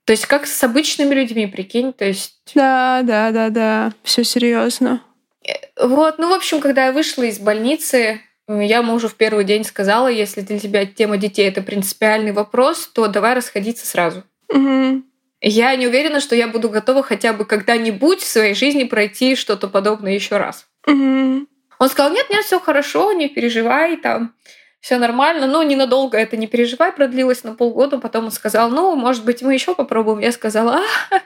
То 0.05 0.11
есть 0.11 0.25
как 0.25 0.47
с 0.47 0.63
обычными 0.63 1.13
людьми, 1.13 1.47
прикинь, 1.47 1.93
то 1.93 2.05
есть... 2.05 2.41
Да, 2.55 3.01
да, 3.03 3.31
да, 3.31 3.49
да, 3.49 3.93
все 4.03 4.23
серьезно. 4.23 5.01
Э, 5.47 5.53
вот, 5.87 6.17
ну, 6.17 6.29
в 6.29 6.33
общем, 6.33 6.59
когда 6.59 6.87
я 6.87 6.91
вышла 6.91 7.23
из 7.23 7.39
больницы, 7.39 8.21
я 8.47 8.81
мужу 8.81 9.07
в 9.07 9.15
первый 9.15 9.45
день 9.45 9.63
сказала, 9.63 10.07
если 10.07 10.41
для 10.41 10.59
тебя 10.59 10.85
тема 10.85 11.17
детей 11.17 11.47
это 11.47 11.61
принципиальный 11.61 12.31
вопрос, 12.31 12.87
то 12.87 13.07
давай 13.07 13.35
расходиться 13.35 13.85
сразу. 13.85 14.23
Угу 14.49 15.03
я 15.41 15.75
не 15.75 15.87
уверена, 15.87 16.19
что 16.19 16.35
я 16.35 16.47
буду 16.47 16.69
готова 16.69 17.01
хотя 17.01 17.33
бы 17.33 17.45
когда-нибудь 17.45 18.21
в 18.21 18.27
своей 18.27 18.53
жизни 18.53 18.83
пройти 18.83 19.35
что-то 19.35 19.67
подобное 19.67 20.13
еще 20.13 20.37
раз. 20.37 20.67
Угу. 20.85 21.47
Он 21.79 21.89
сказал, 21.89 22.11
нет, 22.11 22.27
нет, 22.29 22.45
все 22.45 22.59
хорошо, 22.59 23.11
не 23.13 23.27
переживай, 23.27 23.97
там 23.97 24.35
все 24.81 24.97
нормально, 24.97 25.47
но 25.47 25.63
ненадолго 25.63 26.17
это 26.17 26.35
не 26.35 26.47
переживай, 26.47 26.91
продлилось 26.91 27.43
на 27.43 27.53
полгода, 27.53 27.99
потом 27.99 28.25
он 28.25 28.31
сказал, 28.31 28.69
ну, 28.71 28.95
может 28.95 29.23
быть, 29.23 29.43
мы 29.43 29.53
еще 29.53 29.75
попробуем. 29.75 30.19
Я 30.19 30.31
сказала, 30.31 30.79
а, 31.11 31.19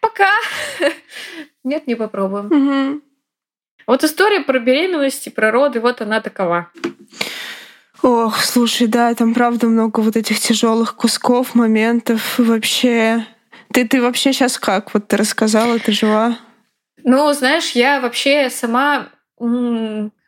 пока. 0.00 0.32
Нет, 1.64 1.86
не 1.86 1.94
попробуем. 1.94 2.46
Угу. 2.46 3.02
Вот 3.86 4.02
история 4.02 4.40
про 4.40 4.58
беременность 4.58 5.26
и 5.26 5.30
про 5.30 5.50
роды, 5.50 5.80
вот 5.80 6.00
она 6.00 6.20
такова. 6.20 6.70
Ох, 8.02 8.42
слушай, 8.42 8.86
да, 8.86 9.14
там 9.14 9.34
правда 9.34 9.66
много 9.66 10.00
вот 10.00 10.16
этих 10.16 10.40
тяжелых 10.40 10.96
кусков, 10.96 11.54
моментов. 11.54 12.38
Вообще, 12.38 13.26
ты, 13.72 13.86
ты 13.86 14.00
вообще 14.00 14.32
сейчас 14.32 14.58
как? 14.58 14.94
Вот 14.94 15.08
ты 15.08 15.18
рассказала, 15.18 15.78
ты 15.78 15.92
жива? 15.92 16.38
Ну, 17.02 17.30
знаешь, 17.34 17.72
я 17.72 18.00
вообще 18.00 18.48
сама 18.48 19.08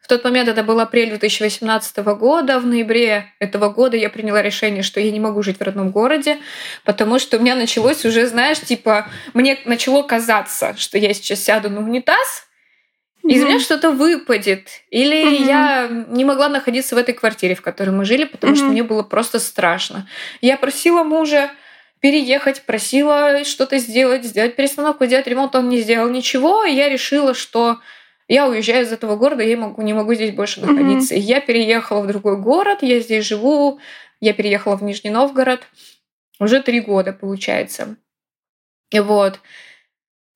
в 0.06 0.08
тот 0.08 0.22
момент 0.22 0.48
это 0.48 0.62
был 0.62 0.78
апрель 0.78 1.08
2018 1.08 1.96
года. 2.16 2.60
В 2.60 2.66
ноябре 2.66 3.32
этого 3.40 3.70
года 3.70 3.96
я 3.96 4.08
приняла 4.08 4.40
решение, 4.40 4.84
что 4.84 5.00
я 5.00 5.10
не 5.10 5.18
могу 5.18 5.42
жить 5.42 5.58
в 5.58 5.62
родном 5.62 5.90
городе, 5.90 6.38
потому 6.84 7.18
что 7.18 7.38
у 7.38 7.40
меня 7.40 7.56
началось 7.56 8.04
уже, 8.04 8.28
знаешь, 8.28 8.60
типа, 8.60 9.08
мне 9.34 9.58
начало 9.64 10.04
казаться, 10.04 10.76
что 10.78 10.96
я 10.96 11.12
сейчас 11.12 11.42
сяду 11.42 11.70
на 11.70 11.80
унитаз, 11.80 12.46
из 13.24 13.42
меня 13.42 13.58
что-то 13.58 13.90
выпадет. 13.90 14.68
Или 14.90 15.26
mm-hmm. 15.26 15.48
я 15.48 15.88
не 16.06 16.24
могла 16.24 16.48
находиться 16.48 16.94
в 16.94 16.98
этой 16.98 17.12
квартире, 17.12 17.56
в 17.56 17.60
которой 17.60 17.90
мы 17.90 18.04
жили, 18.04 18.26
потому 18.26 18.52
mm-hmm. 18.52 18.56
что 18.56 18.66
мне 18.66 18.84
было 18.84 19.02
просто 19.02 19.40
страшно. 19.40 20.08
Я 20.40 20.56
просила 20.56 21.02
мужа 21.02 21.50
переехать, 21.98 22.62
просила 22.62 23.42
что-то 23.42 23.78
сделать, 23.78 24.24
сделать 24.24 24.54
перестановку, 24.54 25.04
сделать 25.06 25.26
ремонт. 25.26 25.56
Он 25.56 25.68
не 25.68 25.80
сделал 25.80 26.08
ничего, 26.08 26.64
и 26.64 26.72
я 26.76 26.88
решила, 26.88 27.34
что 27.34 27.80
я 28.28 28.48
уезжаю 28.48 28.84
из 28.84 28.92
этого 28.92 29.16
города, 29.16 29.42
я 29.42 29.56
могу, 29.56 29.82
не 29.82 29.92
могу 29.92 30.14
здесь 30.14 30.34
больше 30.34 30.60
находиться. 30.60 31.14
Mm-hmm. 31.14 31.20
Я 31.20 31.40
переехала 31.40 32.02
в 32.02 32.06
другой 32.06 32.40
город, 32.40 32.82
я 32.82 33.00
здесь 33.00 33.24
живу, 33.24 33.78
я 34.20 34.32
переехала 34.32 34.76
в 34.76 34.82
Нижний 34.82 35.10
Новгород. 35.10 35.66
Уже 36.38 36.62
три 36.62 36.80
года, 36.80 37.12
получается. 37.12 37.96
Вот. 38.92 39.40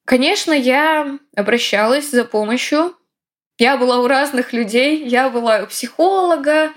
Конечно, 0.07 0.53
я 0.53 1.19
обращалась 1.37 2.11
за 2.11 2.25
помощью. 2.25 2.95
Я 3.59 3.77
была 3.77 3.99
у 3.99 4.07
разных 4.07 4.53
людей. 4.53 5.07
Я 5.07 5.29
была 5.29 5.63
у 5.63 5.67
психолога 5.67 6.73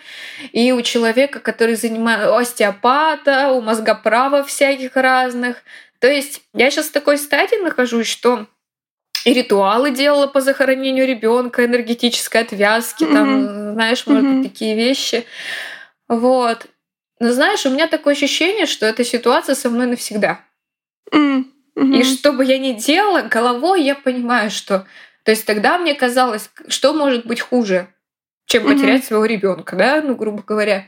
и 0.51 0.71
у 0.73 0.81
человека, 0.81 1.39
который 1.39 1.75
занимается 1.75 2.31
у 2.31 2.35
остеопата, 2.35 3.51
у 3.51 3.61
мозгоправа 3.61 4.43
всяких 4.43 4.95
разных. 4.95 5.63
То 5.99 6.07
есть 6.07 6.41
я 6.53 6.69
сейчас 6.69 6.87
в 6.87 6.91
такой 6.91 7.17
стадии 7.17 7.55
нахожусь, 7.63 8.07
что 8.07 8.47
и 9.25 9.33
ритуалы 9.33 9.91
делала 9.91 10.27
по 10.27 10.41
захоронению 10.41 11.07
ребенка, 11.07 11.65
энергетической 11.65 12.41
отвязки, 12.41 13.03
mm-hmm. 13.03 13.13
там, 13.13 13.73
знаешь, 13.73 14.05
может 14.07 14.23
mm-hmm. 14.23 14.41
быть, 14.41 14.51
такие 14.51 14.75
вещи. 14.75 15.25
Вот. 16.07 16.65
Но 17.19 17.31
знаешь, 17.31 17.65
у 17.65 17.69
меня 17.69 17.87
такое 17.87 18.13
ощущение, 18.13 18.65
что 18.65 18.85
эта 18.85 19.03
ситуация 19.03 19.55
со 19.55 19.69
мной 19.69 19.87
навсегда. 19.87 20.41
Mm. 21.11 21.45
Угу. 21.75 21.93
И 21.93 22.03
что 22.03 22.33
бы 22.33 22.45
я 22.45 22.59
ни 22.59 22.73
делала, 22.73 23.21
головой 23.21 23.83
я 23.83 23.95
понимаю, 23.95 24.51
что... 24.51 24.85
То 25.23 25.31
есть 25.31 25.45
тогда 25.45 25.77
мне 25.77 25.95
казалось, 25.95 26.49
что 26.67 26.93
может 26.93 27.25
быть 27.25 27.39
хуже, 27.39 27.87
чем 28.45 28.63
потерять 28.63 29.01
угу. 29.01 29.07
своего 29.07 29.25
ребенка, 29.25 29.75
да, 29.75 30.01
ну, 30.01 30.15
грубо 30.15 30.43
говоря. 30.45 30.85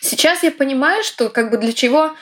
Сейчас 0.00 0.42
я 0.42 0.52
понимаю, 0.52 1.02
что 1.02 1.30
как 1.30 1.50
бы 1.50 1.56
для 1.56 1.72
чего 1.72 2.14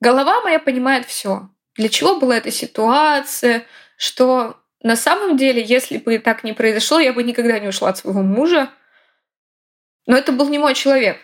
голова 0.00 0.42
моя 0.42 0.58
понимает 0.58 1.06
все. 1.06 1.48
Для 1.76 1.88
чего 1.88 2.20
была 2.20 2.36
эта 2.36 2.50
ситуация, 2.50 3.64
что 3.98 4.56
на 4.82 4.96
самом 4.96 5.36
деле, 5.36 5.62
если 5.62 5.98
бы 5.98 6.18
так 6.18 6.44
не 6.44 6.52
произошло, 6.52 7.00
я 7.00 7.12
бы 7.12 7.22
никогда 7.24 7.58
не 7.58 7.68
ушла 7.68 7.90
от 7.90 7.98
своего 7.98 8.22
мужа. 8.22 8.70
Но 10.06 10.16
это 10.16 10.32
был 10.32 10.48
не 10.48 10.58
мой 10.58 10.74
человек. 10.74 11.18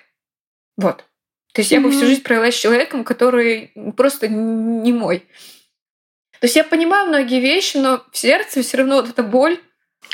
Вот. 0.76 1.04
То 1.52 1.60
есть 1.60 1.70
mm-hmm. 1.70 1.74
я 1.76 1.80
бы 1.80 1.90
всю 1.92 2.04
жизнь 2.04 2.22
провела 2.22 2.50
с 2.50 2.54
человеком, 2.54 3.04
который 3.04 3.72
просто 3.96 4.26
не 4.28 4.92
мой. 4.92 5.20
То 6.40 6.46
есть 6.46 6.56
я 6.56 6.64
понимаю 6.64 7.08
многие 7.08 7.40
вещи, 7.40 7.76
но 7.76 8.04
в 8.10 8.18
сердце 8.18 8.62
все 8.62 8.78
равно 8.78 8.96
вот 8.96 9.08
эта 9.08 9.22
боль. 9.22 9.58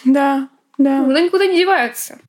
Да, 0.04 0.50
да. 0.76 0.98
Она 0.98 1.20
никуда 1.22 1.46
не 1.46 1.56
девается. 1.56 2.20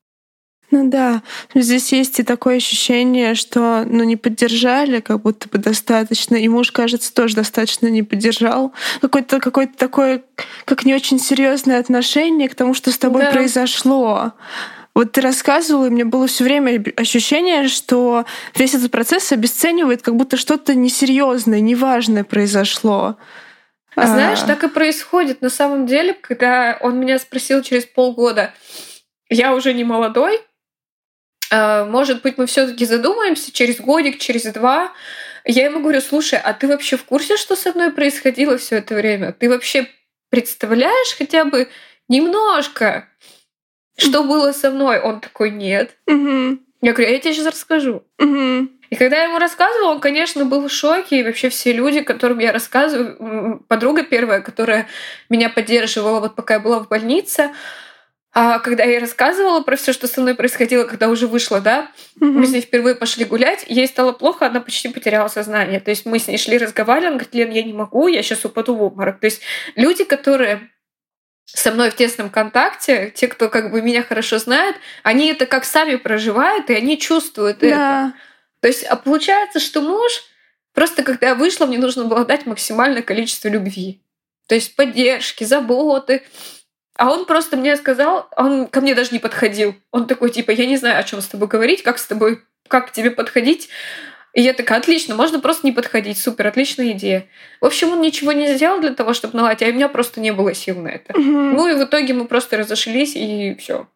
Ну 0.72 0.90
да, 0.90 1.22
здесь 1.54 1.92
есть 1.92 2.20
и 2.20 2.24
такое 2.24 2.56
ощущение, 2.58 3.36
что 3.36 3.84
ну, 3.86 4.04
не 4.04 4.16
поддержали, 4.16 5.02
как 5.02 5.22
будто 5.22 5.50
бы 5.50 5.58
достаточно. 5.58 6.36
И 6.38 6.48
муж, 6.48 6.72
кажется, 6.72 7.14
тоже 7.14 7.36
достаточно 7.36 7.88
не 7.88 8.04
поддержал. 8.04 8.72
Какое-то 9.02 9.42
какое 9.42 9.68
такое, 9.68 10.24
как 10.64 10.86
не 10.86 10.96
очень 10.96 11.20
серьезное 11.20 11.78
отношение 11.78 12.48
к 12.48 12.56
тому, 12.56 12.74
что 12.74 12.92
с 12.92 12.98
тобой 12.98 13.24
да. 13.24 13.32
произошло. 13.32 14.32
Вот 14.96 15.12
ты 15.12 15.22
рассказывала, 15.22 15.88
и 15.88 15.90
мне 15.90 16.06
было 16.06 16.28
все 16.28 16.46
время 16.46 16.82
ощущение, 16.96 17.68
что 17.68 18.26
весь 18.56 18.74
этот 18.74 18.92
процесс 18.92 19.32
обесценивает, 19.34 20.02
как 20.02 20.16
будто 20.16 20.38
что-то 20.38 20.74
несерьезное, 20.74 21.60
неважное 21.60 22.24
произошло. 22.24 23.18
А, 23.96 24.08
знаешь, 24.08 24.42
так 24.42 24.64
и 24.64 24.70
происходит 24.70 25.42
на 25.42 25.50
самом 25.50 25.86
деле, 25.86 26.14
когда 26.14 26.78
он 26.80 26.98
меня 26.98 27.20
спросил 27.20 27.62
через 27.62 27.86
полгода, 27.86 28.54
я 29.30 29.54
уже 29.54 29.74
не 29.74 29.84
молодой, 29.84 30.38
а, 30.38 30.44
может 31.52 32.22
быть, 32.22 32.38
мы 32.38 32.46
все-таки 32.46 32.86
задумаемся 32.86 33.52
через 33.52 33.80
годик, 33.80 34.20
через 34.20 34.44
два. 34.54 34.94
Я 35.44 35.66
ему 35.66 35.82
говорю, 35.82 36.02
слушай, 36.02 36.40
а 36.42 36.54
ты 36.54 36.68
вообще 36.68 36.98
в 36.98 37.04
курсе, 37.04 37.38
что 37.38 37.56
со 37.56 37.74
мной 37.74 37.92
происходило 37.92 38.58
все 38.58 38.78
это 38.78 38.96
время? 38.96 39.34
Ты 39.34 39.50
вообще 39.50 39.88
представляешь 40.30 41.16
хотя 41.18 41.46
бы 41.46 41.68
немножко, 42.08 43.08
что 43.98 44.24
было 44.24 44.52
со 44.52 44.72
мной? 44.72 45.00
Он 45.00 45.20
такой, 45.20 45.52
нет. 45.52 45.98
Угу. 46.08 46.60
Я 46.82 46.94
говорю, 46.94 47.12
я 47.12 47.20
тебе 47.20 47.34
сейчас 47.34 47.48
расскажу. 47.48 48.04
Угу. 48.20 48.70
И 48.90 48.96
когда 48.96 49.18
я 49.18 49.24
ему 49.26 49.40
рассказывала, 49.40 49.92
он, 49.92 50.00
конечно, 50.00 50.46
был 50.46 50.68
в 50.68 50.72
шоке. 50.72 51.20
И 51.20 51.24
вообще 51.24 51.50
все 51.50 51.72
люди, 51.72 52.02
которым 52.02 52.40
я 52.40 52.52
рассказываю, 52.52 53.64
подруга 53.68 54.04
первая, 54.04 54.42
которая 54.42 54.88
меня 55.30 55.50
поддерживала, 55.50 56.20
вот 56.20 56.36
пока 56.36 56.56
я 56.56 56.60
была 56.60 56.80
в 56.80 56.88
больнице, 56.88 57.52
а 58.34 58.60
когда 58.60 58.84
я 58.84 58.92
ей 58.92 59.00
рассказывала 59.00 59.62
про 59.62 59.76
все, 59.76 59.92
что 59.92 60.08
со 60.08 60.22
мной 60.22 60.36
происходило, 60.36 60.86
когда 60.86 61.10
уже 61.10 61.28
вышла, 61.28 61.60
да, 61.60 61.92
mm-hmm. 62.20 62.32
мы 62.32 62.46
с 62.46 62.52
ней 62.52 62.62
впервые 62.62 62.96
пошли 62.96 63.26
гулять, 63.26 63.66
ей 63.68 63.88
стало 63.88 64.14
плохо, 64.14 64.48
она 64.48 64.62
почти 64.62 64.88
потеряла 64.88 65.28
сознание. 65.28 65.82
То 65.82 65.92
есть 65.92 66.06
мы 66.06 66.18
с 66.18 66.28
ней 66.28 66.38
шли 66.38 66.58
разговаривали, 66.58 67.08
она 67.08 67.16
говорит, 67.18 67.36
Лен, 67.36 67.52
я 67.52 67.64
не 67.64 67.74
могу, 67.74 68.08
я 68.08 68.24
сейчас 68.24 68.46
упаду 68.46 68.76
в 68.76 68.84
обморок. 68.84 69.20
То 69.20 69.26
есть 69.26 69.42
люди, 69.76 70.06
которые 70.06 70.70
со 71.46 71.72
мной 71.72 71.92
в 71.92 71.96
тесном 71.96 72.30
контакте, 72.30 73.12
те, 73.14 73.28
кто 73.28 73.50
как 73.50 73.72
бы 73.72 73.82
меня 73.82 74.02
хорошо 74.02 74.38
знает, 74.38 74.78
они 75.04 75.28
это 75.28 75.46
как 75.46 75.66
сами 75.66 75.96
проживают, 75.96 76.70
и 76.70 76.74
они 76.74 76.98
чувствуют 76.98 77.60
да. 77.60 77.68
это. 77.68 78.14
То 78.62 78.68
есть, 78.70 78.84
а 78.84 78.96
получается, 78.96 79.60
что 79.60 79.82
муж, 79.82 80.24
просто 80.74 81.04
когда 81.04 81.30
я 81.30 81.36
вышла, 81.36 81.66
мне 81.66 81.80
нужно 81.80 82.06
было 82.06 82.24
дать 82.24 82.46
максимальное 82.46 83.02
количество 83.02 83.50
любви. 83.50 84.02
То 84.48 84.56
есть 84.56 84.76
поддержки, 84.76 85.44
заботы. 85.44 86.24
А 87.02 87.10
он 87.10 87.26
просто 87.26 87.58
мне 87.58 87.76
сказал, 87.78 88.28
он 88.38 88.68
ко 88.68 88.80
мне 88.80 88.94
даже 88.94 89.10
не 89.12 89.18
подходил. 89.18 89.74
Он 89.90 90.06
такой, 90.06 90.30
типа, 90.30 90.52
я 90.52 90.68
не 90.68 90.78
знаю, 90.78 91.00
о 91.00 91.04
чем 91.04 91.20
с 91.20 91.26
тобой 91.26 91.48
говорить, 91.48 91.82
как 91.82 91.98
с 91.98 92.06
тобой, 92.06 92.44
как 92.68 92.90
к 92.90 92.92
тебе 92.92 93.10
подходить. 93.10 93.70
И 94.36 94.42
я 94.44 94.54
такая, 94.54 94.78
отлично, 94.78 95.16
можно 95.16 95.40
просто 95.40 95.66
не 95.66 95.72
подходить, 95.72 96.20
супер, 96.20 96.46
отличная 96.46 96.92
идея. 96.92 97.26
В 97.60 97.66
общем, 97.66 97.90
он 97.90 98.02
ничего 98.02 98.34
не 98.34 98.54
сделал 98.54 98.80
для 98.82 98.94
того, 98.94 99.16
чтобы 99.16 99.36
наладить, 99.36 99.64
а 99.64 99.72
у 99.72 99.74
меня 99.74 99.90
просто 99.90 100.22
не 100.22 100.32
было 100.32 100.54
сил 100.54 100.80
на 100.80 100.90
это. 100.90 101.14
Угу. 101.14 101.24
Ну 101.24 101.68
и 101.68 101.74
в 101.74 101.84
итоге 101.84 102.14
мы 102.14 102.26
просто 102.26 102.58
разошлись, 102.58 103.14
и 103.16 103.56
все. 103.56 103.88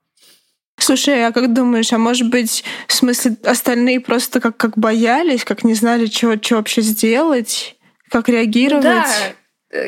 Слушай, 0.80 1.28
а 1.28 1.32
как 1.32 1.54
думаешь, 1.54 1.94
а 1.94 2.00
может 2.00 2.32
быть, 2.32 2.64
в 2.88 2.94
смысле, 2.94 3.38
остальные 3.44 4.00
просто 4.00 4.42
как, 4.42 4.58
как 4.58 4.80
боялись, 4.80 5.46
как 5.46 5.64
не 5.64 5.76
знали, 5.76 6.08
что, 6.08 6.40
вообще 6.56 6.82
сделать, 6.82 7.76
как 8.10 8.30
реагировать? 8.30 8.84
Да, 8.84 9.06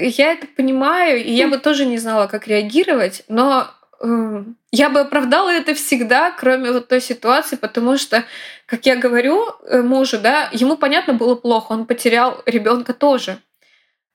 я 0.01 0.33
это 0.33 0.47
понимаю, 0.47 1.23
и 1.23 1.31
я 1.31 1.47
бы 1.47 1.57
тоже 1.57 1.85
не 1.85 1.97
знала, 1.97 2.27
как 2.27 2.47
реагировать, 2.47 3.23
но 3.27 3.69
Эм, 3.99 4.57
я 4.71 4.89
бы 4.89 4.99
оправдала 4.99 5.49
это 5.49 5.73
всегда, 5.73 6.31
кроме 6.31 6.71
вот 6.71 6.87
той 6.87 7.01
ситуации, 7.01 7.55
потому 7.55 7.97
что, 7.97 8.25
как 8.67 8.85
я 8.85 8.95
говорю 8.95 9.47
э, 9.63 9.81
мужу, 9.81 10.19
да, 10.19 10.49
ему 10.51 10.77
понятно 10.77 11.13
было 11.13 11.35
плохо, 11.35 11.71
он 11.71 11.85
потерял 11.85 12.43
ребенка 12.45 12.93
тоже. 12.93 13.39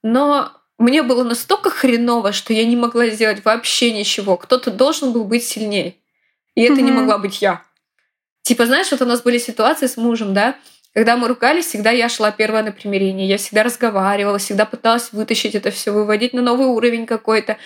Но 0.02 0.52
мне 0.78 1.02
было 1.02 1.24
настолько 1.24 1.70
хреново, 1.70 2.32
что 2.32 2.52
я 2.52 2.64
не 2.64 2.76
могла 2.76 3.08
сделать 3.08 3.44
вообще 3.44 3.92
ничего. 3.92 4.36
Кто-то 4.36 4.70
должен 4.70 5.12
был 5.12 5.24
быть 5.24 5.44
сильнее. 5.44 5.96
И 6.54 6.62
это 6.62 6.74
mm-hmm. 6.74 6.82
не 6.82 6.92
могла 6.92 7.18
быть 7.18 7.42
я. 7.42 7.62
Типа, 8.42 8.66
знаешь, 8.66 8.90
вот 8.90 9.02
у 9.02 9.06
нас 9.06 9.22
были 9.22 9.38
ситуации 9.38 9.86
с 9.86 9.96
мужем, 9.96 10.34
да, 10.34 10.56
когда 10.94 11.16
мы 11.16 11.28
ругались, 11.28 11.66
всегда 11.66 11.90
я 11.90 12.08
шла 12.08 12.30
первая 12.30 12.62
на 12.62 12.72
примирение. 12.72 13.26
Я 13.26 13.38
всегда 13.38 13.62
разговаривала, 13.62 14.38
всегда 14.38 14.66
пыталась 14.66 15.12
вытащить 15.12 15.54
это 15.54 15.70
все, 15.70 15.90
выводить 15.90 16.34
на 16.34 16.42
новый 16.42 16.66
уровень 16.66 17.06
какой-то. 17.06 17.56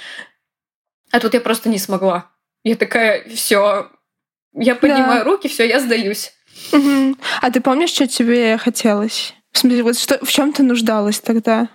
А 1.11 1.21
тут 1.21 1.35
я 1.35 1.41
просто 1.41 1.69
не 1.69 1.79
смогла. 1.79 2.31
Я 2.63 2.77
такая, 2.77 3.29
все, 3.29 3.91
я 4.55 4.75
поднимаю 4.75 5.25
да. 5.25 5.31
руки, 5.31 5.49
все, 5.49 5.69
я 5.69 5.81
сдаюсь. 5.81 6.33
Угу. 6.73 7.17
А 7.43 7.51
ты 7.51 7.61
помнишь, 7.61 7.91
что 7.91 8.07
тебе 8.07 8.57
хотелось? 8.59 9.35
В 9.53 9.59
смысле, 9.59 9.83
вот 9.83 9.99
что, 9.99 10.25
в 10.25 10.31
чем 10.31 10.53
ты 10.53 10.63
нуждалась 10.63 11.21
тогда? 11.21 11.69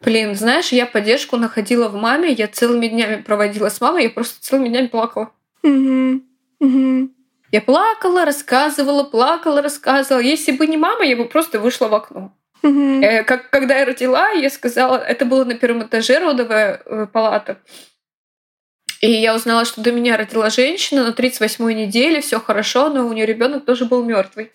Блин, 0.00 0.34
знаешь, 0.34 0.72
я 0.72 0.86
поддержку 0.86 1.36
находила 1.36 1.88
в 1.88 1.94
маме, 1.94 2.32
я 2.32 2.48
целыми 2.48 2.88
днями 2.88 3.22
проводила 3.22 3.68
с 3.68 3.80
мамой, 3.80 4.04
я 4.04 4.10
просто 4.10 4.42
целыми 4.42 4.68
днями 4.68 4.88
плакала. 4.88 5.32
Угу. 5.62 6.22
Угу. 6.60 7.10
Я 7.52 7.60
плакала, 7.60 8.24
рассказывала, 8.24 9.04
плакала, 9.04 9.60
рассказывала. 9.60 10.22
Если 10.22 10.52
бы 10.52 10.66
не 10.66 10.78
мама, 10.78 11.04
я 11.04 11.16
бы 11.16 11.26
просто 11.26 11.60
вышла 11.60 11.88
в 11.88 11.94
окно. 11.94 12.34
Э, 12.62 13.24
как, 13.24 13.50
когда 13.50 13.78
я 13.78 13.84
родила, 13.84 14.30
я 14.30 14.48
сказала, 14.48 14.96
это 14.96 15.26
было 15.26 15.44
на 15.44 15.54
первом 15.54 15.82
этаже 15.82 16.18
родовая 16.18 16.80
э, 16.84 17.06
палата. 17.12 17.58
И 19.02 19.10
я 19.10 19.34
узнала, 19.34 19.64
что 19.64 19.82
до 19.82 19.92
меня 19.92 20.16
родила 20.16 20.48
женщина 20.48 21.04
на 21.04 21.10
38-й 21.10 21.74
неделе, 21.74 22.20
все 22.20 22.40
хорошо, 22.40 22.88
но 22.88 23.06
у 23.06 23.12
нее 23.12 23.26
ребенок 23.26 23.64
тоже 23.64 23.84
был 23.84 24.02
мертвый. 24.04 24.52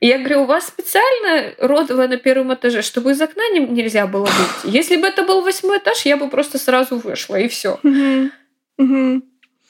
И 0.00 0.06
я 0.08 0.18
говорю, 0.18 0.42
у 0.42 0.46
вас 0.46 0.66
специально 0.66 1.54
родовая 1.58 2.08
на 2.08 2.16
первом 2.16 2.52
этаже, 2.52 2.82
чтобы 2.82 3.12
из 3.12 3.20
окна 3.20 3.48
не, 3.50 3.60
нельзя 3.60 4.08
было 4.08 4.24
выйти. 4.24 4.74
Если 4.76 4.96
бы 4.96 5.06
это 5.06 5.22
был 5.22 5.42
восьмой 5.42 5.78
этаж, 5.78 6.04
я 6.06 6.16
бы 6.16 6.28
просто 6.28 6.58
сразу 6.58 6.96
вышла, 6.96 7.36
и 7.36 7.46
все. 7.46 7.78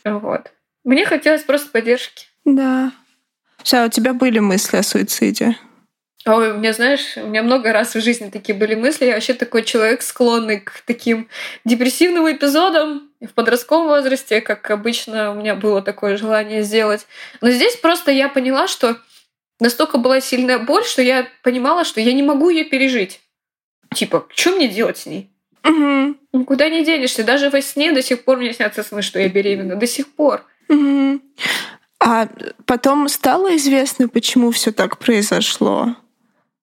Вот. 0.04 0.52
Мне 0.84 1.04
хотелось 1.04 1.42
просто 1.42 1.70
поддержки. 1.70 2.26
Да. 2.44 2.92
Ша, 3.62 3.86
у 3.86 3.88
тебя 3.88 4.12
были 4.14 4.40
мысли 4.40 4.76
о 4.76 4.82
суициде? 4.82 5.56
Ой, 6.24 6.52
у 6.52 6.58
меня, 6.58 6.72
знаешь, 6.72 7.16
у 7.16 7.26
меня 7.26 7.42
много 7.42 7.72
раз 7.72 7.94
в 7.94 8.00
жизни 8.00 8.30
такие 8.30 8.56
были 8.56 8.76
мысли. 8.76 9.06
Я 9.06 9.14
вообще 9.14 9.34
такой 9.34 9.64
человек, 9.64 10.02
склонный 10.02 10.60
к 10.60 10.82
таким 10.86 11.28
депрессивным 11.64 12.30
эпизодам 12.30 13.10
в 13.20 13.34
подростковом 13.34 13.88
возрасте, 13.88 14.40
как 14.40 14.70
обычно 14.70 15.32
у 15.32 15.34
меня 15.34 15.56
было 15.56 15.82
такое 15.82 16.16
желание 16.16 16.62
сделать. 16.62 17.06
Но 17.40 17.50
здесь 17.50 17.76
просто 17.76 18.12
я 18.12 18.28
поняла, 18.28 18.68
что 18.68 18.98
настолько 19.58 19.98
была 19.98 20.20
сильная 20.20 20.60
боль, 20.60 20.84
что 20.84 21.02
я 21.02 21.26
понимала, 21.42 21.84
что 21.84 22.00
я 22.00 22.12
не 22.12 22.22
могу 22.22 22.50
ее 22.50 22.64
пережить. 22.64 23.20
Типа, 23.92 24.26
что 24.34 24.52
мне 24.52 24.68
делать 24.68 24.98
с 24.98 25.06
ней? 25.06 25.30
Угу. 25.64 26.16
Никуда 26.32 26.68
не 26.68 26.84
денешься. 26.84 27.24
Даже 27.24 27.50
во 27.50 27.60
сне 27.60 27.92
до 27.92 28.02
сих 28.02 28.24
пор 28.24 28.38
мне 28.38 28.52
снятся 28.52 28.84
сны, 28.84 29.02
что 29.02 29.18
я 29.18 29.28
беременна. 29.28 29.74
До 29.74 29.86
сих 29.88 30.14
пор. 30.14 30.44
Угу. 30.68 31.20
А 32.00 32.28
потом 32.66 33.08
стало 33.08 33.56
известно, 33.56 34.08
почему 34.08 34.50
все 34.50 34.72
так 34.72 34.98
произошло? 34.98 35.96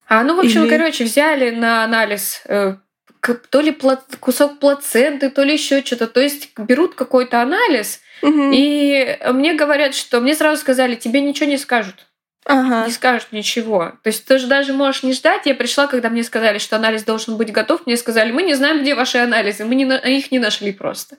А 0.08 0.24
ну, 0.24 0.36
в 0.36 0.40
общем, 0.40 0.64
Или... 0.64 0.70
короче, 0.70 1.04
взяли 1.06 1.52
на 1.52 1.84
анализ 1.84 2.42
э, 2.46 2.76
то 3.22 3.62
ли 3.62 3.78
кусок 4.20 4.60
плаценты, 4.60 5.30
то 5.30 5.44
ли 5.44 5.54
еще 5.54 5.84
что-то. 5.84 6.08
То 6.08 6.20
есть 6.20 6.58
берут 6.58 6.96
какой-то 6.96 7.42
анализ, 7.42 8.02
угу. 8.22 8.52
и 8.52 9.18
мне 9.32 9.54
говорят, 9.54 9.96
что 9.96 10.20
мне 10.20 10.36
сразу 10.36 10.60
сказали, 10.62 10.96
тебе 10.96 11.22
ничего 11.22 11.50
не 11.50 11.58
скажут. 11.58 12.08
Ага. 12.46 12.86
Не 12.88 12.92
скажут 12.92 13.32
ничего. 13.32 13.94
То 14.04 14.08
есть 14.08 14.26
ты 14.26 14.40
же 14.40 14.48
даже 14.48 14.74
можешь 14.74 15.04
не 15.04 15.14
ждать. 15.14 15.46
Я 15.46 15.54
пришла, 15.54 15.86
когда 15.86 16.10
мне 16.10 16.24
сказали, 16.24 16.58
что 16.58 16.78
анализ 16.78 17.04
должен 17.04 17.38
быть 17.38 17.52
готов. 17.52 17.86
Мне 17.86 17.96
сказали, 17.96 18.32
мы 18.32 18.42
не 18.42 18.56
знаем, 18.56 18.82
где 18.82 18.96
ваши 18.96 19.20
анализы. 19.20 19.66
Мы 19.66 19.76
не, 19.76 19.86
их 20.18 20.32
не 20.32 20.40
нашли 20.40 20.72
просто. 20.72 21.18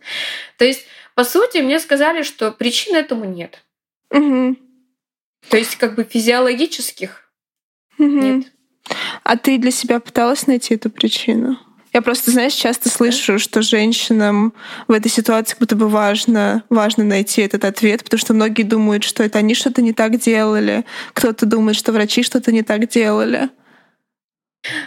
То 0.57 0.65
есть, 0.65 0.87
по 1.21 1.25
сути, 1.25 1.59
мне 1.59 1.79
сказали, 1.79 2.23
что 2.23 2.51
причин 2.51 2.95
этому 2.95 3.27
нет. 3.27 3.63
Угу. 4.11 4.57
То 5.51 5.59
есть, 5.59 5.77
как 5.77 5.95
бы 5.95 6.03
физиологических 6.03 7.31
угу. 7.99 8.07
нет. 8.07 8.47
А 9.23 9.37
ты 9.37 9.59
для 9.59 9.71
себя 9.71 10.01
пыталась 10.01 10.47
найти 10.47 10.77
эту 10.77 10.89
причину? 10.89 11.59
Я 11.93 12.01
просто, 12.01 12.31
знаешь, 12.31 12.55
часто 12.55 12.89
слышу, 12.89 13.39
что 13.39 13.61
женщинам 13.61 14.55
в 14.89 14.93
этой 14.93 15.11
ситуации 15.11 15.53
как 15.53 15.61
будто 15.61 15.77
бы 15.77 15.91
важно, 15.91 16.65
важно 16.71 17.05
найти 17.05 17.43
этот 17.43 17.67
ответ, 17.67 18.03
потому 18.03 18.19
что 18.19 18.33
многие 18.33 18.63
думают, 18.63 19.05
что 19.05 19.23
это 19.23 19.41
они 19.41 19.55
что-то 19.55 19.83
не 19.83 19.93
так 19.93 20.19
делали, 20.19 20.87
кто-то 21.13 21.45
думает, 21.45 21.77
что 21.77 21.93
врачи 21.93 22.23
что-то 22.23 22.51
не 22.51 22.63
так 22.63 22.89
делали. 22.89 23.51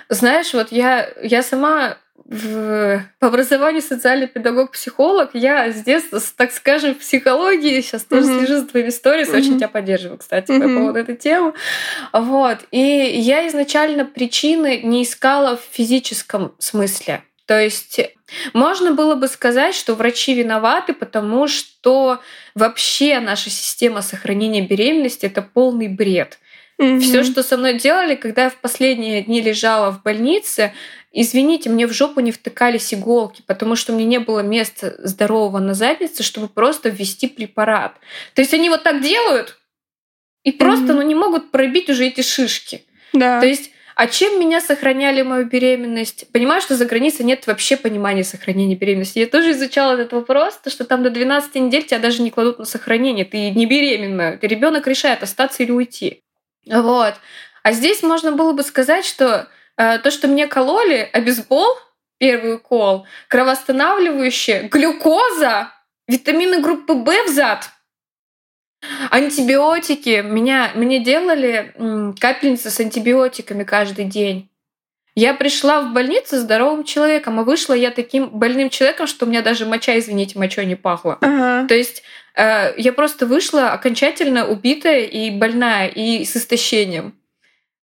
Знаешь, 0.09 0.51
вот 0.55 0.71
я, 0.71 1.07
я 1.21 1.43
сама 1.43 1.99
в, 2.25 3.03
по 3.19 3.27
образованию 3.27 3.81
социальный 3.81 4.27
педагог-психолог. 4.27 5.31
Я 5.33 5.71
с 5.71 5.83
детства, 5.83 6.19
так 6.35 6.51
скажем, 6.51 6.95
в 6.95 6.99
психологии 6.99 7.81
сейчас 7.81 8.03
тоже 8.03 8.27
mm-hmm. 8.27 8.39
слежу 8.39 8.61
за 8.61 8.67
твоими 8.67 8.89
историями, 8.89 9.29
mm-hmm. 9.29 9.37
очень 9.37 9.57
тебя 9.57 9.67
поддерживаю, 9.67 10.17
кстати, 10.17 10.51
mm-hmm. 10.51 10.61
по 10.61 10.79
поводу 10.79 10.99
этой 10.99 11.15
темы. 11.15 11.53
Вот. 12.11 12.59
И 12.71 12.79
я 12.79 13.47
изначально 13.47 14.05
причины 14.05 14.81
не 14.83 15.03
искала 15.03 15.57
в 15.57 15.61
физическом 15.71 16.55
смысле. 16.59 17.23
То 17.45 17.59
есть 17.59 17.99
можно 18.53 18.93
было 18.93 19.15
бы 19.15 19.27
сказать, 19.27 19.75
что 19.75 19.95
врачи 19.95 20.33
виноваты, 20.33 20.93
потому 20.93 21.47
что 21.47 22.21
вообще 22.55 23.19
наша 23.19 23.49
система 23.49 24.01
сохранения 24.01 24.61
беременности 24.61 25.25
это 25.25 25.41
полный 25.41 25.89
бред. 25.89 26.39
Mm-hmm. 26.81 26.99
Все, 26.99 27.23
что 27.23 27.43
со 27.43 27.57
мной 27.57 27.77
делали, 27.77 28.15
когда 28.15 28.45
я 28.45 28.49
в 28.49 28.55
последние 28.55 29.21
дни 29.21 29.41
лежала 29.41 29.91
в 29.91 30.01
больнице, 30.01 30.73
Извините, 31.15 31.69
мне 31.69 31.85
в 31.85 31.93
жопу 31.93 32.21
не 32.21 32.31
втыкались 32.31 32.91
иголки, 32.91 33.43
потому 33.45 33.75
что 33.75 33.93
мне 33.93 34.03
не 34.03 34.17
было 34.17 34.39
места 34.39 34.95
здорового 34.97 35.59
на 35.59 35.75
заднице, 35.75 36.23
чтобы 36.23 36.47
просто 36.47 36.89
ввести 36.89 37.27
препарат. 37.27 37.93
То 38.33 38.41
есть 38.41 38.51
они 38.55 38.67
вот 38.67 38.81
так 38.81 38.99
делают 39.03 39.59
и 40.43 40.51
просто 40.51 40.85
mm-hmm. 40.85 40.95
ну, 40.95 41.01
не 41.03 41.13
могут 41.13 41.51
пробить 41.51 41.87
уже 41.87 42.07
эти 42.07 42.21
шишки. 42.21 42.83
Да. 43.13 43.39
То 43.39 43.45
есть 43.45 43.69
а 43.95 44.07
чем 44.07 44.39
меня 44.39 44.59
сохраняли 44.59 45.21
мою 45.21 45.45
беременность? 45.45 46.31
Понимаю, 46.31 46.61
что 46.61 46.75
за 46.75 46.85
границей 46.85 47.25
нет 47.25 47.45
вообще 47.45 47.77
понимания 47.77 48.23
сохранения 48.23 48.75
беременности. 48.75 49.19
Я 49.19 49.27
тоже 49.27 49.51
изучала 49.51 49.93
этот 49.93 50.13
вопрос, 50.13 50.57
то 50.63 50.71
что 50.71 50.83
там 50.83 51.03
до 51.03 51.11
12 51.11 51.53
недель 51.55 51.83
тебя 51.83 51.99
даже 51.99 52.23
не 52.23 52.31
кладут 52.31 52.57
на 52.57 52.65
сохранение. 52.65 53.23
Ты 53.23 53.51
не 53.51 53.67
беременна. 53.67 54.39
Ребенок 54.41 54.87
решает, 54.87 55.21
остаться 55.21 55.61
или 55.61 55.71
уйти. 55.71 56.22
Вот. 56.65 57.15
А 57.63 57.71
здесь 57.71 58.03
можно 58.03 58.31
было 58.31 58.53
бы 58.53 58.63
сказать, 58.63 59.05
что 59.05 59.47
Э, 59.77 59.97
то, 59.99 60.11
что 60.11 60.27
мне 60.27 60.47
кололи, 60.47 61.09
обезбол, 61.11 61.77
первый 62.19 62.55
укол, 62.55 63.05
кровоостанавливающее, 63.27 64.67
глюкоза, 64.69 65.71
витамины 66.07 66.61
группы 66.61 66.93
В 66.93 67.05
в 67.05 67.29
зад, 67.29 67.69
антибиотики. 69.09 70.21
Меня, 70.21 70.71
мне 70.75 70.99
делали 70.99 71.73
капельницы 72.19 72.69
с 72.69 72.79
антибиотиками 72.79 73.63
каждый 73.63 74.05
день. 74.05 74.49
Я 75.15 75.35
пришла 75.35 75.81
в 75.81 75.93
больницу 75.93 76.37
здоровым 76.37 76.83
человеком, 76.83 77.39
а 77.39 77.43
вышла 77.43 77.73
я 77.73 77.91
таким 77.91 78.29
больным 78.29 78.71
человеком, 78.71 79.05
что 79.05 79.25
у 79.25 79.29
меня 79.29 79.43
даже 79.43 79.67
моча, 79.67 79.97
извините, 79.97 80.39
мочой 80.39 80.65
не 80.65 80.75
пахло. 80.75 81.19
Ага. 81.21 81.67
То 81.67 81.75
есть 81.75 82.01
я 82.35 82.93
просто 82.95 83.25
вышла 83.25 83.71
окончательно 83.71 84.47
убитая 84.47 85.01
и 85.01 85.29
больная, 85.29 85.87
и 85.87 86.25
с 86.25 86.35
истощением. 86.35 87.15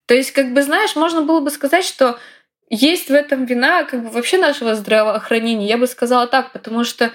То 0.06 0.16
есть, 0.16 0.32
как 0.32 0.54
бы, 0.54 0.64
знаешь, 0.64 0.96
можно 0.96 1.22
было 1.22 1.42
бы 1.42 1.50
сказать, 1.50 1.84
что 1.84 2.18
есть 2.70 3.10
в 3.10 3.14
этом 3.14 3.46
вина 3.46 3.84
как 3.84 4.04
бы 4.04 4.10
вообще 4.10 4.38
нашего 4.38 4.76
здравоохранения. 4.76 5.68
Я 5.68 5.78
бы 5.78 5.88
сказала 5.88 6.28
так, 6.28 6.52
потому 6.52 6.84
что 6.84 7.12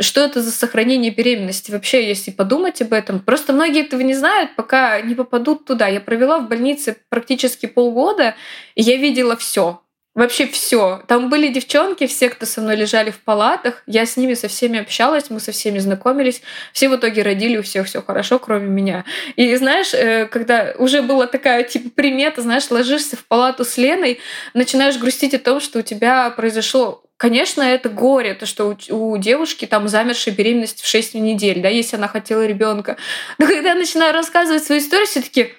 что 0.00 0.22
это 0.22 0.40
за 0.40 0.50
сохранение 0.52 1.10
беременности 1.10 1.70
вообще, 1.70 2.08
если 2.08 2.30
подумать 2.30 2.80
об 2.80 2.94
этом. 2.94 3.20
Просто 3.20 3.52
многие 3.52 3.84
этого 3.84 4.00
не 4.00 4.14
знают, 4.14 4.56
пока 4.56 4.98
не 5.02 5.14
попадут 5.14 5.66
туда. 5.66 5.86
Я 5.86 6.00
провела 6.00 6.38
в 6.38 6.48
больнице 6.48 6.96
практически 7.10 7.66
полгода, 7.66 8.34
и 8.74 8.82
я 8.82 8.96
видела 8.96 9.36
все. 9.36 9.82
Вообще 10.14 10.46
все. 10.46 11.02
Там 11.08 11.30
были 11.30 11.48
девчонки, 11.48 12.06
все, 12.06 12.28
кто 12.28 12.44
со 12.44 12.60
мной 12.60 12.76
лежали 12.76 13.10
в 13.10 13.20
палатах. 13.20 13.82
Я 13.86 14.04
с 14.04 14.18
ними 14.18 14.34
со 14.34 14.46
всеми 14.48 14.78
общалась, 14.78 15.30
мы 15.30 15.40
со 15.40 15.52
всеми 15.52 15.78
знакомились. 15.78 16.42
Все 16.74 16.90
в 16.90 16.96
итоге 16.96 17.22
родили, 17.22 17.56
у 17.56 17.62
всех 17.62 17.86
все 17.86 18.02
хорошо, 18.02 18.38
кроме 18.38 18.68
меня. 18.68 19.04
И 19.36 19.56
знаешь, 19.56 19.94
э, 19.94 20.26
когда 20.26 20.74
уже 20.76 21.00
была 21.00 21.26
такая 21.26 21.62
типа 21.64 21.88
примета, 21.94 22.42
знаешь, 22.42 22.70
ложишься 22.70 23.16
в 23.16 23.24
палату 23.24 23.64
с 23.64 23.78
Леной, 23.78 24.20
начинаешь 24.52 24.98
грустить 24.98 25.32
о 25.32 25.38
том, 25.38 25.60
что 25.60 25.78
у 25.78 25.82
тебя 25.82 26.28
произошло 26.30 27.02
Конечно, 27.22 27.62
это 27.62 27.88
горе, 27.88 28.34
то, 28.34 28.46
что 28.46 28.76
у, 28.90 29.16
девушки 29.16 29.64
там 29.64 29.86
замершая 29.86 30.34
беременность 30.34 30.82
в 30.82 30.88
6 30.88 31.14
недель, 31.14 31.62
да, 31.62 31.68
если 31.68 31.94
она 31.94 32.08
хотела 32.08 32.44
ребенка. 32.44 32.96
Но 33.38 33.46
когда 33.46 33.68
я 33.68 33.74
начинаю 33.76 34.12
рассказывать 34.12 34.64
свою 34.64 34.80
историю, 34.80 35.06
все 35.06 35.22
таки 35.22 35.54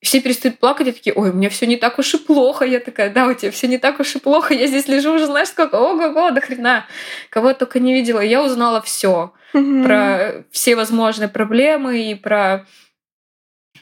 все 0.00 0.20
перестают 0.20 0.58
плакать 0.58 0.88
и 0.88 0.92
такие, 0.92 1.14
ой, 1.14 1.30
у 1.30 1.34
меня 1.34 1.50
все 1.50 1.66
не 1.66 1.76
так 1.76 1.98
уж 1.98 2.14
и 2.14 2.18
плохо. 2.18 2.64
Я 2.64 2.80
такая, 2.80 3.10
да, 3.10 3.26
у 3.26 3.34
тебя 3.34 3.50
все 3.50 3.68
не 3.68 3.78
так 3.78 4.00
уж 4.00 4.16
и 4.16 4.18
плохо. 4.18 4.54
Я 4.54 4.66
здесь 4.66 4.88
лежу 4.88 5.12
уже, 5.12 5.26
знаешь, 5.26 5.48
сколько, 5.48 5.74
ого-го, 5.74 6.30
до 6.30 6.40
хрена. 6.40 6.86
Кого 7.28 7.48
я 7.48 7.54
только 7.54 7.80
не 7.80 7.92
видела. 7.92 8.20
Я 8.20 8.42
узнала 8.42 8.80
все 8.80 9.34
mm-hmm. 9.52 9.84
про 9.84 10.44
все 10.50 10.74
возможные 10.74 11.28
проблемы 11.28 12.10
и 12.10 12.14
про 12.14 12.66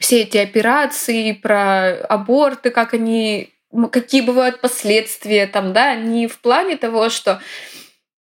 все 0.01 0.23
эти 0.23 0.39
операции, 0.39 1.33
про 1.33 1.91
аборты, 1.91 2.71
как 2.71 2.95
они, 2.95 3.55
какие 3.93 4.23
бывают 4.23 4.61
последствия 4.61 5.47
там, 5.47 5.73
да, 5.73 5.95
не 5.95 6.27
в 6.27 6.39
плане 6.39 6.77
того, 6.77 7.11
что 7.11 7.41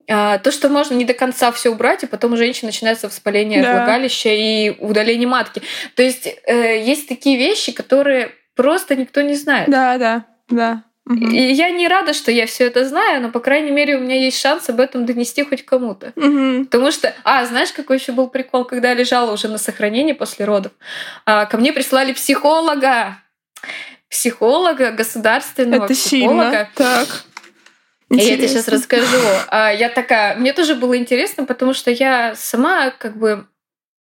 то, 0.06 0.50
что 0.52 0.68
можно 0.68 0.94
не 0.94 1.04
до 1.04 1.14
конца 1.14 1.50
все 1.52 1.70
убрать, 1.70 2.04
и 2.04 2.06
потом 2.06 2.34
у 2.34 2.36
женщин 2.36 2.66
начинается 2.66 3.08
воспаление 3.08 3.62
да. 3.62 3.72
влагалища 3.72 4.30
и 4.30 4.76
удаление 4.78 5.28
матки. 5.28 5.62
То 5.94 6.02
есть 6.02 6.28
э, 6.46 6.82
есть 6.84 7.08
такие 7.08 7.36
вещи, 7.36 7.72
которые 7.72 8.30
просто 8.54 8.96
никто 8.96 9.22
не 9.22 9.34
знает. 9.34 9.68
Да, 9.68 9.98
да, 9.98 10.24
да. 10.48 10.82
Угу. 11.08 11.28
И 11.28 11.52
я 11.52 11.70
не 11.70 11.86
рада, 11.86 12.14
что 12.14 12.32
я 12.32 12.46
все 12.46 12.66
это 12.66 12.84
знаю, 12.84 13.22
но, 13.22 13.30
по 13.30 13.38
крайней 13.38 13.70
мере, 13.70 13.96
у 13.96 14.00
меня 14.00 14.16
есть 14.16 14.40
шанс 14.40 14.68
об 14.68 14.80
этом 14.80 15.06
донести 15.06 15.44
хоть 15.44 15.64
кому-то. 15.64 16.12
Угу. 16.16 16.64
Потому 16.64 16.90
что, 16.90 17.14
а, 17.22 17.46
знаешь, 17.46 17.72
какой 17.72 17.98
еще 17.98 18.10
был 18.10 18.26
прикол, 18.26 18.64
когда 18.64 18.88
я 18.88 18.94
лежала 18.94 19.32
уже 19.32 19.46
на 19.46 19.58
сохранении 19.58 20.14
после 20.14 20.44
родов? 20.44 20.72
А, 21.24 21.46
ко 21.46 21.58
мне 21.58 21.72
прислали 21.72 22.12
психолога. 22.12 23.18
Психолога, 24.08 24.90
государственного 24.90 25.84
это 25.84 25.94
психолога. 25.94 26.50
Сильно. 26.50 26.70
Так. 26.74 27.24
Интересно. 28.08 28.30
Я 28.30 28.36
тебе 28.36 28.48
сейчас 28.48 28.68
расскажу. 28.68 29.18
А, 29.48 29.72
я 29.72 29.88
такая, 29.88 30.36
мне 30.36 30.52
тоже 30.52 30.76
было 30.76 30.96
интересно, 30.96 31.44
потому 31.44 31.74
что 31.74 31.90
я 31.90 32.34
сама 32.36 32.90
как 32.90 33.16
бы 33.16 33.46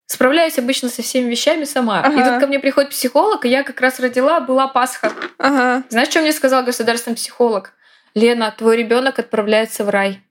справляюсь 0.07 0.57
обычно 0.57 0.89
со 0.89 1.01
всеми 1.03 1.29
вещами 1.29 1.65
сама. 1.65 2.01
Ага. 2.01 2.19
И 2.19 2.29
тут 2.29 2.39
ко 2.39 2.47
мне 2.47 2.59
приходит 2.59 2.89
психолог, 2.89 3.45
и 3.45 3.49
я 3.49 3.63
как 3.63 3.79
раз 3.79 3.99
родила, 3.99 4.39
была 4.39 4.67
Пасха. 4.67 5.13
Ага. 5.37 5.83
Знаешь, 5.89 6.09
что 6.09 6.21
мне 6.21 6.33
сказал 6.33 6.63
государственный 6.63 7.15
психолог? 7.15 7.73
Лена, 8.15 8.53
твой 8.57 8.77
ребенок 8.77 9.19
отправляется 9.19 9.85
в 9.85 9.89
рай. 9.89 10.21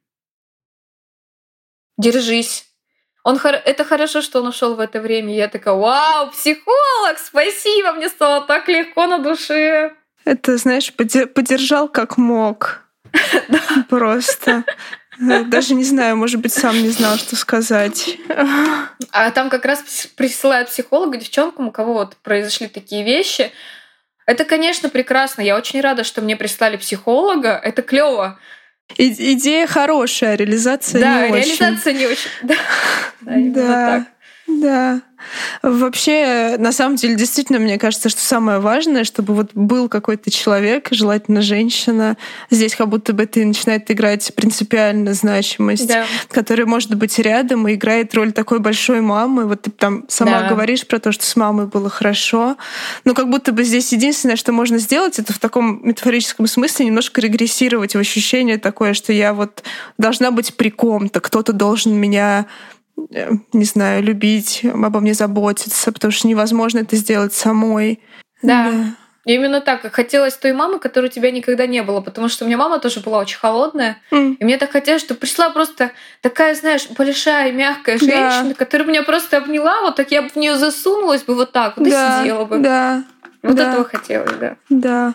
Держись. 1.97 2.66
Он 3.23 3.37
это 3.37 3.85
хорошо, 3.85 4.23
что 4.23 4.41
он 4.41 4.49
ушел 4.49 4.75
в 4.75 4.81
это 4.81 5.01
время. 5.01 5.35
Я 5.35 5.49
такая, 5.49 5.75
вау, 5.75 6.31
психолог, 6.31 7.18
спасибо, 7.18 7.93
мне 7.93 8.09
стало 8.09 8.47
так 8.47 8.68
легко 8.68 9.07
на 9.07 9.18
душе. 9.18 9.95
Это, 10.25 10.57
знаешь, 10.57 10.93
поддержал 10.95 11.89
как 11.89 12.16
мог. 12.16 12.89
Просто. 13.89 14.65
Даже 15.19 15.75
не 15.75 15.85
знаю, 15.85 16.17
может 16.17 16.41
быть, 16.41 16.53
сам 16.53 16.81
не 16.83 16.89
знал, 16.89 17.17
что 17.19 17.37
сказать. 17.37 18.17
А 19.13 19.31
там 19.33 19.51
как 19.51 19.65
раз 19.65 19.83
присылают 20.17 20.71
психолога 20.71 21.19
девчонкам, 21.19 21.69
у 21.69 21.73
кого 21.73 21.93
вот 21.93 22.17
произошли 22.17 22.69
такие 22.69 23.05
вещи. 23.05 23.53
Это, 24.27 24.45
конечно, 24.45 24.89
прекрасно. 24.89 25.43
Я 25.43 25.57
очень 25.57 25.81
рада, 25.81 26.05
что 26.05 26.23
мне 26.23 26.37
прислали 26.37 26.77
психолога. 26.77 27.61
Это 27.63 27.83
клево. 27.83 28.39
И 28.97 29.35
идея 29.35 29.67
хорошая, 29.67 30.37
реализация 30.37 31.01
да, 31.01 31.27
не 31.27 31.33
очень. 31.33 31.59
Да, 31.59 31.67
реализация 31.67 31.93
не 31.93 32.07
очень. 32.07 32.31
Да, 33.23 34.07
да, 34.07 34.07
да. 34.47 35.03
Вообще, 35.62 36.57
на 36.59 36.73
самом 36.73 36.97
деле, 36.97 37.14
действительно, 37.14 37.59
мне 37.59 37.79
кажется, 37.79 38.09
что 38.09 38.21
самое 38.21 38.59
важное, 38.59 39.05
чтобы 39.05 39.35
вот 39.35 39.51
был 39.55 39.89
какой-то 39.89 40.31
человек, 40.31 40.89
желательно 40.91 41.43
женщина, 41.43 42.16
здесь 42.51 42.75
как 42.75 42.89
будто 42.89 43.12
бы 43.12 43.25
это 43.25 43.41
начинает 43.41 43.91
играть 43.91 44.33
принципиально 44.35 45.14
значимость, 45.14 45.89
да. 45.89 46.05
которая 46.29 46.66
может 46.66 46.95
быть 46.95 47.18
рядом 47.18 47.68
и 47.68 47.75
играет 47.75 48.14
роль 48.14 48.33
такой 48.33 48.59
большой 48.59 49.01
мамы. 49.01 49.47
Вот 49.47 49.62
ты 49.62 49.71
там 49.71 50.05
сама 50.09 50.43
да. 50.43 50.49
говоришь 50.49 50.87
про 50.87 50.99
то, 50.99 51.12
что 51.12 51.25
с 51.25 51.37
мамой 51.37 51.66
было 51.66 51.89
хорошо. 51.89 52.57
Но 53.05 53.14
как 53.14 53.29
будто 53.29 53.53
бы 53.53 53.64
здесь 53.64 53.93
единственное, 53.93 54.37
что 54.37 54.53
можно 54.53 54.79
сделать, 54.79 55.18
это 55.18 55.33
в 55.33 55.39
таком 55.39 55.81
метафорическом 55.87 56.47
смысле 56.47 56.87
немножко 56.87 57.21
регрессировать 57.21 57.95
в 57.95 57.99
ощущение 57.99 58.59
такое, 58.59 58.95
что 58.95 59.12
я 59.12 59.35
вот 59.35 59.62
должна 59.99 60.31
быть 60.31 60.55
при 60.55 60.71
ком-то, 60.71 61.21
кто-то 61.21 61.53
должен 61.53 61.95
меня 61.95 62.47
не 63.53 63.64
знаю, 63.64 64.03
любить, 64.03 64.64
обо 64.64 65.01
мне 65.01 65.14
заботиться, 65.14 65.92
потому 65.92 66.11
что 66.11 66.28
невозможно 66.28 66.80
это 66.80 66.96
сделать 66.96 67.32
самой. 67.32 68.01
Да. 68.42 68.70
да. 68.70 68.96
Именно 69.26 69.61
так. 69.61 69.92
Хотелось 69.92 70.36
той 70.36 70.53
мамы, 70.53 70.78
которой 70.78 71.07
у 71.07 71.11
тебя 71.11 71.30
никогда 71.30 71.66
не 71.66 71.82
было. 71.82 72.01
Потому 72.01 72.28
что 72.28 72.44
у 72.44 72.48
меня 72.48 72.57
мама 72.57 72.78
тоже 72.78 73.01
была 73.01 73.18
очень 73.18 73.38
холодная. 73.38 73.98
Mm. 74.11 74.36
И 74.36 74.44
мне 74.44 74.57
так 74.57 74.70
хотелось, 74.70 75.03
чтобы 75.03 75.20
пришла 75.20 75.51
просто 75.51 75.92
такая, 76.22 76.55
знаешь, 76.55 76.88
большая, 76.96 77.53
мягкая 77.53 77.98
женщина, 77.98 78.48
да. 78.48 78.55
которая 78.55 78.88
меня 78.88 79.03
просто 79.03 79.36
обняла, 79.36 79.82
вот 79.82 79.96
так 79.96 80.11
я 80.11 80.22
бы 80.22 80.30
в 80.30 80.36
нее 80.36 80.57
засунулась 80.57 81.22
бы 81.22 81.34
вот 81.34 81.53
так, 81.53 81.76
вот 81.76 81.88
да, 81.88 82.18
и 82.18 82.22
сидела 82.22 82.44
бы. 82.44 82.59
Да. 82.59 83.05
Вот 83.42 83.57
да. 83.57 83.70
этого 83.70 83.84
хотелось, 83.84 84.32
да. 84.40 84.57
Да. 84.68 85.14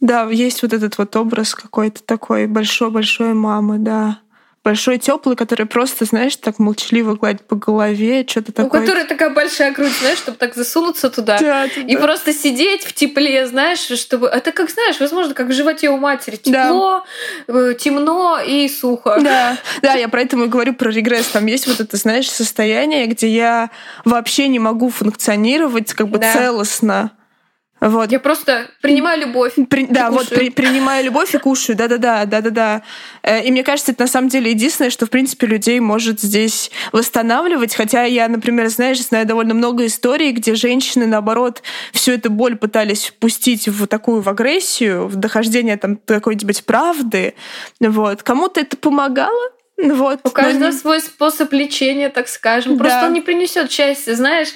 Да, 0.00 0.28
есть 0.30 0.62
вот 0.62 0.72
этот 0.72 0.96
вот 0.98 1.16
образ 1.16 1.54
какой-то 1.54 2.02
такой 2.04 2.46
большой-большой 2.46 3.34
мамы, 3.34 3.78
да. 3.78 4.20
Большой, 4.64 4.98
теплый, 4.98 5.36
который 5.36 5.66
просто, 5.66 6.04
знаешь, 6.04 6.36
так 6.36 6.58
молчаливо 6.58 7.14
гладит 7.14 7.46
по 7.46 7.56
голове, 7.56 8.26
что-то 8.28 8.52
такое. 8.52 8.80
У 8.80 8.84
которой 8.84 9.04
такая 9.04 9.30
большая 9.30 9.72
грудь, 9.72 9.92
знаешь, 10.00 10.18
чтобы 10.18 10.36
так 10.36 10.54
засунуться 10.54 11.10
туда. 11.10 11.38
Да, 11.38 11.64
и 11.64 11.94
да. 11.94 12.00
просто 12.00 12.32
сидеть 12.32 12.84
в 12.84 12.92
тепле, 12.92 13.46
знаешь, 13.46 13.80
чтобы... 13.80 14.26
Это 14.26 14.52
как, 14.52 14.70
знаешь, 14.70 15.00
возможно, 15.00 15.34
как 15.34 15.48
в 15.48 15.52
животе 15.52 15.90
у 15.90 15.96
матери. 15.96 16.36
Тепло, 16.36 17.04
да. 17.46 17.70
Э, 17.70 17.74
темно 17.74 18.38
и 18.44 18.68
сухо. 18.68 19.18
Да, 19.20 19.58
да, 19.82 19.94
я 19.94 20.08
про 20.08 20.22
это 20.22 20.36
и 20.36 20.46
говорю, 20.46 20.74
про 20.74 20.90
регресс. 20.90 21.26
Там 21.26 21.46
есть 21.46 21.66
вот 21.66 21.80
это, 21.80 21.96
знаешь, 21.96 22.30
состояние, 22.30 23.06
где 23.06 23.28
я 23.28 23.70
вообще 24.04 24.48
не 24.48 24.58
могу 24.58 24.90
функционировать 24.90 25.92
как 25.92 26.08
бы 26.08 26.18
да. 26.18 26.32
целостно. 26.32 27.12
Вот. 27.80 28.10
Я 28.10 28.18
просто 28.18 28.70
принимаю 28.80 29.20
любовь. 29.20 29.54
При, 29.68 29.86
да, 29.86 30.10
вот 30.10 30.28
при, 30.28 30.50
принимаю 30.50 31.04
любовь 31.04 31.34
и 31.34 31.38
кушаю. 31.38 31.76
Да-да-да, 31.76 32.24
да-да-да. 32.24 32.82
Э, 33.22 33.44
и 33.44 33.50
мне 33.50 33.62
кажется, 33.62 33.92
это 33.92 34.02
на 34.02 34.08
самом 34.08 34.28
деле 34.28 34.50
единственное, 34.50 34.90
что, 34.90 35.06
в 35.06 35.10
принципе, 35.10 35.46
людей 35.46 35.78
может 35.80 36.20
здесь 36.20 36.70
восстанавливать. 36.92 37.74
Хотя 37.74 38.04
я, 38.04 38.28
например, 38.28 38.68
знаешь, 38.68 39.00
знаю 39.00 39.26
довольно 39.26 39.54
много 39.54 39.86
историй, 39.86 40.32
где 40.32 40.54
женщины, 40.54 41.06
наоборот, 41.06 41.62
всю 41.92 42.12
эту 42.12 42.30
боль 42.30 42.56
пытались 42.56 43.06
впустить 43.06 43.68
в 43.68 43.86
такую 43.86 44.22
в 44.22 44.28
агрессию, 44.28 45.06
в 45.06 45.16
дохождение 45.16 45.76
там 45.76 45.96
какой-нибудь 45.96 46.64
правды. 46.64 47.34
Вот. 47.80 48.22
Кому-то 48.22 48.60
это 48.60 48.76
помогало, 48.76 49.50
вот. 49.78 50.20
У 50.24 50.30
каждого 50.30 50.70
но... 50.70 50.72
свой 50.72 51.00
способ 51.00 51.52
лечения, 51.52 52.08
так 52.08 52.28
скажем. 52.28 52.78
Просто 52.78 53.00
да. 53.02 53.06
он 53.06 53.12
не 53.12 53.20
принесет 53.20 53.70
счастья. 53.70 54.14
Знаешь, 54.14 54.48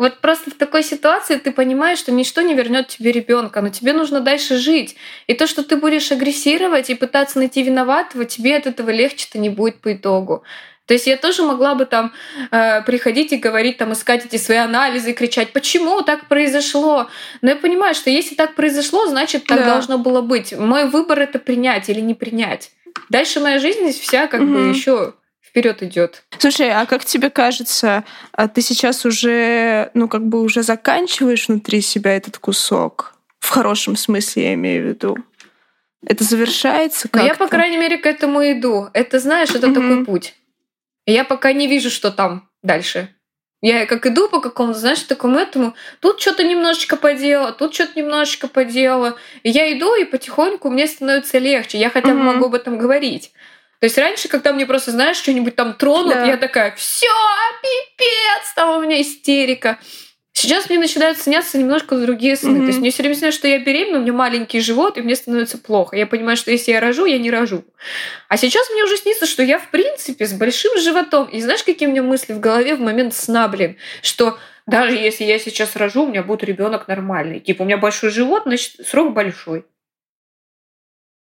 вот 0.00 0.22
просто 0.22 0.50
в 0.50 0.54
такой 0.54 0.82
ситуации 0.82 1.36
ты 1.36 1.52
понимаешь, 1.52 1.98
что 1.98 2.10
ничто 2.10 2.40
не 2.40 2.54
вернет 2.54 2.88
тебе 2.88 3.12
ребенка, 3.12 3.60
но 3.60 3.68
тебе 3.68 3.92
нужно 3.92 4.20
дальше 4.20 4.56
жить. 4.56 4.96
И 5.26 5.34
то, 5.34 5.46
что 5.46 5.62
ты 5.62 5.76
будешь 5.76 6.10
агрессировать 6.10 6.88
и 6.88 6.94
пытаться 6.94 7.36
найти 7.36 7.62
виноватого, 7.62 8.24
тебе 8.24 8.56
от 8.56 8.66
этого 8.66 8.88
легче-то 8.88 9.38
не 9.38 9.50
будет 9.50 9.82
по 9.82 9.92
итогу. 9.92 10.42
То 10.86 10.94
есть 10.94 11.06
я 11.06 11.18
тоже 11.18 11.42
могла 11.42 11.74
бы 11.74 11.84
там 11.84 12.14
э, 12.50 12.80
приходить 12.80 13.34
и 13.34 13.36
говорить, 13.36 13.76
там 13.76 13.92
искать 13.92 14.24
эти 14.24 14.36
свои 14.36 14.56
анализы, 14.56 15.12
кричать, 15.12 15.52
почему 15.52 16.00
так 16.00 16.28
произошло. 16.28 17.08
Но 17.42 17.50
я 17.50 17.56
понимаю, 17.56 17.94
что 17.94 18.08
если 18.08 18.34
так 18.34 18.54
произошло, 18.54 19.06
значит 19.06 19.44
так 19.44 19.58
да. 19.58 19.66
должно 19.66 19.98
было 19.98 20.22
быть. 20.22 20.56
Мой 20.56 20.88
выбор 20.88 21.20
это 21.20 21.38
принять 21.38 21.90
или 21.90 22.00
не 22.00 22.14
принять. 22.14 22.70
Дальше 23.10 23.38
моя 23.38 23.58
жизнь 23.58 23.80
здесь 23.82 24.00
вся 24.00 24.28
как 24.28 24.40
угу. 24.40 24.50
бы 24.50 24.60
еще 24.70 25.12
вперед 25.50 25.82
идет. 25.82 26.22
Слушай, 26.38 26.70
а 26.70 26.86
как 26.86 27.04
тебе 27.04 27.28
кажется, 27.28 28.04
а 28.32 28.48
ты 28.48 28.62
сейчас 28.62 29.04
уже, 29.04 29.90
ну, 29.94 30.08
как 30.08 30.26
бы 30.26 30.40
уже 30.42 30.62
заканчиваешь 30.62 31.48
внутри 31.48 31.80
себя 31.80 32.16
этот 32.16 32.38
кусок? 32.38 33.14
В 33.40 33.50
хорошем 33.50 33.96
смысле 33.96 34.44
я 34.44 34.54
имею 34.54 34.84
в 34.84 34.88
виду. 34.88 35.18
Это 36.06 36.24
завершается 36.24 37.08
как 37.08 37.20
Но 37.20 37.28
я, 37.28 37.34
по 37.34 37.48
крайней 37.48 37.76
мере, 37.76 37.98
к 37.98 38.06
этому 38.06 38.40
иду. 38.42 38.88
Это, 38.94 39.18
знаешь, 39.18 39.50
это 39.50 39.66
mm-hmm. 39.66 39.74
такой 39.74 40.04
путь. 40.04 40.34
Я 41.04 41.24
пока 41.24 41.52
не 41.52 41.66
вижу, 41.66 41.90
что 41.90 42.10
там 42.10 42.48
дальше. 42.62 43.14
Я 43.62 43.84
как 43.84 44.06
иду 44.06 44.28
по 44.28 44.40
какому-то, 44.40 44.78
знаешь, 44.78 45.02
такому 45.02 45.38
этому, 45.38 45.74
тут 46.00 46.18
что-то 46.18 46.42
немножечко 46.42 46.96
поделала, 46.96 47.52
тут 47.52 47.74
что-то 47.74 47.98
немножечко 47.98 48.48
поделала. 48.48 49.16
И 49.42 49.50
я 49.50 49.70
иду, 49.76 49.94
и 49.94 50.04
потихоньку 50.04 50.70
мне 50.70 50.86
становится 50.86 51.36
легче. 51.36 51.78
Я 51.78 51.90
хотя 51.90 52.14
бы 52.14 52.20
mm-hmm. 52.20 52.34
могу 52.34 52.46
об 52.46 52.54
этом 52.54 52.78
говорить. 52.78 53.32
То 53.80 53.86
есть 53.86 53.96
раньше, 53.96 54.28
когда 54.28 54.52
мне 54.52 54.66
просто, 54.66 54.90
знаешь, 54.90 55.16
что-нибудь 55.16 55.56
там 55.56 55.72
тронут, 55.74 56.14
да. 56.14 56.26
я 56.26 56.36
такая, 56.36 56.74
все, 56.76 57.08
пипец, 57.62 58.54
там 58.54 58.76
у 58.76 58.82
меня 58.82 59.00
истерика. 59.00 59.78
Сейчас 60.32 60.68
мне 60.68 60.78
начинают 60.78 61.18
сняться 61.18 61.58
немножко 61.58 61.96
другие 61.96 62.36
сны. 62.36 62.58
Mm-hmm. 62.58 62.60
То 62.60 62.66
есть 62.66 62.78
мне 62.78 62.90
все 62.90 63.02
время 63.02 63.16
снятся, 63.16 63.38
что 63.38 63.48
я 63.48 63.58
беременна, 63.58 63.98
у 63.98 64.02
меня 64.02 64.12
маленький 64.12 64.60
живот, 64.60 64.96
и 64.96 65.02
мне 65.02 65.16
становится 65.16 65.58
плохо. 65.58 65.96
Я 65.96 66.06
понимаю, 66.06 66.36
что 66.36 66.50
если 66.50 66.72
я 66.72 66.80
рожу, 66.80 67.04
я 67.04 67.18
не 67.18 67.30
рожу. 67.30 67.64
А 68.28 68.36
сейчас 68.36 68.70
мне 68.70 68.84
уже 68.84 68.96
снится, 68.96 69.26
что 69.26 69.42
я, 69.42 69.58
в 69.58 69.70
принципе, 69.70 70.26
с 70.26 70.32
большим 70.32 70.78
животом. 70.78 71.26
И 71.26 71.40
знаешь, 71.40 71.62
какие 71.62 71.88
у 71.88 71.90
меня 71.90 72.02
мысли 72.02 72.32
в 72.32 72.40
голове 72.40 72.76
в 72.76 72.80
момент 72.80 73.14
сна, 73.14 73.48
блин? 73.48 73.76
Что 74.02 74.38
даже 74.66 74.96
если 74.96 75.24
я 75.24 75.38
сейчас 75.38 75.74
рожу, 75.74 76.04
у 76.04 76.08
меня 76.08 76.22
будет 76.22 76.44
ребенок 76.44 76.86
нормальный. 76.86 77.40
Типа, 77.40 77.62
у 77.62 77.64
меня 77.64 77.76
большой 77.76 78.10
живот, 78.10 78.42
значит, 78.44 78.86
срок 78.86 79.12
большой. 79.12 79.64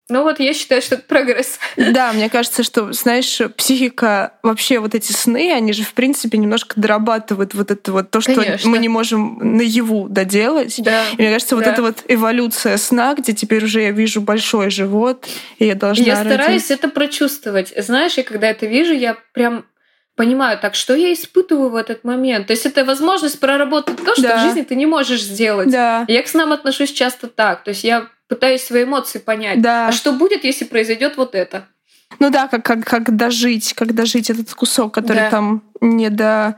Ну 0.09 0.25
вот 0.25 0.41
я 0.41 0.53
считаю, 0.53 0.83
что 0.83 0.97
это 0.97 1.05
прогресс. 1.05 1.59
Да, 1.77 2.13
мне 2.13 2.29
кажется, 2.29 2.65
что, 2.65 2.93
знаешь, 2.93 3.41
психика, 3.57 4.35
вообще 4.43 4.79
вот 4.79 4.95
эти 4.95 5.13
сны, 5.13 5.53
они 5.53 5.73
же, 5.73 5.85
в 5.85 5.95
принципе, 5.95 6.39
немножко 6.39 6.79
дорабатывают 6.79 7.55
вот 7.55 7.71
это 7.71 7.93
вот 7.93 8.11
то, 8.11 8.21
что 8.21 8.35
Конечно. 8.35 8.69
мы 8.69 8.79
не 8.79 8.89
можем 8.89 9.39
наяву 9.57 10.09
доделать. 10.09 10.75
Да. 10.83 11.05
И 11.13 11.17
мне 11.17 11.33
кажется, 11.33 11.55
вот 11.55 11.65
да. 11.65 11.73
эта 11.73 11.83
вот 11.83 12.05
эволюция 12.09 12.77
сна, 12.77 13.15
где 13.15 13.33
теперь 13.33 13.65
уже 13.65 13.81
я 13.81 13.91
вижу 13.93 14.21
большой 14.21 14.71
живот, 14.71 15.27
и 15.59 15.67
я 15.67 15.75
должна 15.77 16.05
Я 16.05 16.17
родить. 16.17 16.33
стараюсь 16.33 16.71
это 16.71 16.89
прочувствовать. 16.89 17.73
Знаешь, 17.77 18.19
и 18.19 18.23
когда 18.23 18.49
это 18.49 18.67
вижу, 18.67 18.93
я 18.93 19.17
прям 19.33 19.65
понимаю, 20.17 20.59
так 20.59 20.75
что 20.75 20.95
я 20.95 21.13
испытываю 21.13 21.71
в 21.71 21.77
этот 21.77 22.05
момент. 22.05 22.49
То 22.49 22.53
есть 22.53 22.67
это 22.67 22.85
возможность 22.85 23.41
проработать 23.41 23.97
то, 24.05 24.13
что 24.15 24.23
да. 24.23 24.39
в 24.39 24.41
жизни 24.43 24.63
ты 24.63 24.75
не 24.75 24.87
можешь 24.87 25.23
сделать. 25.23 25.71
Да. 25.71 26.05
Я 26.09 26.23
к 26.23 26.29
снам 26.29 26.53
отношусь 26.53 26.93
часто 26.93 27.29
так. 27.29 27.65
То 27.65 27.71
есть 27.71 27.85
я 27.85 28.09
пытаюсь 28.33 28.65
свои 28.65 28.85
эмоции 28.85 29.19
понять. 29.19 29.61
Да. 29.61 29.89
А 29.89 29.93
что 29.93 30.13
будет, 30.13 30.45
если 30.45 30.65
произойдет 30.65 31.19
вот 31.19 31.35
это? 31.35 31.67
Ну 32.19 32.31
да, 32.31 32.49
как, 32.49 32.65
как, 32.65 32.83
как 32.83 33.15
дожить, 33.15 33.75
как 33.75 33.95
дожить 33.95 34.31
этот 34.31 34.55
кусок, 34.55 34.95
который 34.95 35.25
да. 35.25 35.31
там 35.31 35.63
не 35.83 36.09
до 36.09 36.57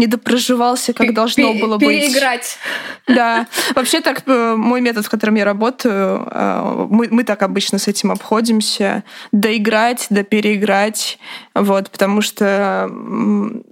недопроживался, 0.00 0.92
как 0.92 1.14
должно 1.14 1.54
было 1.54 1.76
быть. 1.78 1.88
Переиграть. 1.88 2.58
Да. 3.06 3.46
Вообще 3.74 4.00
так, 4.00 4.22
э, 4.26 4.54
мой 4.56 4.80
метод, 4.80 5.06
в 5.06 5.10
котором 5.10 5.34
я 5.36 5.44
работаю, 5.44 6.28
э, 6.30 6.86
мы, 6.90 7.08
мы 7.10 7.24
так 7.24 7.42
обычно 7.42 7.78
с 7.78 7.86
этим 7.88 8.10
обходимся. 8.10 9.04
Доиграть, 9.32 10.06
да 10.10 10.22
переиграть. 10.22 11.18
Вот, 11.54 11.90
потому 11.90 12.22
что 12.22 12.90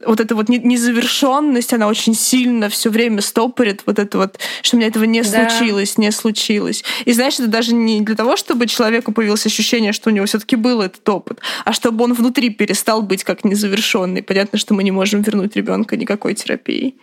вот 0.04 0.20
эта 0.20 0.34
вот 0.34 0.48
незавершенность, 0.48 1.72
она 1.72 1.86
очень 1.86 2.14
сильно 2.14 2.68
все 2.68 2.90
время 2.90 3.22
стопорит 3.22 3.82
вот 3.86 3.98
это 3.98 4.18
вот, 4.18 4.38
что 4.62 4.76
у 4.76 4.78
меня 4.78 4.88
этого 4.88 5.04
не 5.04 5.22
да. 5.22 5.48
случилось, 5.48 5.98
не 5.98 6.10
случилось. 6.10 6.84
И 7.04 7.12
знаешь, 7.12 7.34
это 7.34 7.48
даже 7.48 7.74
не 7.74 8.00
для 8.00 8.14
того, 8.14 8.36
чтобы 8.36 8.66
человеку 8.66 9.12
появилось 9.12 9.46
ощущение, 9.46 9.92
что 9.92 10.10
у 10.10 10.12
него 10.12 10.26
все-таки 10.26 10.56
был 10.56 10.82
этот 10.82 11.08
опыт, 11.08 11.40
а 11.64 11.72
чтобы 11.72 12.04
он 12.04 12.12
внутри 12.12 12.50
перестал 12.50 13.02
быть 13.02 13.24
как 13.24 13.44
незавершенный. 13.44 14.22
Понятно, 14.22 14.58
что 14.58 14.74
мы 14.74 14.82
не 14.82 14.90
можем 14.90 15.22
вернуть 15.22 15.56
ребенка 15.56 15.96
никак 15.96 16.17
никакой 16.18 16.34
терапии. 16.34 16.98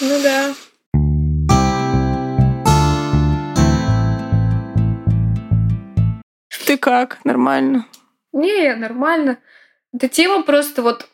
Ну 0.00 0.22
да. 0.22 0.54
Ты 6.66 6.78
как? 6.78 7.24
Нормально? 7.24 7.86
Не, 8.32 8.74
нормально. 8.74 9.38
Эта 9.92 10.08
тема 10.08 10.42
просто 10.42 10.82
вот... 10.82 11.08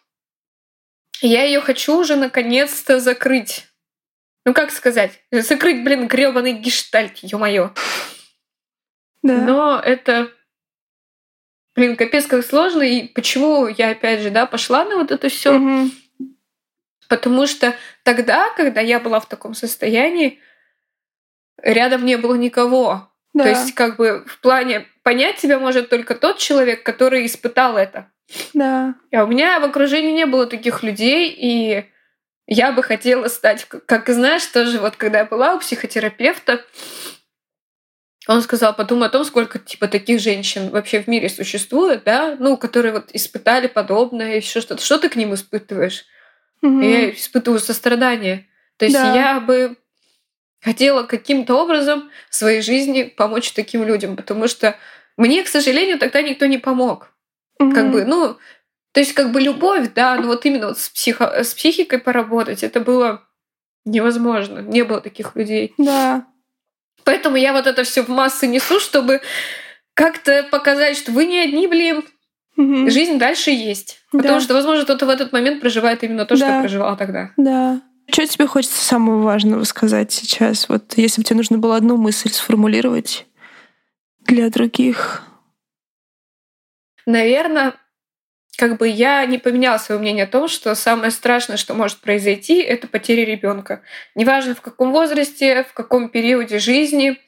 Я 1.22 1.44
ее 1.44 1.60
хочу 1.60 1.98
уже 1.98 2.16
наконец-то 2.16 2.98
закрыть. 2.98 3.66
Ну 4.46 4.54
как 4.54 4.70
сказать? 4.70 5.20
Закрыть, 5.30 5.84
блин, 5.84 6.08
гребаный 6.08 6.54
гештальт, 6.54 7.18
ё-моё. 7.18 7.74
Да. 9.22 9.34
Но 9.34 9.78
это, 9.78 10.32
блин, 11.74 11.96
капец 11.96 12.26
как 12.26 12.42
сложно. 12.44 12.82
И 12.82 13.08
почему 13.08 13.66
я, 13.66 13.90
опять 13.90 14.20
же, 14.20 14.30
да, 14.30 14.46
пошла 14.46 14.84
на 14.84 14.96
вот 14.96 15.10
это 15.10 15.28
все? 15.28 15.54
Угу. 15.56 15.90
Потому 17.10 17.48
что 17.48 17.74
тогда, 18.04 18.50
когда 18.54 18.80
я 18.80 19.00
была 19.00 19.18
в 19.18 19.28
таком 19.28 19.54
состоянии, 19.54 20.38
рядом 21.60 22.06
не 22.06 22.16
было 22.16 22.36
никого. 22.36 23.10
Да. 23.34 23.42
То 23.42 23.50
есть, 23.50 23.74
как 23.74 23.96
бы 23.96 24.24
в 24.28 24.38
плане 24.40 24.86
понять 25.02 25.38
тебя 25.38 25.58
может 25.58 25.88
только 25.88 26.14
тот 26.14 26.38
человек, 26.38 26.84
который 26.84 27.26
испытал 27.26 27.76
это. 27.76 28.08
Да. 28.54 28.94
А 29.12 29.24
у 29.24 29.26
меня 29.26 29.58
в 29.58 29.64
окружении 29.64 30.12
не 30.12 30.24
было 30.24 30.46
таких 30.46 30.84
людей, 30.84 31.34
и 31.36 31.84
я 32.46 32.70
бы 32.70 32.84
хотела 32.84 33.26
стать, 33.26 33.64
как 33.64 34.08
знаешь, 34.08 34.46
тоже 34.46 34.78
вот 34.78 34.94
когда 34.94 35.18
я 35.18 35.24
была 35.24 35.54
у 35.54 35.58
психотерапевта, 35.58 36.64
он 38.28 38.40
сказал, 38.42 38.72
подумай 38.72 39.08
о 39.08 39.10
том, 39.10 39.24
сколько 39.24 39.58
типа 39.58 39.88
таких 39.88 40.20
женщин 40.20 40.70
вообще 40.70 41.02
в 41.02 41.08
мире 41.08 41.28
существует, 41.28 42.04
да, 42.04 42.36
ну, 42.38 42.56
которые 42.56 42.92
вот 42.92 43.10
испытали 43.12 43.66
подобное, 43.66 44.36
еще 44.36 44.60
что-то. 44.60 44.84
Что 44.84 44.98
ты 44.98 45.08
к 45.08 45.16
ним 45.16 45.34
испытываешь? 45.34 46.04
Угу. 46.62 46.80
Я 46.80 47.10
испытываю 47.10 47.60
сострадание. 47.60 48.46
То 48.76 48.86
есть 48.86 48.96
да. 48.96 49.14
я 49.14 49.40
бы 49.40 49.76
хотела 50.60 51.04
каким-то 51.04 51.54
образом 51.54 52.10
в 52.28 52.34
своей 52.34 52.62
жизни 52.62 53.04
помочь 53.04 53.52
таким 53.52 53.84
людям, 53.84 54.16
потому 54.16 54.48
что 54.48 54.76
мне, 55.16 55.42
к 55.42 55.48
сожалению, 55.48 55.98
тогда 55.98 56.22
никто 56.22 56.46
не 56.46 56.58
помог. 56.58 57.12
Угу. 57.58 57.72
Как 57.72 57.90
бы, 57.90 58.04
ну, 58.04 58.36
то 58.92 59.00
есть 59.00 59.12
как 59.12 59.32
бы 59.32 59.40
любовь, 59.40 59.92
да, 59.94 60.16
но 60.16 60.26
вот 60.26 60.44
именно 60.46 60.68
вот 60.68 60.78
с, 60.78 60.88
психо, 60.88 61.44
с 61.44 61.54
психикой 61.54 61.98
поработать, 61.98 62.62
это 62.62 62.80
было 62.80 63.22
невозможно. 63.84 64.60
Не 64.60 64.82
было 64.82 65.00
таких 65.00 65.36
людей. 65.36 65.74
Да. 65.78 66.26
Поэтому 67.04 67.36
я 67.36 67.52
вот 67.52 67.66
это 67.66 67.84
все 67.84 68.02
в 68.02 68.08
массы 68.08 68.46
несу, 68.46 68.80
чтобы 68.80 69.20
как-то 69.94 70.42
показать, 70.50 70.96
что 70.96 71.12
вы 71.12 71.26
не 71.26 71.38
одни, 71.38 71.66
блин, 71.66 72.04
Угу. 72.56 72.90
Жизнь 72.90 73.18
дальше 73.18 73.50
есть. 73.50 74.00
Да. 74.12 74.18
Потому 74.18 74.40
что, 74.40 74.54
возможно, 74.54 74.84
кто-то 74.84 75.06
в 75.06 75.08
этот 75.08 75.32
момент 75.32 75.60
проживает 75.60 76.02
именно 76.02 76.26
то, 76.26 76.36
да. 76.36 76.46
что 76.46 76.60
проживал 76.60 76.96
тогда. 76.96 77.30
Да. 77.36 77.80
Что 78.10 78.26
тебе 78.26 78.46
хочется 78.46 78.84
самого 78.84 79.22
важного 79.22 79.64
сказать 79.64 80.12
сейчас? 80.12 80.68
Вот 80.68 80.94
если 80.96 81.20
бы 81.20 81.24
тебе 81.24 81.36
нужно 81.36 81.58
было 81.58 81.76
одну 81.76 81.96
мысль 81.96 82.30
сформулировать 82.30 83.26
для 84.20 84.50
других. 84.50 85.22
Наверное, 87.06 87.74
как 88.56 88.78
бы 88.78 88.88
я 88.88 89.24
не 89.26 89.38
поменяла 89.38 89.78
свое 89.78 90.00
мнение 90.00 90.24
о 90.24 90.28
том, 90.28 90.48
что 90.48 90.74
самое 90.74 91.10
страшное, 91.10 91.56
что 91.56 91.74
может 91.74 91.98
произойти, 91.98 92.60
это 92.60 92.88
потеря 92.88 93.24
ребенка. 93.24 93.82
Неважно 94.14 94.54
в 94.54 94.60
каком 94.60 94.92
возрасте, 94.92 95.64
в 95.64 95.72
каком 95.72 96.08
периоде 96.10 96.58
жизни. 96.58 97.18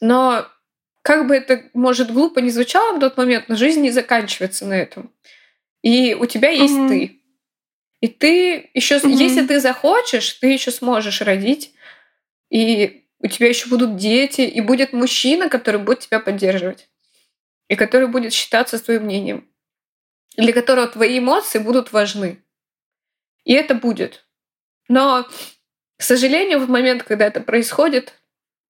Но 0.00 0.46
как 1.08 1.26
бы 1.26 1.34
это, 1.34 1.64
может, 1.72 2.12
глупо 2.12 2.40
не 2.40 2.50
звучало 2.50 2.94
в 2.94 3.00
тот 3.00 3.16
момент, 3.16 3.48
но 3.48 3.56
жизнь 3.56 3.80
не 3.80 3.90
заканчивается 3.90 4.66
на 4.66 4.74
этом. 4.74 5.10
И 5.80 6.12
у 6.12 6.26
тебя 6.26 6.50
есть 6.50 6.74
mm-hmm. 6.74 6.88
ты. 6.88 7.22
И 8.02 8.08
ты 8.08 8.70
еще, 8.74 8.96
mm-hmm. 8.96 9.10
если 9.12 9.46
ты 9.46 9.58
захочешь, 9.58 10.34
ты 10.34 10.48
еще 10.48 10.70
сможешь 10.70 11.22
родить. 11.22 11.72
И 12.50 13.06
у 13.20 13.26
тебя 13.26 13.48
еще 13.48 13.70
будут 13.70 13.96
дети, 13.96 14.42
и 14.42 14.60
будет 14.60 14.92
мужчина, 14.92 15.48
который 15.48 15.80
будет 15.80 16.00
тебя 16.00 16.20
поддерживать. 16.20 16.90
И 17.68 17.74
который 17.74 18.08
будет 18.08 18.34
считаться 18.34 18.78
твоим 18.78 19.04
мнением 19.04 19.48
для 20.36 20.52
которого 20.52 20.86
твои 20.86 21.18
эмоции 21.18 21.58
будут 21.58 21.90
важны. 21.92 22.44
И 23.44 23.54
это 23.54 23.74
будет. 23.74 24.26
Но, 24.88 25.26
к 25.96 26.02
сожалению, 26.02 26.60
в 26.60 26.68
момент, 26.68 27.02
когда 27.02 27.26
это 27.26 27.40
происходит, 27.40 28.12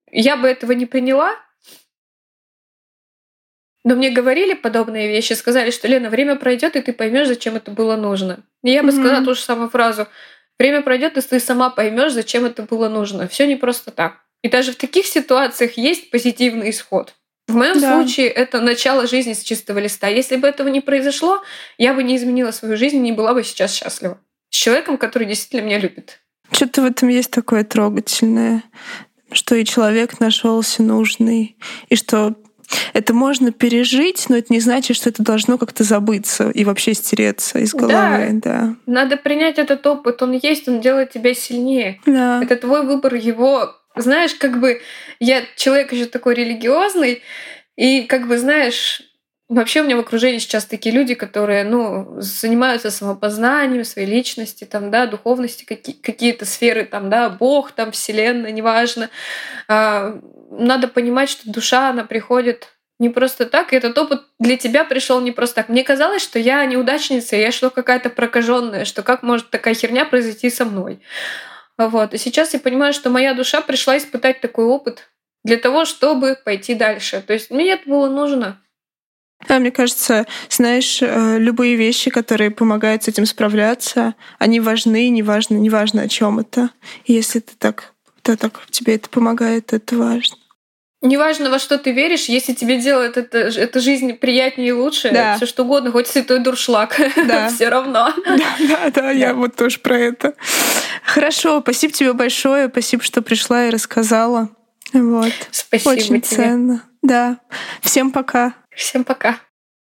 я 0.09 0.37
бы 0.37 0.47
этого 0.47 0.71
не 0.71 0.87
приняла. 0.87 1.35
Но 3.83 3.95
мне 3.95 4.09
говорили 4.09 4.53
подобные 4.53 5.07
вещи, 5.07 5.33
сказали, 5.33 5.71
что 5.71 5.87
Лена, 5.87 6.09
время 6.09 6.35
пройдет, 6.35 6.75
и 6.75 6.81
ты 6.81 6.91
поймешь, 6.91 7.27
зачем 7.27 7.55
это 7.55 7.71
было 7.71 7.95
нужно. 7.95 8.43
И 8.63 8.71
я 8.71 8.83
бы 8.83 8.89
mm-hmm. 8.89 8.99
сказала 8.99 9.25
ту 9.25 9.35
же 9.35 9.41
самую 9.41 9.69
фразу: 9.69 10.07
время 10.57 10.81
пройдет, 10.81 11.17
и 11.17 11.21
ты 11.21 11.39
сама 11.39 11.69
поймешь, 11.69 12.13
зачем 12.13 12.45
это 12.45 12.63
было 12.63 12.89
нужно. 12.89 13.27
Все 13.27 13.47
не 13.47 13.55
просто 13.55 13.91
так. 13.91 14.17
И 14.41 14.49
даже 14.49 14.73
в 14.73 14.77
таких 14.77 15.05
ситуациях 15.05 15.77
есть 15.77 16.11
позитивный 16.11 16.69
исход. 16.69 17.13
В 17.47 17.55
моем 17.55 17.79
да. 17.79 17.95
случае 17.95 18.27
это 18.27 18.61
начало 18.61 19.07
жизни 19.07 19.33
с 19.33 19.41
чистого 19.41 19.79
листа. 19.79 20.07
Если 20.07 20.35
бы 20.35 20.47
этого 20.47 20.67
не 20.67 20.81
произошло, 20.81 21.41
я 21.77 21.93
бы 21.93 22.03
не 22.03 22.15
изменила 22.15 22.51
свою 22.51 22.77
жизнь, 22.77 22.99
не 22.99 23.11
была 23.11 23.33
бы 23.33 23.43
сейчас 23.43 23.73
счастлива. 23.73 24.19
С 24.51 24.55
человеком, 24.55 24.97
который 24.97 25.27
действительно 25.27 25.65
меня 25.65 25.79
любит. 25.79 26.19
Что-то 26.51 26.83
в 26.83 26.85
этом 26.85 27.09
есть 27.09 27.31
такое 27.31 27.63
трогательное, 27.63 28.63
что 29.31 29.55
и 29.55 29.65
человек 29.65 30.19
нашелся 30.19 30.83
нужный, 30.83 31.57
и 31.89 31.95
что 31.95 32.35
это 32.93 33.13
можно 33.13 33.51
пережить, 33.51 34.25
но 34.29 34.37
это 34.37 34.51
не 34.53 34.59
значит, 34.59 34.95
что 34.97 35.09
это 35.09 35.23
должно 35.23 35.57
как-то 35.57 35.83
забыться 35.83 36.49
и 36.49 36.65
вообще 36.65 36.93
стереться 36.93 37.59
из 37.59 37.73
головы. 37.73 38.29
Да. 38.33 38.51
да. 38.51 38.75
Надо 38.85 39.17
принять 39.17 39.57
этот 39.57 39.85
опыт. 39.87 40.21
Он 40.21 40.33
есть, 40.33 40.67
он 40.67 40.81
делает 40.81 41.11
тебя 41.11 41.33
сильнее. 41.33 41.99
Да. 42.05 42.41
Это 42.43 42.55
твой 42.55 42.85
выбор 42.85 43.15
его 43.15 43.75
знаешь, 43.95 44.33
как 44.35 44.59
бы 44.59 44.81
я 45.19 45.43
человек 45.55 45.91
еще 45.91 46.05
такой 46.05 46.35
религиозный, 46.35 47.21
и 47.75 48.03
как 48.03 48.27
бы, 48.27 48.37
знаешь, 48.37 49.01
вообще 49.49 49.81
у 49.81 49.83
меня 49.83 49.97
в 49.97 49.99
окружении 49.99 50.37
сейчас 50.37 50.65
такие 50.65 50.93
люди, 50.95 51.15
которые, 51.15 51.63
ну, 51.63 52.15
занимаются 52.21 52.91
самопознанием 52.91 53.83
своей 53.83 54.07
личности, 54.07 54.63
там, 54.63 54.91
да, 54.91 55.07
духовности, 55.07 55.65
какие- 55.65 55.95
какие-то 55.95 56.45
сферы, 56.45 56.85
там, 56.85 57.09
да, 57.09 57.29
Бог, 57.29 57.71
там, 57.71 57.91
Вселенная, 57.91 58.51
неважно. 58.51 59.09
А, 59.67 60.19
надо 60.51 60.87
понимать, 60.87 61.29
что 61.29 61.51
душа, 61.51 61.89
она 61.89 62.03
приходит 62.05 62.69
не 62.99 63.09
просто 63.09 63.45
так, 63.45 63.71
и 63.73 63.77
этот 63.77 63.97
опыт 63.97 64.21
для 64.39 64.57
тебя 64.57 64.83
пришел 64.83 65.21
не 65.21 65.31
просто 65.31 65.55
так. 65.55 65.69
Мне 65.69 65.83
казалось, 65.83 66.21
что 66.21 66.37
я 66.37 66.65
неудачница, 66.65 67.35
я 67.37 67.51
что 67.51 67.69
какая-то 67.69 68.09
прокаженная, 68.09 68.85
что 68.85 69.03
как 69.03 69.23
может 69.23 69.49
такая 69.49 69.73
херня 69.73 70.05
произойти 70.05 70.49
со 70.49 70.65
мной. 70.65 70.99
Вот. 71.77 72.13
И 72.13 72.17
сейчас 72.17 72.53
я 72.53 72.59
понимаю, 72.59 72.93
что 72.93 73.09
моя 73.09 73.33
душа 73.33 73.61
пришла 73.61 73.97
испытать 73.97 74.41
такой 74.41 74.65
опыт 74.65 75.09
для 75.45 75.55
того, 75.57 75.85
чтобы 75.85 76.37
пойти 76.43 76.75
дальше. 76.75 77.23
То 77.25 77.33
есть 77.33 77.51
мне 77.51 77.71
это 77.71 77.89
было 77.89 78.09
нужно. 78.09 78.61
Да, 79.47 79.59
мне 79.59 79.71
кажется, 79.71 80.25
знаешь, 80.49 80.99
э, 81.01 81.37
любые 81.39 81.75
вещи, 81.75 82.11
которые 82.11 82.51
помогают 82.51 83.03
с 83.03 83.07
этим 83.07 83.25
справляться, 83.25 84.15
они 84.37 84.59
важны, 84.59 85.09
неважно, 85.09 85.55
неважно 85.55 86.01
о 86.01 86.07
чем 86.09 86.39
это. 86.39 86.71
И 87.05 87.13
если 87.13 87.39
ты 87.39 87.53
так, 87.57 87.93
то 88.21 88.35
так 88.35 88.59
тебе 88.69 88.95
это 88.95 89.09
помогает, 89.09 89.67
то 89.67 89.77
это 89.77 89.95
важно. 89.95 90.35
Неважно, 91.01 91.49
во 91.49 91.59
что 91.59 91.77
ты 91.77 91.93
веришь, 91.93 92.25
если 92.25 92.53
тебе 92.53 92.77
делает 92.77 93.15
это, 93.15 93.37
эта 93.37 93.79
жизнь 93.79 94.13
приятнее 94.15 94.69
и 94.69 94.71
лучше, 94.73 95.11
да. 95.11 95.37
все 95.37 95.45
что 95.45 95.63
угодно, 95.63 95.93
хоть 95.93 96.07
святой 96.07 96.39
дуршлаг, 96.39 96.99
да. 97.15 97.47
все 97.55 97.69
равно. 97.69 98.13
Да, 98.25 98.55
да, 98.67 98.91
да, 98.93 99.11
я 99.11 99.33
вот 99.33 99.55
тоже 99.55 99.79
про 99.79 99.97
это. 99.97 100.33
Хорошо, 101.05 101.61
спасибо 101.61 101.93
тебе 101.93 102.11
большое, 102.11 102.67
спасибо, 102.67 103.01
что 103.01 103.21
пришла 103.21 103.67
и 103.67 103.69
рассказала. 103.69 104.49
Вот. 104.91 105.31
Спасибо 105.51 105.91
Очень 105.91 106.21
тебе. 106.21 106.37
ценно. 106.37 106.83
Да. 107.01 107.39
Всем 107.81 108.11
пока. 108.11 108.53
Всем 108.79 109.03
пока. 109.03 109.41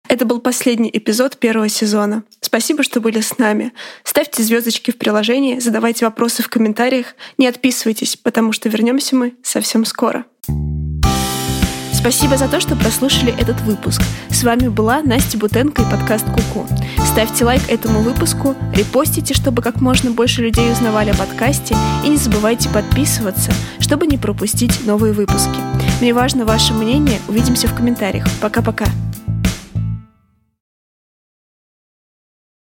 Это 0.08 0.24
был 0.24 0.40
последний 0.40 0.90
эпизод 0.92 1.38
первого 1.38 1.68
сезона. 1.68 2.24
Спасибо, 2.40 2.82
что 2.82 3.02
были 3.02 3.20
с 3.20 3.38
нами. 3.38 3.74
Ставьте 4.06 4.42
звездочки 4.42 4.92
в 4.92 4.98
приложении, 4.98 5.60
задавайте 5.60 6.06
вопросы 6.06 6.44
в 6.44 6.48
комментариях, 6.48 7.08
не 7.38 7.46
отписывайтесь, 7.46 8.16
потому 8.16 8.54
что 8.54 8.70
вернемся 8.70 9.18
мы 9.18 9.36
совсем 9.44 9.84
скоро. 9.84 10.26
Спасибо 12.06 12.38
за 12.38 12.48
то, 12.48 12.60
что 12.60 12.76
прослушали 12.76 13.34
этот 13.36 13.60
выпуск. 13.62 14.00
С 14.30 14.44
вами 14.44 14.68
была 14.68 15.02
Настя 15.02 15.40
Бутенко 15.40 15.82
и 15.82 15.86
подкаст 15.90 16.24
Куку. 16.26 16.68
Ставьте 17.04 17.44
лайк 17.46 17.64
этому 17.68 18.02
выпуску, 18.02 18.56
репостите, 18.76 19.34
чтобы 19.34 19.64
как 19.64 19.82
можно 19.82 20.12
больше 20.12 20.44
людей 20.44 20.72
узнавали 20.72 21.10
о 21.10 21.16
подкасте, 21.16 21.76
и 22.06 22.10
не 22.10 22.18
забывайте 22.18 22.70
подписываться, 22.70 23.52
чтобы 23.80 24.06
не 24.06 24.20
пропустить 24.20 24.86
новые 24.86 25.14
выпуски. 25.14 25.58
Мне 26.00 26.14
важно 26.14 26.46
ваше 26.46 26.76
мнение. 26.76 27.20
Увидимся 27.28 27.68
в 27.68 27.74
комментариях. 27.74 28.28
Пока-пока. 28.40 28.86